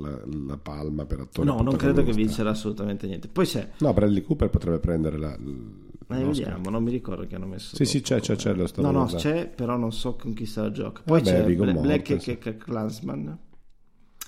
[0.00, 1.46] la- la palma per attore.
[1.46, 3.26] No, non credo che vincerà assolutamente niente.
[3.28, 5.34] Poi c'è, No, Bradley Cooper potrebbe prendere la.
[5.36, 7.74] eh, vediamo, non mi ricordo che hanno messo.
[7.76, 10.50] Sì, sì, c'è, c'è, c'è, lo stavo No, no, c'è, però non so con chi
[10.54, 11.02] la gioca.
[11.04, 12.38] Poi Vabbè, c'è Viggo Bla- Black Mortensen.
[12.38, 13.38] K- Klansman,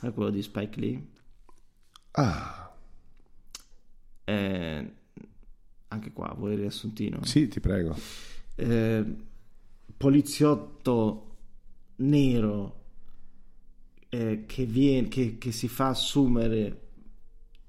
[0.03, 1.07] è quello di Spike Lee.
[2.12, 2.57] Ah,
[4.24, 4.93] Eh,
[5.93, 7.24] anche qua, vuoi il riassuntino?
[7.24, 7.97] sì, ti prego.
[8.55, 9.05] Eh,
[9.97, 11.36] poliziotto
[11.97, 12.78] nero
[14.09, 16.80] eh, che, viene, che, che si fa assumere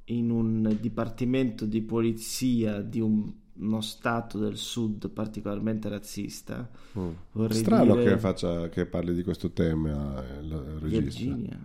[0.05, 6.69] in un dipartimento di polizia di un- uno stato del sud particolarmente razzista.
[6.97, 7.09] Mm.
[7.49, 10.99] Strano dire che, faccia, che parli di questo tema eh, il regista.
[10.99, 11.59] Virginia.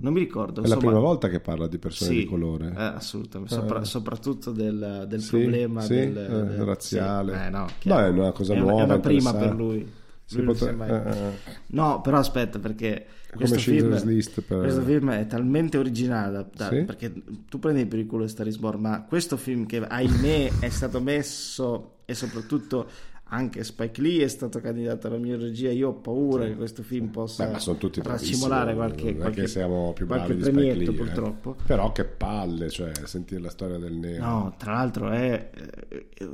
[0.00, 0.60] Non mi ricordo.
[0.60, 2.68] È la insomma- prima volta che parla di persone sì, di colore.
[2.76, 7.46] eh, assolutamente, Sopra- soprattutto del, del Sì, problema sì, del, eh, del- razziale.
[7.46, 9.90] Eh, no, No, è una cosa È nuova, È una prima per lui.
[10.30, 11.32] Lui potre- mai- eh, eh.
[11.68, 17.10] No, però aspetta, perché questo film, per- questo film è talmente originale da- perché
[17.48, 21.00] tu prendi per il culo Star is Born, ma questo film che ahimè è stato
[21.00, 22.88] messo e soprattutto
[23.28, 25.70] anche Spike Lee è stato candidato alla miglior regia.
[25.70, 29.40] Io ho paura che questo film possa Beh, ma sono tutti bravissimi, racimolare qualche, qualche,
[29.42, 30.92] che siamo più bravi di Spike eh.
[30.92, 31.56] purtroppo.
[31.66, 34.24] Però che palle, cioè, sentire la storia del nero.
[34.24, 35.50] No, tra l'altro è
[35.88, 36.30] eh, eh,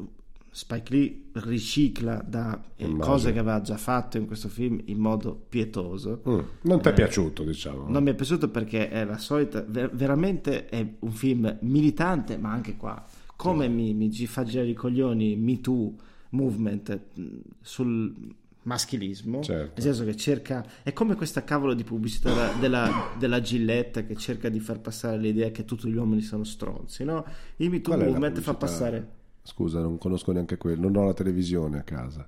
[0.50, 5.36] Spike Lee ricicla da eh, cose che aveva già fatto in questo film in modo
[5.48, 6.22] pietoso.
[6.28, 7.88] Mm, Non ti è piaciuto, diciamo.
[7.88, 12.52] Non mi è piaciuto perché è la solita, ver- veramente è un film militante, ma
[12.52, 15.92] anche qua, come mi, mi gi- fa girare i coglioni Me Too
[16.34, 17.22] movement mh,
[17.60, 18.14] sul
[18.62, 19.72] maschilismo, Certo.
[19.74, 24.48] nel senso che cerca, è come questa cavolo di pubblicità della, della, Gillette che cerca
[24.48, 27.24] di far passare l'idea che tutti gli uomini sono stronzi, no?
[27.56, 29.08] Il Me Too movement fa passare...
[29.42, 30.88] Scusa, non conosco neanche quello.
[30.88, 32.26] Non ho la televisione a casa.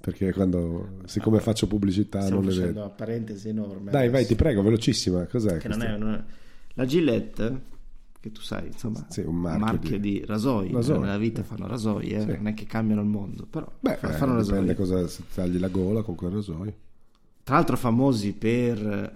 [0.00, 2.80] Perché quando, siccome faccio pubblicità, non le vedo.
[2.80, 3.92] una parentesi enorme.
[3.92, 5.26] Dai, vai, adesso, ti prego, velocissima.
[5.26, 5.58] Cos'è?
[5.58, 6.24] è-
[6.74, 7.60] La Gillette,
[8.20, 10.98] che tu sai, insomma, Sì, un marchio di, di- rasoi, rasoi.
[11.00, 12.26] nella vita fanno rasoi, eh, Sì.
[12.26, 14.52] non è che cambiano il mondo, però Beh, eh, fanno rasoi.
[14.52, 16.74] dipende cosa se tagli la gola con quel rasoio.
[17.42, 19.14] Tra l'altro famosi per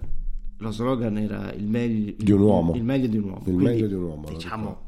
[0.57, 2.73] lo slogan era il meglio Di un uomo.
[2.75, 3.37] Il meglio di un uomo.
[3.37, 4.83] Il Quindi, meglio di un uomo, Diciamo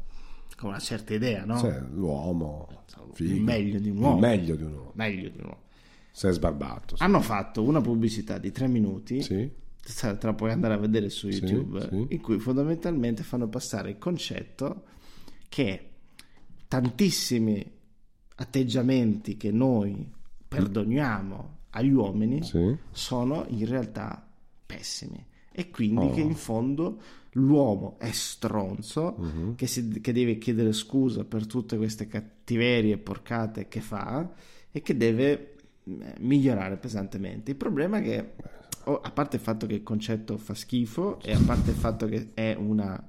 [0.56, 1.56] con una certa idea, no?
[1.56, 2.66] Cioè, l'uomo,
[3.12, 3.32] figo.
[3.34, 4.14] il meglio di un uomo.
[4.14, 4.90] Il meglio di un uomo.
[4.94, 5.58] Meglio di un uomo.
[6.10, 6.96] Sei sbarbato.
[6.96, 7.02] sì.
[7.04, 9.48] Hanno fatto una pubblicità di tre minuti Sì.
[9.94, 12.06] Te la puoi andare a vedere su Sì, YouTube, sì.
[12.14, 14.84] in cui fondamentalmente fanno passare il concetto
[15.48, 15.88] che
[16.68, 17.64] tantissimi
[18.36, 20.10] atteggiamenti che noi
[20.46, 22.76] perdoniamo agli uomini Sì.
[22.90, 24.26] sono in realtà
[24.66, 26.10] pessimi e quindi Oh.
[26.10, 27.00] che in fondo
[27.32, 29.54] l'uomo è stronzo Mhm.
[29.56, 34.30] che, si- che deve chiedere scusa per tutte queste cattiverie porcate che fa
[34.70, 38.32] e che deve eh, migliorare pesantemente il problema è che
[38.88, 42.06] oh, a parte il fatto che il concetto fa schifo e a parte il fatto
[42.06, 43.00] che è una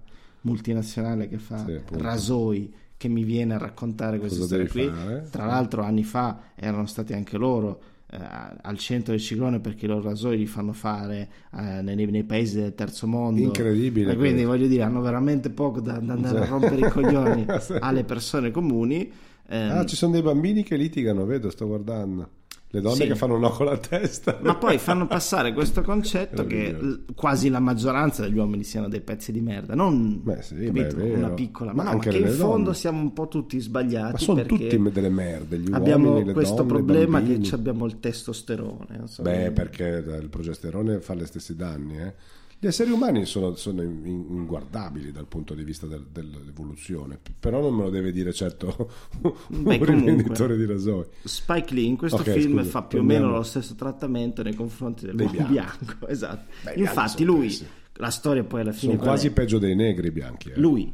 [0.42, 5.28] multinazionale che fa Sì, rasoi che mi viene a raccontare storia devi qui fare?
[5.32, 8.18] tra l'altro anni fa erano stati anche loro eh,
[8.62, 12.60] al centro del ciclone perché i loro rasoi li fanno fare eh, nei, nei paesi
[12.60, 14.50] del terzo mondo Incredibile e quindi questo.
[14.50, 16.50] voglio dire hanno veramente poco da, da andare a Sì.
[16.50, 17.46] rompere i coglioni
[17.80, 19.12] alle persone comuni
[19.52, 22.30] Ehm, Ah, ci sono dei bambini che litigano, vedo, sto guardando.
[22.72, 23.08] Le donne Sì.
[23.08, 24.38] che fanno un no con la testa.
[24.44, 29.02] ma poi fanno passare questo concetto che l- quasi la maggioranza degli uomini siano dei
[29.02, 30.98] pezzi di merda, non Beh, sì, capito?
[30.98, 32.76] beh, una piccola, ma, Ma no, ma anche che in fondo donne.
[32.76, 36.58] siamo un po' tutti sbagliati Ma sono tutti delle merde, gli abbiamo uomini, le questo
[36.58, 39.02] donne, problema che abbiamo il testosterone.
[39.06, 39.24] so.
[39.24, 41.98] Beh, perché il progesterone fa gli stessi danni.
[42.00, 42.14] eh.
[42.62, 47.62] Gli esseri umani sono, sono in- in- inguardabili dal punto di vista del- dell'evoluzione, però
[47.62, 48.92] non me lo deve dire certo
[49.24, 49.32] un
[49.64, 49.86] Beh, comunque.
[49.88, 51.06] rivenditore di rasoi.
[51.24, 54.56] Spike Lee in questo Ok, film scusa, fa più o meno lo stesso trattamento nei
[54.56, 55.52] confronti dell'uomo bianchi.
[55.54, 56.08] bianco.
[56.10, 56.52] Esatto.
[56.66, 57.70] Beh, Infatti lui, pessimi.
[57.94, 59.32] la storia poi alla fine Sono quasi è?
[59.32, 60.50] peggio dei negri bianchi.
[60.50, 60.60] eh.
[60.60, 60.94] lui,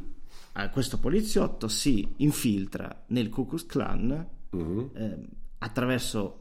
[0.56, 4.90] eh, questo poliziotto, si infiltra nel Ku Klux Klan Mhm.
[4.94, 5.18] eh,
[5.58, 6.38] attraverso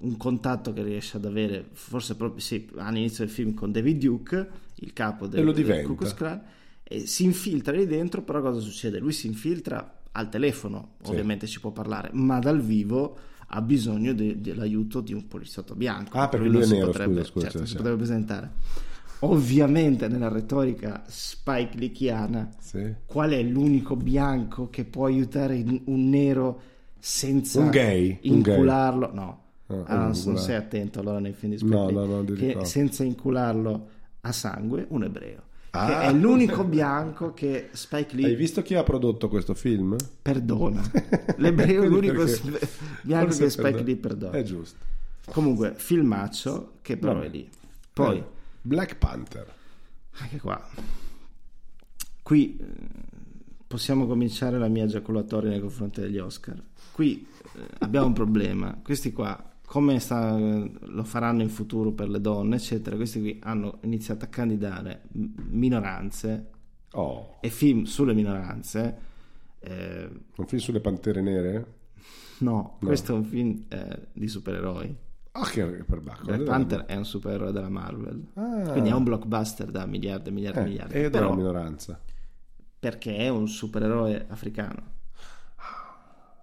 [0.00, 4.48] un contatto che riesce ad avere, forse proprio sì, all'inizio del film con David Duke,
[4.76, 5.84] il capo del, del.
[5.84, 6.42] Ku Klux Klan,
[6.82, 8.98] e si infiltra lì dentro, però cosa succede?
[8.98, 13.16] Lui si infiltra al telefono ovviamente ci può parlare, ma dal vivo
[13.52, 16.18] ha bisogno de- dell'aiuto di un poliziotto bianco.
[16.18, 17.76] Ah, perché Per lui è nero, potrebbe, scusa, scusa, certo, sì, si sì.
[17.76, 18.50] potrebbe presentare.
[19.22, 22.94] Ovviamente nella retorica Spike Lickiana, Sì.
[23.04, 26.62] qual è l'unico bianco che può aiutare un nero
[26.98, 28.54] senza Un gay, un gay.
[28.54, 29.10] incularlo?
[29.12, 29.42] No,
[29.86, 32.64] Ah, Ah, non sei attento allora nei film di Spike No, Lee, no, no, che
[32.64, 33.88] senza incularlo
[34.22, 35.42] a sangue, un ebreo.
[35.70, 36.00] Che Ah.
[36.02, 39.96] è l'unico bianco che Spike Lee Hai visto chi ha prodotto questo film?
[40.20, 40.82] perdona.
[41.38, 42.66] L'ebreo è l'unico sp-
[43.02, 44.36] bianco che Spike perdo- Lee perdona.
[44.36, 44.78] È giusto.
[45.30, 47.26] Comunque, filmaccio che però Vabbè.
[47.26, 47.48] è lì.
[47.92, 48.24] Poi, Eh,
[48.62, 49.46] Black Panther.
[50.18, 50.60] anche qua,
[52.22, 52.66] qui eh,
[53.66, 56.60] possiamo cominciare la mia giaculatoria nei confronti degli Oscar.
[56.92, 58.76] Qui eh, abbiamo un problema.
[58.82, 63.78] Questi qua, come sta- lo faranno in futuro per le donne, eccetera, questi qui hanno
[63.82, 66.50] iniziato a candidare minoranze
[66.94, 68.98] Oh, e film sulle minoranze.
[69.60, 71.66] eh, un film sulle pantere nere?
[72.38, 74.96] no, questo è un film eh, di supereroi.
[75.32, 76.24] Ah, che per Bacco.
[76.24, 78.70] Black Panther è un supereroe della Marvel, Ah.
[78.72, 80.94] quindi è un blockbuster da miliardi e miliardi e Eh, miliardi.
[80.94, 82.00] ed è Però una minoranza.
[82.80, 84.82] perché è un supereroe africano.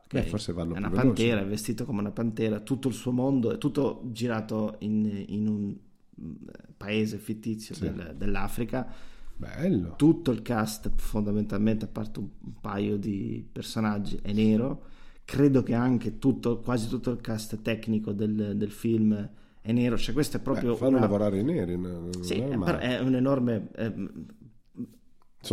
[0.09, 0.27] Beh, Ok?
[0.27, 1.21] forse vanno è una più veloci.
[1.23, 5.47] pantera, è vestito come una pantera, tutto il suo mondo è tutto girato in, in
[5.47, 5.75] un
[6.21, 6.33] mm,
[6.77, 8.87] paese fittizio del- dell'Africa.
[9.35, 9.93] Bello.
[9.97, 14.83] Tutto il cast, fondamentalmente, a parte un un paio di personaggi, è nero.
[15.25, 19.29] Credo che anche tutto, quasi tutto il cast tecnico del, del film
[19.61, 19.97] è nero.
[19.97, 20.71] Cioè, questo è proprio.
[20.71, 21.77] Beh, fanno una- lavorare i neri.
[21.77, 22.09] no?
[22.21, 22.47] Sì, è
[22.79, 23.67] è un enorme.
[23.75, 23.93] eh,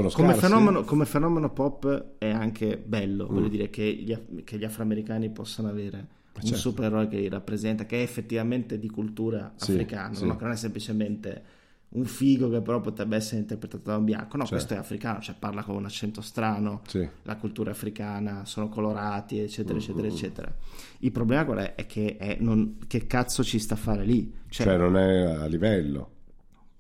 [0.03, 3.35] Sono come, fenomeno, come fenomeno pop è anche bello, Mm.
[3.35, 6.57] voglio dire che gli, che gli afroamericani possano avere un certo.
[6.59, 10.27] supereroe che li rappresenta, che è effettivamente di cultura Sì, africana, sì.
[10.27, 10.37] no?
[10.37, 11.43] che non è semplicemente
[11.91, 14.37] un figo che però potrebbe essere interpretato da un bianco.
[14.37, 14.49] No, Certo.
[14.57, 17.09] questo è africano, cioè parla con un accento strano, Sì.
[17.23, 20.55] la cultura africana, sono colorati, eccetera, Mm, eccetera, eccetera.
[20.99, 21.75] Il problema qual è?
[21.77, 24.29] È che è non- che cazzo ci sta a fare lì?
[24.49, 26.11] Cioè, Cioè, non è a livello.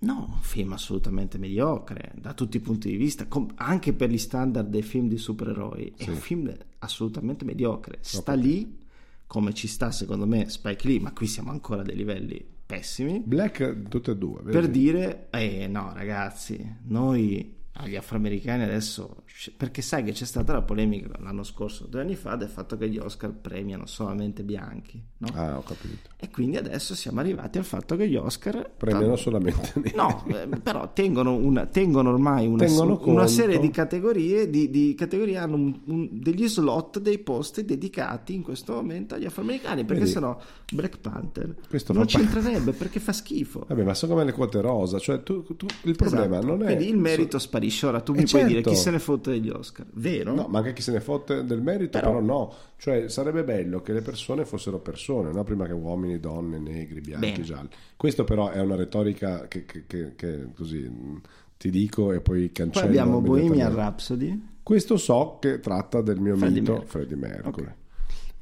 [0.05, 4.18] No, un film assolutamente mediocre da tutti i punti di vista, com- anche per gli
[4.18, 5.94] standard dei film di supereroi.
[5.97, 7.98] È un film assolutamente mediocre.
[8.01, 8.82] Sta lì
[9.26, 13.20] come ci sta secondo me Spike Lee, ma qui siamo ancora a dei livelli pessimi.
[13.24, 14.40] Black, tutte e due.
[14.43, 14.51] vedi?
[14.51, 19.24] Per dire, eh no ragazzi, noi agli afroamericani adesso,
[19.56, 22.88] perché sai che c'è stata la polemica l'anno scorso, due anni fa, del fatto che
[22.88, 25.28] gli Oscar premiano solamente bianchi, no?
[25.34, 26.10] Ah, ho capito.
[26.16, 29.92] E quindi adesso siamo arrivati al fatto che gli Oscar Premiano solamente neri.
[29.96, 33.26] No, eh, però tengono, una- tengono ormai una, Tengono una conto.
[33.26, 38.42] serie di categorie, di, di categorie hanno un- un- degli slot, dei posti dedicati in
[38.42, 40.12] questo momento agli afroamericani, perché Vedi?
[40.12, 40.38] sennò
[40.72, 41.55] Black Panther
[41.88, 43.64] non c'entrerebbe perché fa schifo.
[43.68, 44.98] Vabbè, ma sono come le quote rosa.
[44.98, 46.46] Cioè, tu, tu- il problema Esatto.
[46.46, 46.66] non è...
[46.66, 47.62] Quindi il merito sparisce.
[47.82, 48.70] Ora tu Eh, mi puoi dire certo.
[48.70, 50.35] chi se ne fotte degli Oscar, vero?
[50.35, 52.53] No, ma anche chi se ne fotte del merito, Però- però, no.
[52.77, 55.43] Cioè, sarebbe bello che le persone fossero persone, no?
[55.45, 57.43] prima che uomini, donne, negri, bianchi, Bene.
[57.43, 57.69] gialli.
[57.97, 61.20] Questo però è una retorica che, che- che- che così mh,
[61.57, 62.86] ti dico e poi Poi cancello.
[62.86, 63.74] abbiamo Bohemian.
[63.74, 64.53] Rhapsody.
[64.62, 66.91] Questo so che tratta del mio Freddie mito Mercury.
[66.91, 67.73] Freddie Mercury.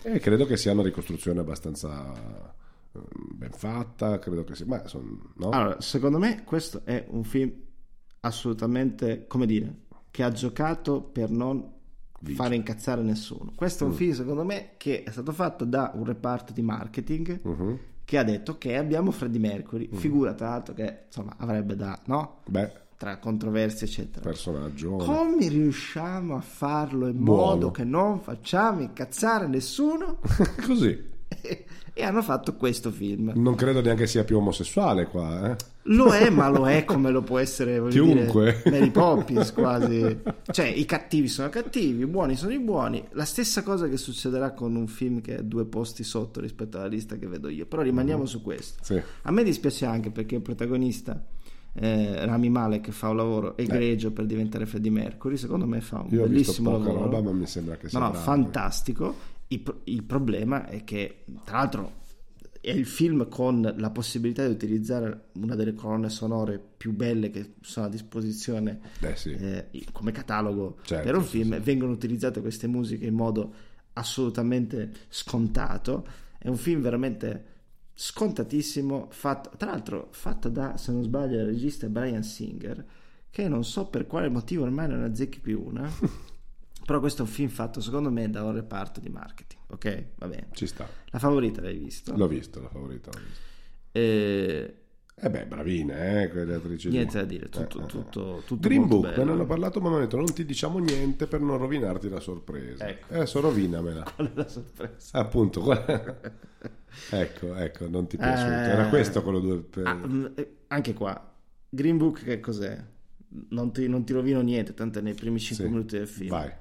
[0.04, 2.12] E credo che sia una ricostruzione abbastanza
[2.94, 2.98] eh,
[3.34, 4.66] ben fatta, credo che sia...
[4.66, 5.50] Ma son- no?
[5.50, 7.52] Allora, secondo me questo è un film
[8.24, 9.74] assolutamente, come dire,
[10.10, 11.70] che ha giocato per non
[12.34, 13.52] fare incazzare nessuno.
[13.54, 13.90] Questo è Mm.
[13.90, 17.78] un film, secondo me, che è stato fatto da un reparto di marketing Mhm.
[18.04, 19.96] che ha detto che abbiamo Freddie Mercury, Mm.
[19.96, 22.40] figura tra l'altro che insomma avrebbe da, no?
[22.46, 24.20] Beh, Tra controversie, eccetera.
[24.24, 24.92] personaggio...
[24.94, 27.42] Come riusciamo a farlo in Buono.
[27.54, 30.18] modo che non facciamo incazzare nessuno?
[30.64, 31.10] Così.
[31.94, 33.32] e hanno fatto questo film.
[33.34, 35.56] Non credo neanche sia più omosessuale qua, eh?
[35.86, 38.60] Lo è, ma lo è come lo può essere Chiunque.
[38.64, 40.20] dire, Mary Poppins quasi.
[40.50, 43.04] Cioè, i cattivi sono cattivi, i buoni sono i buoni.
[43.10, 46.86] La stessa cosa che succederà con un film che è due posti sotto rispetto alla
[46.86, 47.66] lista che vedo io.
[47.66, 48.82] Però rimaniamo su questo.
[48.84, 49.00] Sì.
[49.22, 51.20] A me dispiace anche perché il protagonista
[51.74, 55.36] eh, Rami Malek fa un lavoro egregio per diventare Freddie Mercury.
[55.36, 57.02] Secondo me fa un Io bellissimo lavoro.
[57.04, 59.14] roba, ma mi sembra che sia No, no, fantastico.
[59.52, 62.00] Il, il problema è che, tra l'altro,
[62.60, 67.54] è il film con la possibilità di utilizzare una delle colonne sonore più belle che
[67.60, 69.32] sono a disposizione Eh sì.
[69.32, 71.54] eh, come catalogo Certo, per un sì, film.
[71.56, 71.60] sì.
[71.60, 73.52] Vengono utilizzate queste musiche in modo
[73.94, 76.06] assolutamente scontato.
[76.38, 77.44] È un film veramente
[77.94, 82.84] scontatissimo, fatto, tra l'altro fatto da, se non sbaglio, il regista Brian Singer,
[83.30, 85.90] che non so per quale motivo ormai non azzecchi più una.
[86.84, 90.04] Però questo è un film fatto secondo me da un reparto di marketing, ok?
[90.16, 90.48] Va bene.
[90.52, 90.88] Ci sta.
[91.10, 92.16] La favorita l'hai visto?
[92.16, 93.10] L'ho visto, la favorita.
[93.12, 93.40] l'ho visto.
[93.92, 94.76] Eh,
[95.14, 96.88] Eh beh, bravine, eh, quelle attrici.
[96.88, 98.44] Niente da dire, tutto, Eh, eh, tutto, eh.
[98.44, 99.24] tutto Green Book, me bello.
[99.24, 102.18] ne hanno parlato, ma mi hanno detto non ti diciamo niente per non rovinarti la
[102.18, 102.88] sorpresa.
[102.88, 103.14] Ecco.
[103.14, 104.02] Adesso rovinamela.
[104.16, 105.18] Qual è la sorpresa?
[105.18, 105.84] Appunto, qual-
[107.10, 108.50] ecco, ecco, non ti è piaciuto.
[108.50, 108.70] Eh.
[108.70, 109.86] Era questo quello due per...
[109.86, 111.32] Ah, mm, eh, anche qua,
[111.68, 112.82] Green Book che cos'è?
[113.50, 115.70] Non ti, non ti rovino niente, tanto nei primi 5 Sì.
[115.70, 116.28] minuti del film.
[116.30, 116.52] Vai.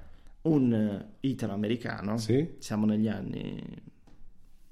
[0.42, 2.54] Un eh, italo-americano, Sì.
[2.58, 3.62] siamo negli anni,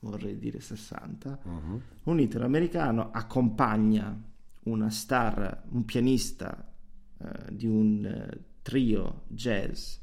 [0.00, 1.80] vorrei dire 60, Mhm.
[2.04, 4.20] un italo-americano accompagna
[4.64, 6.72] una star, un pianista
[7.18, 9.96] eh, di un eh, trio jazz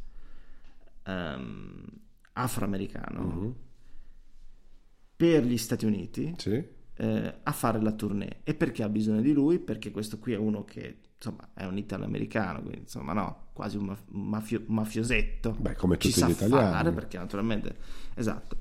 [1.03, 1.84] ehm,
[2.34, 3.56] afroamericano Mhm.
[5.15, 6.64] per gli Stati Uniti Sì?
[6.99, 8.39] eh, a fare la tournée.
[8.44, 9.60] E perché ha bisogno di lui?
[9.60, 13.85] Perché questo qui è uno che insomma è un italo-americano, quindi insomma no, quasi un,
[13.85, 15.56] maf- un mafio- mafiosetto.
[15.60, 16.72] Beh, come Ci tutti sa gli italiani.
[16.72, 17.76] fare perché naturalmente
[18.15, 18.57] esatto.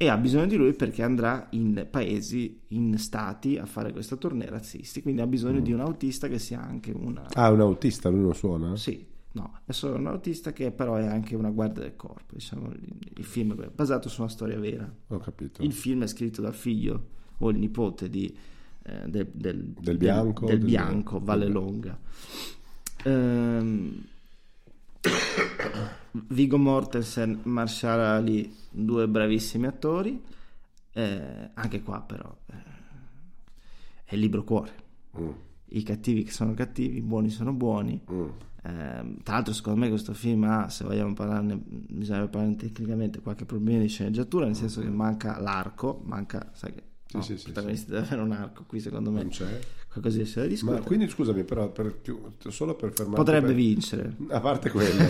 [0.00, 4.48] E ha bisogno di lui perché andrà in paesi, in stati a fare questa tournée
[4.48, 5.02] razzisti.
[5.02, 7.26] Quindi ha bisogno di un autista che sia anche una.
[7.32, 8.76] Ah, un autista, lui non suona?
[8.76, 12.34] Sì, no, è solo un autista che però è anche una guardia del corpo.
[12.34, 14.88] Diciamo, il, il film è basato su una storia vera.
[15.08, 15.62] Ho capito.
[15.64, 17.06] Il film è scritto dal figlio
[17.38, 18.32] o il nipote di,
[19.06, 21.98] del, del- Del Bianco, del, Bianco, Valle Longa.
[23.04, 24.04] Ehm,
[26.28, 30.22] Vigo Mortensen, Marshall Ali, due bravissimi attori.
[30.92, 32.54] Eh, anche qua però eh,
[34.04, 34.72] è il libro cuore.
[35.18, 35.28] Mm,
[35.68, 38.00] I cattivi che sono cattivi, i buoni sono buoni.
[38.10, 38.28] mm.
[38.64, 43.44] Ehm, tra l'altro, secondo me, questo film ha, se vogliamo parlarne, bisogna parlarne tecnicamente, qualche
[43.44, 47.44] problema di sceneggiatura, nel senso che manca l'arco, manca, sai che Sì, no, sì, sì,
[47.44, 49.58] protagonista deve avere un arco, qui secondo me Non c'è.
[49.90, 50.82] qualcosa di essere da Ma discutere.
[50.82, 52.00] quindi scusami, però, per,
[52.48, 53.16] solo per fermarti...
[53.24, 54.16] Potrebbe per- vincere.
[54.28, 55.04] A parte quello,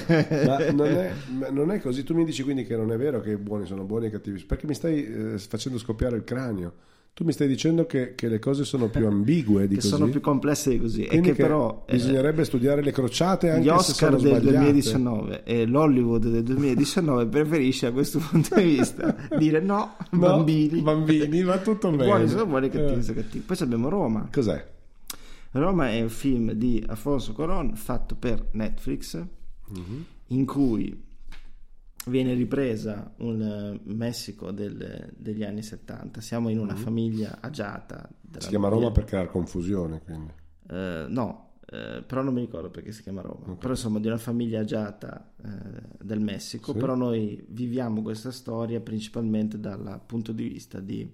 [0.46, 2.04] ma non è, ma non è così.
[2.04, 4.10] Tu mi dici quindi che non è vero che i buoni sono buoni e i
[4.12, 6.74] cattivi, perché mi stai eh, facendo scoppiare il cranio.
[7.18, 9.88] Tu mi stai dicendo che, che le cose sono più ambigue di Che così.
[9.88, 11.02] sono più complesse di così.
[11.02, 14.36] E Quindi che, però eh, bisognerebbe studiare le crociate anche gli se Oscar sono del
[14.40, 14.56] sbagliate.
[14.58, 20.80] 2019 e l'Hollywood del 2019 preferisce a questo punto di vista dire no, No, bambini.
[20.80, 22.04] bambini, va tutto bene.
[22.04, 23.02] buoni sono buoni, cattivi Eh.
[23.02, 23.44] sono cattivi.
[23.44, 24.28] Poi abbiamo Roma.
[24.32, 24.64] Cos'è?
[25.50, 29.20] Roma è un film di Afonso Coron fatto per Netflix
[29.70, 30.04] Mhm.
[30.28, 31.02] in cui
[32.06, 36.20] viene ripresa un eh, Messico del- degli anni 70.
[36.20, 38.08] Siamo in una famiglia agiata.
[38.38, 40.32] Si chiama Roma per creare confusione, quindi.
[40.70, 43.56] Eh, no, eh, però non mi ricordo perché si chiama Roma.
[43.56, 45.48] Però insomma di una famiglia agiata eh,
[46.02, 46.72] del Messico.
[46.72, 46.78] Sì.
[46.78, 51.10] Però noi viviamo questa storia principalmente dal punto di vista di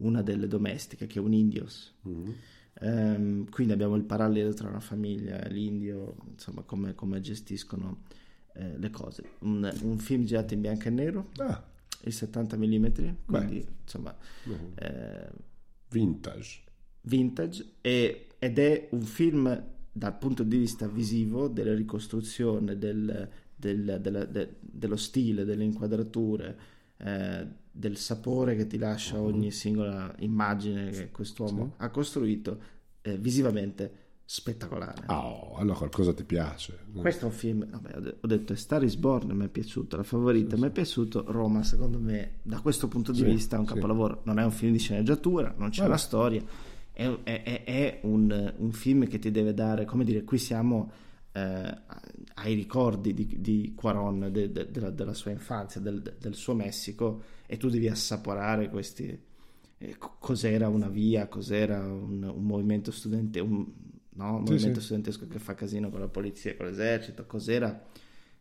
[0.00, 1.94] una delle domestiche che è un indios.
[2.02, 2.34] Mhm.
[2.82, 8.02] Ehm, quindi abbiamo il parallelo tra una famiglia e l'indio, insomma, come, come gestiscono
[8.54, 9.22] eh, le cose.
[9.40, 11.62] Un, un film girato in bianco e nero, Ah,
[12.04, 12.86] il 70 mm,
[13.26, 14.54] quindi insomma Mhm.
[14.76, 15.28] eh,
[15.90, 16.60] vintage.
[17.02, 23.98] vintage e- ed è un film dal punto di vista visivo della ricostruzione del- del-
[24.00, 26.58] della- de- dello stile, delle inquadrature,
[26.98, 32.60] eh, del sapore che ti lascia ogni singola immagine che quest'uomo ha costruito,
[33.02, 33.99] eh, visivamente
[34.32, 35.02] spettacolare.
[35.06, 36.78] Ah, oh, allora qualcosa ti piace.
[36.94, 40.04] Questo è un film, vabbè, ho de- detto Star is Born, mi è piaciuto, la
[40.04, 43.66] favorita, mi è piaciuto, Roma secondo me da questo punto di Sì, vista è un
[43.66, 43.74] sì.
[43.74, 45.88] capolavoro, non è un film di sceneggiatura, non c'è Vabbè.
[45.88, 46.44] una storia,
[46.92, 50.92] è, è- è- un, un film che ti deve dare, come dire, qui siamo
[51.32, 51.78] eh,
[52.34, 57.22] ai ricordi di, di Quaron, de- de- della, della sua infanzia, del, del suo Messico
[57.46, 59.06] e tu devi assaporare questi...
[59.78, 63.66] eh, co- cos'era una via, cos'era un, un movimento studentesco, un,
[64.14, 64.36] no?
[64.36, 64.86] un Sì, movimento sì.
[64.86, 67.86] studentesco che fa casino con la polizia, con l'esercito, cos'era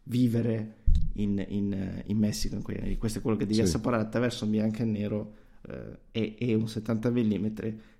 [0.04, 0.78] vivere
[1.14, 2.98] in, in- in Messico in quegli anni.
[2.98, 3.62] Questo è quello che devi Sì.
[3.62, 5.34] assaporare attraverso un bianco e nero
[5.68, 7.48] eh, e, e un 70 mm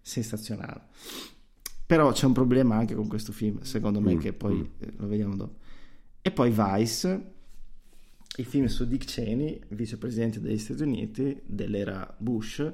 [0.02, 0.82] sensazionale.
[1.86, 4.64] Però c'è un problema anche con questo film, secondo me, Mm, che poi mm.
[4.80, 5.58] eh, lo vediamo dopo.
[6.22, 7.32] E poi Vice,
[8.38, 12.72] il film su Dick Cheney, vicepresidente degli Stati Uniti dell'era Bush,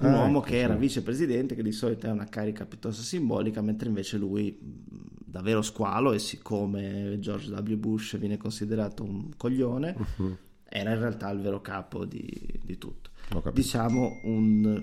[0.00, 0.80] un Ah, uomo ecco, che era sì.
[0.80, 6.18] vicepresidente, che di solito è una carica piuttosto simbolica, mentre invece lui davvero squalo e
[6.18, 7.74] siccome George W.
[7.76, 10.36] Bush viene considerato un coglione, Mhm.
[10.68, 12.28] era in realtà il vero capo di,
[12.62, 13.10] di tutto.
[13.52, 14.82] Diciamo un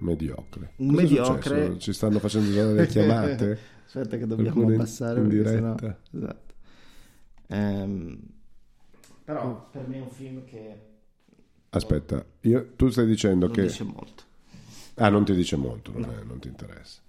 [0.00, 0.72] Mediocre.
[0.76, 1.78] Un Cos'è mediocre-?
[1.78, 3.58] Ci stanno facendo usare le chiamate?
[3.86, 6.00] Aspetta che dobbiamo Qualcuno in- abbassare in perché sennò- diretta.
[6.12, 6.54] Esatto.
[7.48, 8.18] Ehm,
[9.24, 10.86] però per me è un film che
[11.70, 13.62] Aspetta, io- tu stai dicendo non che...
[13.62, 14.22] dice molto.
[14.98, 17.00] Ah, non ti dice molto, non, è- non ti interessa.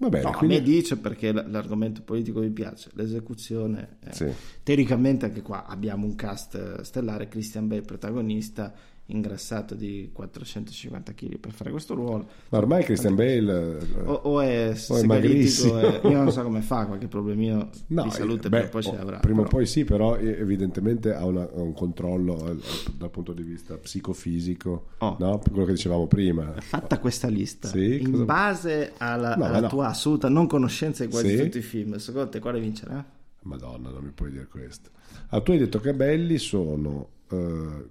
[0.00, 0.56] Va bene, No, a quindi...
[0.56, 3.96] me dice perché l'argomento politico mi piace, l'esecuzione.
[4.04, 4.32] eh, Sì.
[4.62, 8.72] Teoricamente anche qua abbiamo un cast eh, stellare, Christian Bale protagonista,
[9.10, 12.28] ingrassato di 450 kg per fare questo ruolo.
[12.50, 13.78] Ma ormai Christian Bale...
[13.78, 15.78] eh, O, o è segalitico, magrissimo.
[15.80, 18.70] e- io non so come fa, qualche problemino No, di salute eh, prima beh, o
[18.70, 19.18] poi ce oh, l'avrà.
[19.18, 22.56] Prima o poi sì, però eh, evidentemente ha, una- ha un controllo eh,
[22.96, 25.16] dal punto di vista psicofisico, Oh.
[25.18, 25.38] no?
[25.38, 26.52] quello che dicevamo prima.
[26.58, 29.68] Fatta questa lista, Sì, in cosa- base alla, No, alla no.
[29.68, 31.42] tua assoluta non conoscenza di quasi Sì.
[31.44, 33.04] tutti i film, secondo te quale vincerà?
[33.42, 34.90] Madonna, non mi puoi dire questo.
[35.28, 37.86] Ah, tu hai detto che belli sono eh,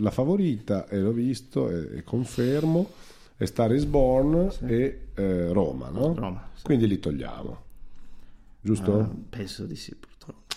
[0.00, 2.90] la favorita, e l'ho visto e, e confermo,
[3.36, 6.14] è Star is Born e eh, Roma, no?
[6.14, 6.64] Roma, sì.
[6.64, 7.66] Quindi li togliamo.
[8.60, 8.98] Giusto?
[8.98, 10.56] Ah, penso di sì, purtroppo.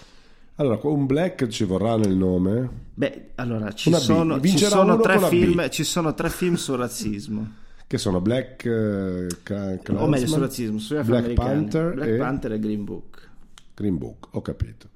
[0.55, 2.69] Allora, un black ci vorrà nel nome?
[2.93, 7.59] Beh, allora ci sono, ci sono film, ci sono tre film sul razzismo.
[7.91, 11.33] Che sono Black eh, Cla- o meglio sul razzismo, sugli Black.
[11.33, 13.29] Panther Black e Panther e Green Book.
[13.73, 14.87] Green Book, ho capito.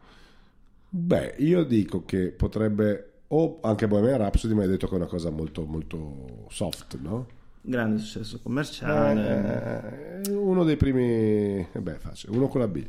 [0.87, 5.07] Beh, io dico che potrebbe o anche Bohemian Rhapsody mi hai detto che è una
[5.07, 7.27] cosa molto molto soft, no?
[7.61, 10.21] Grande successo commerciale.
[10.23, 12.85] Eh, uno dei primi eh beh, facile, uno con la B.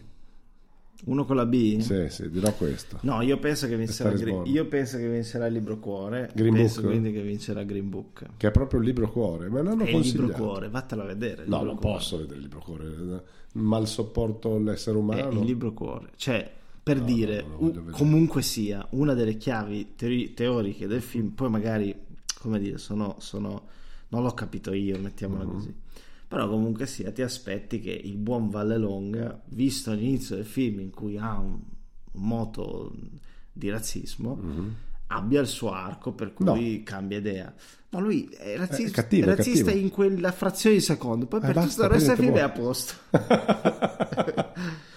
[1.06, 1.78] Uno con la B?
[1.81, 2.98] Sì, sì, dirò questo.
[3.02, 4.12] No, io penso che vincerà,
[4.44, 6.31] io penso che vincerà il libro cuore.
[6.35, 6.93] Green penso Book?
[6.93, 8.27] quindi che vincerà Green Book.
[8.36, 11.44] Che è proprio il libro cuore, ma l'hanno È il libro cuore, vattela a vedere.
[11.47, 11.97] No, non cuore.
[11.97, 13.23] posso vedere il libro cuore.
[13.52, 15.40] Mal sopporto l'essere È umano.
[15.40, 16.10] il libro cuore.
[16.16, 16.51] Cioè,
[16.86, 17.96] per dire, no, lo u- voglio vedere.
[17.96, 21.92] comunque sia, una delle chiavi teori- teoriche del film, poi magari,
[22.38, 23.64] come dire, sono, sono-
[24.10, 25.52] non l'ho capito io, mettiamola Mm-hmm.
[25.52, 25.74] così.
[26.28, 31.18] Però comunque sia, ti aspetti che il buon Vallelonga, visto all'inizio del film in cui
[31.18, 31.58] ha un,
[32.12, 32.94] un moto
[33.52, 34.40] di razzismo,
[35.08, 36.76] abbia il suo arco per cui Mm-hmm.
[36.76, 36.80] No.
[36.84, 37.52] cambia idea.
[37.88, 39.84] No, lui è razzista, È cattivo, è razzista cattivo.
[39.86, 42.54] in quella frazione di secondo, poi Eh, per basta, tutto il resto del film prendete
[42.54, 42.94] è a posto.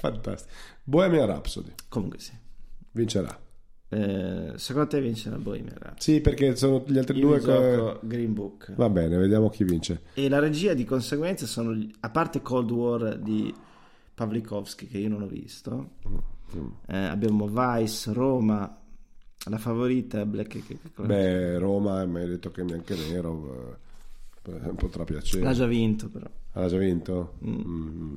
[0.00, 0.54] Fantastico.
[0.82, 2.32] Bohemian Rhapsody comunque sì.
[2.92, 3.38] vincerà.
[3.92, 6.00] Eh, secondo te vince la Bohemian Rhapsody?
[6.00, 7.44] Sì, perché sono gli altri Io due che...
[7.44, 8.74] gioco Green Book.
[8.76, 10.02] Va bene, vediamo chi vince.
[10.14, 13.52] E la regia di conseguenza sono, a parte Cold War di
[14.14, 15.90] Pavlikovsky che io non ho visto,
[16.86, 18.80] eh, abbiamo Vice, Roma,
[19.48, 20.62] la favorita Black
[21.00, 23.78] Beh, Roma mi hai detto che è bianco e nero
[24.44, 25.42] eh, potrà piacere.
[25.42, 26.26] l'ha già vinto però.
[26.52, 27.38] Ha già vinto?
[27.44, 28.14] Mm.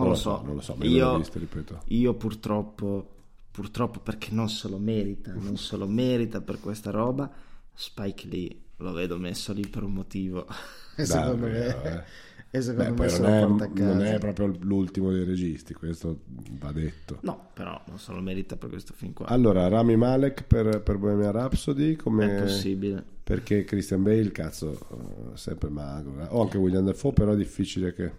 [0.00, 1.82] Non, lo so, non lo so, ma io non visto, ripeto.
[1.88, 3.08] io purtroppo,
[3.50, 7.30] purtroppo perché non se lo merita, non se lo merita per questa roba,
[7.74, 10.46] Spike Lee lo vedo messo lì per un motivo.
[11.00, 12.02] E secondo me, eh.
[12.50, 13.92] e secondo Beh, me se non è, porta a casa.
[13.94, 16.18] non è proprio l'ultimo dei registi, questo
[16.58, 17.18] va detto.
[17.22, 19.24] No, però non se lo merita per questo film qua.
[19.26, 22.36] Allora, Rami Malek per, per Bohemian Rhapsody, come...
[22.36, 23.02] È possibile.
[23.22, 26.20] Perché Christian Bale, cazzo, eh, sempre magro.
[26.20, 26.26] eh.
[26.30, 28.12] O anche William Dafoe, però è difficile che...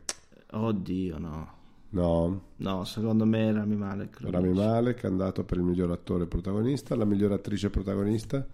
[0.54, 1.60] Oddio, no.
[1.94, 4.22] No, No, secondo me Rami Malek.
[4.22, 4.54] lo Rami.
[4.54, 8.46] Malek è andato per il miglior attore protagonista, la miglior attrice protagonista.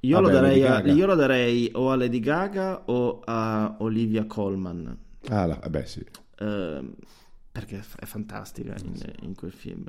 [0.00, 3.76] Io, lo Vabbè, darei Lady a- io lo darei o a Lady Gaga o a
[3.80, 4.96] Olivia Colman.
[5.28, 6.04] Ah, la- eh beh sì.
[6.38, 6.94] ehm,
[7.52, 9.84] perché è fantastica in, in quel film.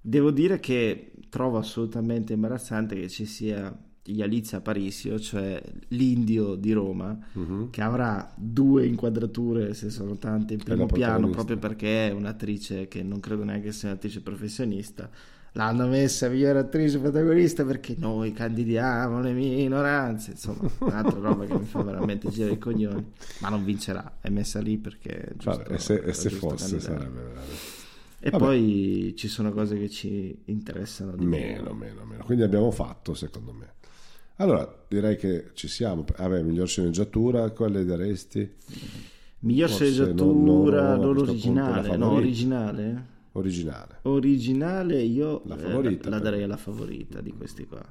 [0.00, 3.76] Devo dire che trovo assolutamente imbarazzante che ci sia
[4.12, 7.70] Yalizia Parisio, cioè l'indio di Roma, Mhm.
[7.70, 13.02] che avrà due inquadrature, se sono tante, in primo piano, proprio perché è un'attrice che
[13.02, 15.08] non credo neanche sia un'attrice professionista.
[15.52, 21.64] L'hanno messa migliore attrice protagonista perché noi candidiamo le minoranze, insomma, un'altra roba che mi
[21.64, 25.78] fa veramente girare i coglioni, ma non vincerà, è messa lì perché giusto, Vabbè, e
[25.78, 26.80] se, e se fosse candidare.
[26.98, 27.74] sarebbe veramente...
[28.18, 28.44] E Vabbè.
[28.44, 32.24] poi ci sono cose che ci interessano di Meno, meno, meno.
[32.24, 33.74] Quindi abbiamo fatto, secondo me.
[34.36, 36.04] Allora, direi che ci siamo.
[36.16, 38.54] Vabbè, miglior sceneggiatura, quale daresti?
[39.40, 43.06] Miglior Forse sceneggiatura non- non- non, la originale, no, originale.
[43.32, 43.98] Originale.
[44.02, 47.84] Originale io La eh, favorita, la, la per darei alla favorita di questi qua.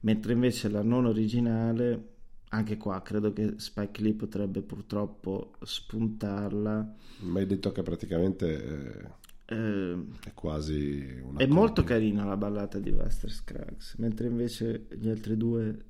[0.00, 2.08] Mentre invece la non originale,
[2.50, 6.94] anche qua credo che Spike Lee potrebbe purtroppo spuntarla.
[7.20, 9.10] Mi hai detto che praticamente eh,
[9.50, 15.08] Eh, è quasi una è molto carina la ballata di Buster Scruggs, mentre invece gli
[15.08, 15.84] altri due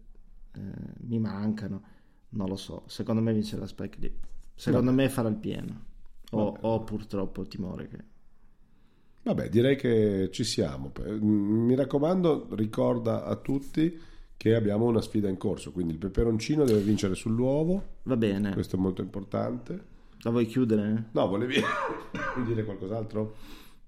[0.52, 0.60] eh,
[1.00, 1.82] mi mancano.
[2.30, 4.14] Non lo so, secondo me vincerà Spike Lee.
[4.54, 5.84] Secondo me farà il pieno.
[6.30, 6.58] Ho, Vabbè.
[6.62, 7.98] ho purtroppo timore che...
[9.22, 10.92] Vabbè, direi che ci siamo.
[11.04, 13.98] Eh, Mi raccomando, ricorda a tutti
[14.36, 15.72] che abbiamo una sfida in corso.
[15.72, 17.98] Quindi il peperoncino deve vincere sull'uovo.
[18.04, 19.98] Va bene, Questo è molto importante.
[20.22, 21.08] La vuoi chiudere?
[21.12, 21.56] No, volevi
[22.46, 23.36] dire qualcos'altro?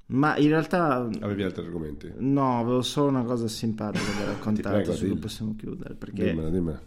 [0.06, 2.12] Ma in realtà Avevi altri argomenti?
[2.18, 6.50] No, avevo solo una cosa simpatica da raccontarti prego, su cui possiamo chiudere perché Dimmela,
[6.50, 6.82] dimmela.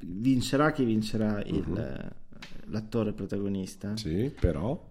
[0.00, 2.10] vincerà chi vincerà il-
[2.66, 4.90] l'attore protagonista, Sì, però...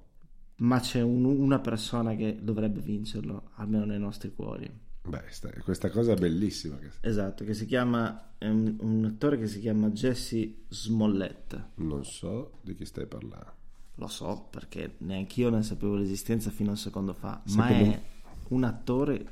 [0.57, 4.69] ma c'è un- una persona che dovrebbe vincerlo, almeno nei nostri cuori.
[5.03, 6.77] Beh, sta- questa cosa è bellissima.
[7.01, 11.59] Esatto, che si chiama è un, un attore che si chiama Jesse Smollett.
[11.75, 13.59] Non so di chi stai parlando.
[14.01, 17.67] Lo so perché neanche io ne sapevo l'esistenza fino a un secondo fa, Sai ma
[17.93, 18.01] è
[18.47, 19.25] un attore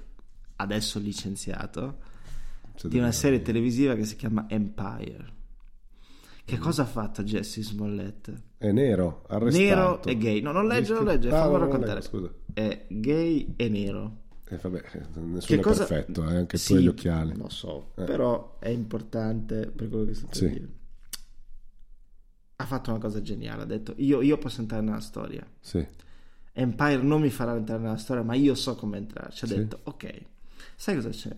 [0.58, 1.98] adesso licenziato
[2.84, 5.38] di una serie televisiva che si chiama Empire.
[6.46, 8.32] Che cosa ha fatto Jesse Smollett?
[8.60, 9.64] È nero, arrestato.
[9.64, 10.40] Nero e gay.
[10.41, 11.94] No, non legge, non legge, Ah, fammi non raccontare.
[12.02, 12.32] leggo, scusa.
[12.54, 14.18] È gay e nero.
[14.50, 14.82] Eh, vabbè,
[15.16, 15.86] nessuno Che è cosa...
[15.86, 17.36] perfetto, eh, anche tu Sì, hai gli occhiali.
[17.36, 18.04] Lo so, Eh.
[18.04, 20.48] però è importante per quello che sto Sì.
[20.48, 20.68] dire.
[22.61, 25.45] Ha fatto una cosa geniale, ha detto io, io posso entrare nella storia.
[25.61, 25.86] Sì,
[26.52, 29.45] Empire non mi farà entrare nella storia, ma io so come entrarci.
[29.45, 29.56] Ha Sì.
[29.56, 30.22] detto, ok,
[30.76, 31.34] sai cosa c'è?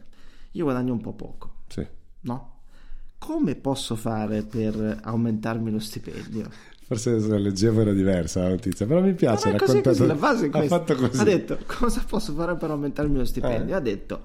[0.54, 1.86] Io guadagno un po' poco, sì.
[2.22, 2.56] no?
[3.20, 6.50] Come posso fare per aumentarmi lo stipendio?
[6.88, 9.52] Forse se leggevo era diversa la notizia, però mi piace.
[9.52, 10.96] È così, così, la base è ha questa.
[10.96, 11.20] così.
[11.22, 13.76] Ha detto, cosa posso fare per aumentarmi lo stipendio?
[13.76, 13.78] Eh.
[13.78, 14.22] Ha detto,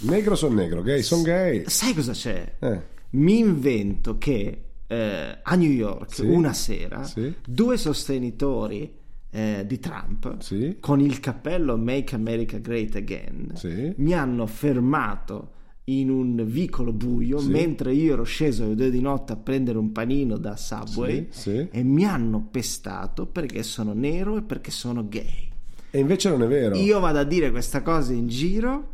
[0.00, 1.62] Negro sono negro, gay sono gay.
[1.68, 2.56] sai cosa c'è?
[2.58, 6.26] Eh, Mi invento che eh, a New York Sì.
[6.26, 7.32] una sera Sì.
[7.46, 8.92] due sostenitori
[9.30, 10.76] eh, di Trump Sì.
[10.80, 13.52] con il cappello Make America Great Again
[13.96, 15.50] mi hanno fermato
[15.84, 17.48] in un vicolo buio Sì.
[17.48, 21.40] mentre io ero sceso alle due di notte a prendere un panino da Subway Sì,
[21.50, 21.68] sì.
[21.70, 25.48] e mi hanno pestato perché sono nero e perché sono gay.
[25.94, 26.76] E invece non è vero.
[26.76, 28.90] Io vado a dire questa cosa in giro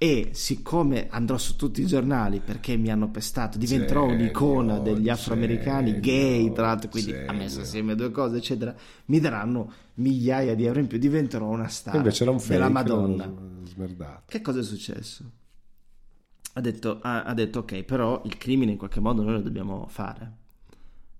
[0.00, 5.08] e siccome andrò su tutti i giornali perché mi hanno pestato, diventerò Genio, un'icona degli
[5.08, 7.28] afroamericani genio, gay, tra l'altro, quindi genio.
[7.28, 8.72] ha messo assieme due cose, eccetera,
[9.06, 12.52] mi daranno migliaia di euro in più, diventerò una star invece era un fake.
[12.52, 13.32] della Madonna.
[14.24, 15.24] Che cosa è successo?
[16.52, 19.86] Ha detto, ha, ha detto ok, però il crimine in qualche modo noi lo dobbiamo
[19.88, 20.46] fare.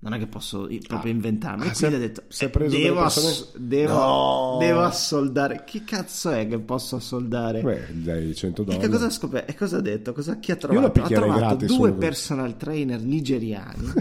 [0.00, 1.66] Non è che posso i- proprio inventarmi.
[1.66, 4.56] ah, e si è- quindi ha detto: eh, devo, delle ass- devo, No!
[4.60, 5.64] devo assoldare.
[5.66, 7.62] Chi cazzo è che posso assoldare?
[7.62, 8.84] Beh, dai 100 E dollari.
[8.84, 9.50] che cosa ha scoperto?
[9.50, 10.12] E cosa ha detto?
[10.12, 11.00] Cosa, chi ha trovato?
[11.02, 13.92] Ha trovato due personal trainer nigeriani.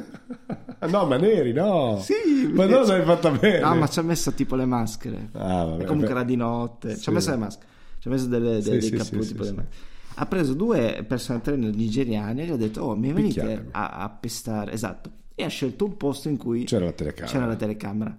[0.77, 1.99] Ah, no, ma neri, no.
[1.99, 3.59] Sì, ma non l'hai fatta bene.
[3.59, 5.29] No, ma ci ha messo tipo le maschere.
[5.31, 6.19] Ah, vabbè, e comunque beh.
[6.19, 6.93] era di notte.
[6.95, 7.09] Ci Sì.
[7.09, 7.65] ha messo le maschere.
[7.99, 9.43] Ci ha messo delle, dei, sì, dei sì, caputi.
[9.45, 9.55] sì.
[10.19, 14.09] Ha preso due personal trainer nigeriani e gli ha detto: Oh, mi venite a, a
[14.09, 14.71] pestare.
[14.73, 15.09] Esatto.
[15.39, 17.31] E ha scelto un posto in cui C'era la telecamera.
[17.31, 18.17] c'era la telecamera.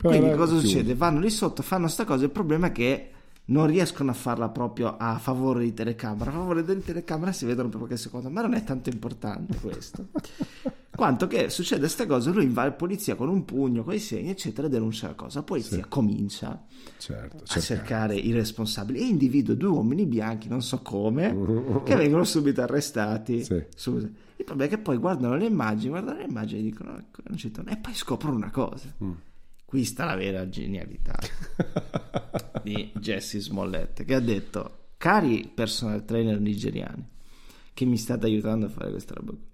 [0.00, 0.94] Quindi cosa succede?
[0.94, 2.24] Vanno lì sotto, fanno sta cosa.
[2.24, 3.10] Il problema è che
[3.50, 6.30] non riescono a farla proprio a favore di telecamera.
[6.30, 10.08] A favore della telecamera si vedono proprio che secondo me non è tanto importante questo.
[10.98, 14.30] Quanto che succede questa cosa, lui va in polizia con un pugno, con i segni,
[14.30, 15.38] eccetera, e denuncia la cosa.
[15.38, 16.60] La polizia comincia
[16.98, 18.16] Certo, a cercare.
[18.16, 21.36] i responsabili e individua due uomini bianchi, non so come,
[21.84, 23.44] che vengono subito arrestati.
[23.44, 23.64] Sì.
[23.76, 24.06] Scusa.
[24.36, 27.36] Il problema è che poi guardano le immagini, guardano le immagini e dicono "Ecco, non
[27.38, 27.70] ci torno".
[27.70, 28.92] e poi scoprono una cosa.
[29.02, 29.12] Mm.
[29.68, 31.14] Qui sta la vera genialità
[32.64, 37.06] di Jesse Smollett che ha detto cari personal trainer nigeriani
[37.74, 39.46] che mi state aiutando a fare questa roba qui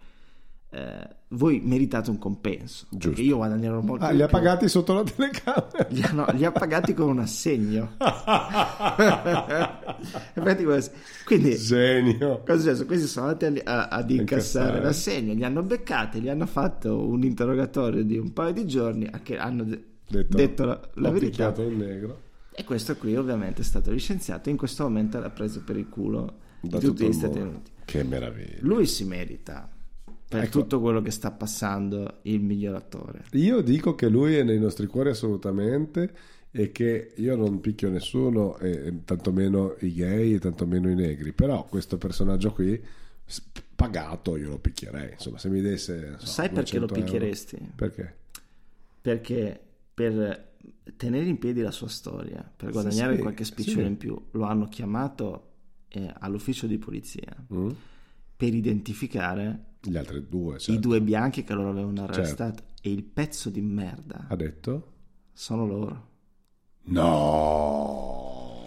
[0.71, 3.09] eh, voi meritate un compenso Giusto.
[3.09, 5.87] perché io guadagnerò molto Ah, li ha più." pagati sotto la telecamera.
[5.91, 7.93] Li ha, no, li ha pagati con un assegno.
[11.25, 12.43] Quindi, Genio.
[12.45, 12.87] cosa è successo?
[12.87, 17.23] Questi sono andati a- a- ad incassare l'assegno, li hanno beccati, gli hanno fatto un
[17.23, 19.65] interrogatorio di un paio di giorni a che hanno
[20.07, 21.53] Detto, detto, la, la ho verità.
[21.53, 22.23] picchiato un negro.
[22.53, 25.89] E questo qui ovviamente è stato licenziato e in questo momento l'ha preso per il
[25.89, 27.39] culo di Da tutti tutto gli il Stati.
[27.39, 27.71] Uniti.
[27.85, 28.59] Che meraviglia.
[28.61, 29.69] Lui si merita
[30.29, 30.61] per Ecco.
[30.61, 33.25] tutto quello che sta passando il miglior attore.
[33.33, 36.13] Io dico che lui è nei nostri cuori assolutamente
[36.51, 41.33] e che io non picchio nessuno, e, e tantomeno i gay e tantomeno i negri,
[41.33, 42.81] però questo personaggio qui
[43.75, 46.15] pagato io lo picchierei, insomma se mi desse...
[46.19, 46.95] so, Sai perché lo 200 euro.
[46.95, 47.73] picchieresti?
[47.75, 48.15] Perché?
[49.01, 49.61] perché
[49.95, 50.53] per
[50.97, 53.87] tenere in piedi la sua storia, per guadagnare sì, qualche spicciolo sì.
[53.87, 55.53] in più, lo hanno chiamato
[55.89, 57.71] eh, all'ufficio di polizia Mm?
[58.37, 60.81] per identificare Gli altri due, i certo.
[60.81, 64.93] due bianchi che loro avevano arrestato e il pezzo di merda Ha detto?
[65.33, 66.09] sono loro.
[66.87, 68.24] No!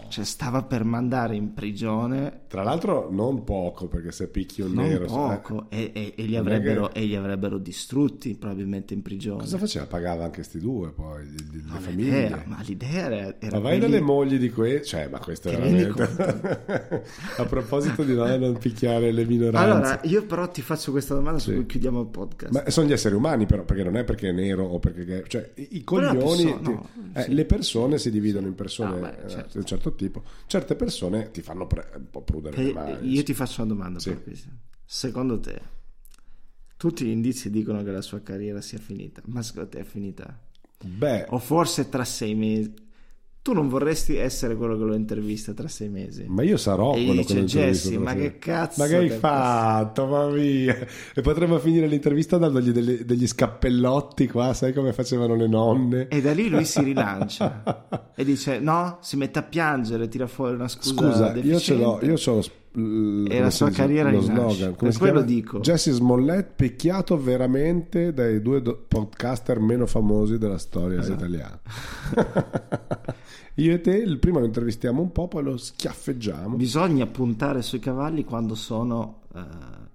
[0.07, 4.85] Cioè stava per mandare in prigione Tra l'altro non poco, perché se picchi un non
[4.87, 5.03] nero...
[5.03, 9.39] eh, poco e, e- e li avrebbero, che- e li avrebbero distrutti probabilmente in prigione.
[9.41, 9.85] Cosa faceva?
[9.85, 12.21] Pagava anche sti due poi, le, le famiglie.
[12.23, 15.49] l'idea, ma l'idea era, era Ma vai quelli- dalle mogli di questo, cioè, ma questo
[15.49, 17.05] è veramente.
[17.37, 19.69] A proposito di no, non picchiare le minoranze.
[19.71, 21.55] Allora, io però ti faccio questa domanda su Sì.
[21.55, 22.53] cui chiudiamo il podcast.
[22.53, 25.23] Ma sono gli esseri umani, però, perché non è perché è nero o perché.
[25.27, 26.17] Cioè, i, coglioni.
[26.17, 27.33] persona- ti- no, eh, sì.
[27.33, 29.57] Le persone si dividono in persone No, beh, eh, certo.
[29.57, 30.23] un certo tipo.
[30.45, 33.09] Certe persone ti fanno pre- un po' prudere Che- le mani.
[33.09, 34.11] io ti faccio una domanda Sì.
[34.15, 34.33] per.
[34.85, 35.61] Secondo te,
[36.77, 40.39] tutti gli indizi dicono che la sua carriera sia finita, ma secondo te è finita?
[40.85, 42.73] Beh, O forse tra sei mesi
[43.41, 46.25] tu non vorresti essere quello che lo intervista tra sei mesi.
[46.27, 47.59] Ma io sarò E quello dice, che lo "Jesse,
[47.93, 50.05] intervisto ma che sé." cazzo Ma che hai fatto?
[50.05, 50.77] Mamma mia!
[51.15, 56.07] E potremmo finire l'intervista dandogli delle- degli scappellotti qua, sai come facevano le nonne?
[56.09, 60.55] E da lì lui si rilancia e dice: No, si mette a piangere, tira fuori
[60.55, 60.93] una scusa.
[60.93, 62.05] Scusa, io ce l'ho, deficiente.
[62.05, 62.41] io ce l'ho
[62.71, 64.75] E come la sua carriera lo slogan.
[64.75, 65.25] Per si quello chiama?
[65.27, 65.59] dico.
[65.59, 71.13] Jesse Smollett picchiato veramente dai due do- podcaster meno famosi della storia Esatto.
[71.25, 71.59] italiana.
[73.55, 76.55] io e te il primo lo intervistiamo un po', poi lo schiaffeggiamo.
[76.55, 79.41] Bisogna puntare sui cavalli quando sono eh,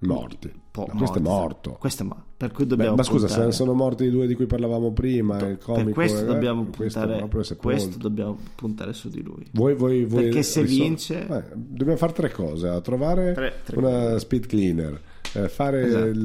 [0.01, 0.53] Morti.
[0.73, 1.77] Po- No, questo è morto.
[1.79, 2.25] Questo è morto.
[2.37, 3.51] Per cui Beh, dobbiamo ma scusa, puntare.
[3.53, 6.65] se sono morti i due di cui parlavamo prima, il comico, per questo eh, dobbiamo
[6.77, 7.57] questo puntare sepolto.
[7.61, 9.47] questo dobbiamo puntare su di lui.
[9.53, 13.53] Voi, voi, voi Perché se risol- vince- Eh, dobbiamo fare tre cose: a trovare Tre-
[13.65, 14.19] tre una cose.
[14.19, 15.01] speed cleaner,
[15.35, 16.05] eh, fare Esatto.
[16.07, 16.17] il,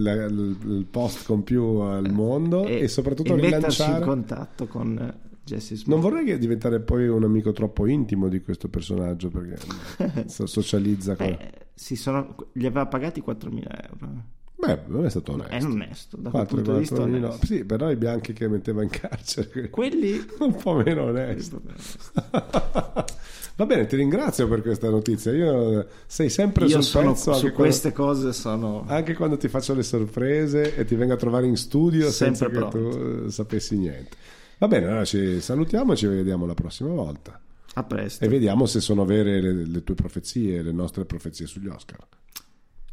[0.63, 4.05] il- il post con più al mondo e, soprattotto e metterci in rilanciare.
[4.05, 5.87] contatto con eh, Jesse Smith.
[5.87, 9.57] Non vorrei che diventare poi un amico troppo intimo di questo personaggio perché
[10.27, 11.27] so- socializza con.
[11.27, 14.23] Beh, si sono, gli aveva pagati 4.000 euro.
[14.59, 15.53] Beh, non è stato onesto.
[15.53, 17.45] È onesto, da quel 4, punto di vista 4, onesto.
[17.45, 19.69] Sì, però i bianchi che metteva in carcere.
[19.69, 20.19] Quelli...
[20.39, 21.61] un po' meno onesto.
[23.55, 25.31] Va bene, ti ringrazio per questa notizia.
[25.31, 28.77] Io sei sempre Io sul sono pezzo su queste cose sono...
[28.79, 32.45] quando, anche quando ti faccio le sorprese e ti vengo a trovare in studio senza
[32.45, 33.25] Sempre che tu pronto.
[33.25, 34.15] eh, sapessi niente.
[34.59, 37.39] Va bene, allora ci salutiamo e ci vediamo la prossima volta.
[37.73, 38.23] A presto.
[38.23, 41.99] E vediamo se sono vere le, le tue profezie, le nostre profezie sugli Oscar.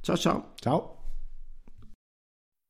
[0.01, 0.53] Ciao ciao.
[0.57, 0.94] Ciao.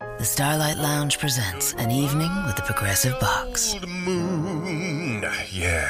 [0.00, 3.74] The Starlight Lounge presents an evening with the Progressive Box.
[3.74, 5.88] Old moon, yeah.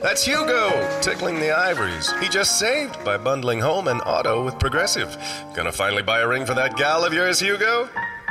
[0.00, 2.10] That's Hugo tickling the ivories.
[2.22, 5.14] He just saved by bundling home and auto with Progressive.
[5.54, 7.90] Gonna finally buy a ring for that gal of yours, Hugo?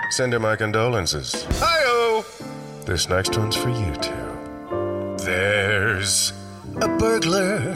[0.10, 1.46] Send her my condolences.
[1.60, 2.26] Hi-oh!
[2.86, 5.24] This next one's for you two.
[5.24, 6.34] There's
[6.82, 7.76] a burglar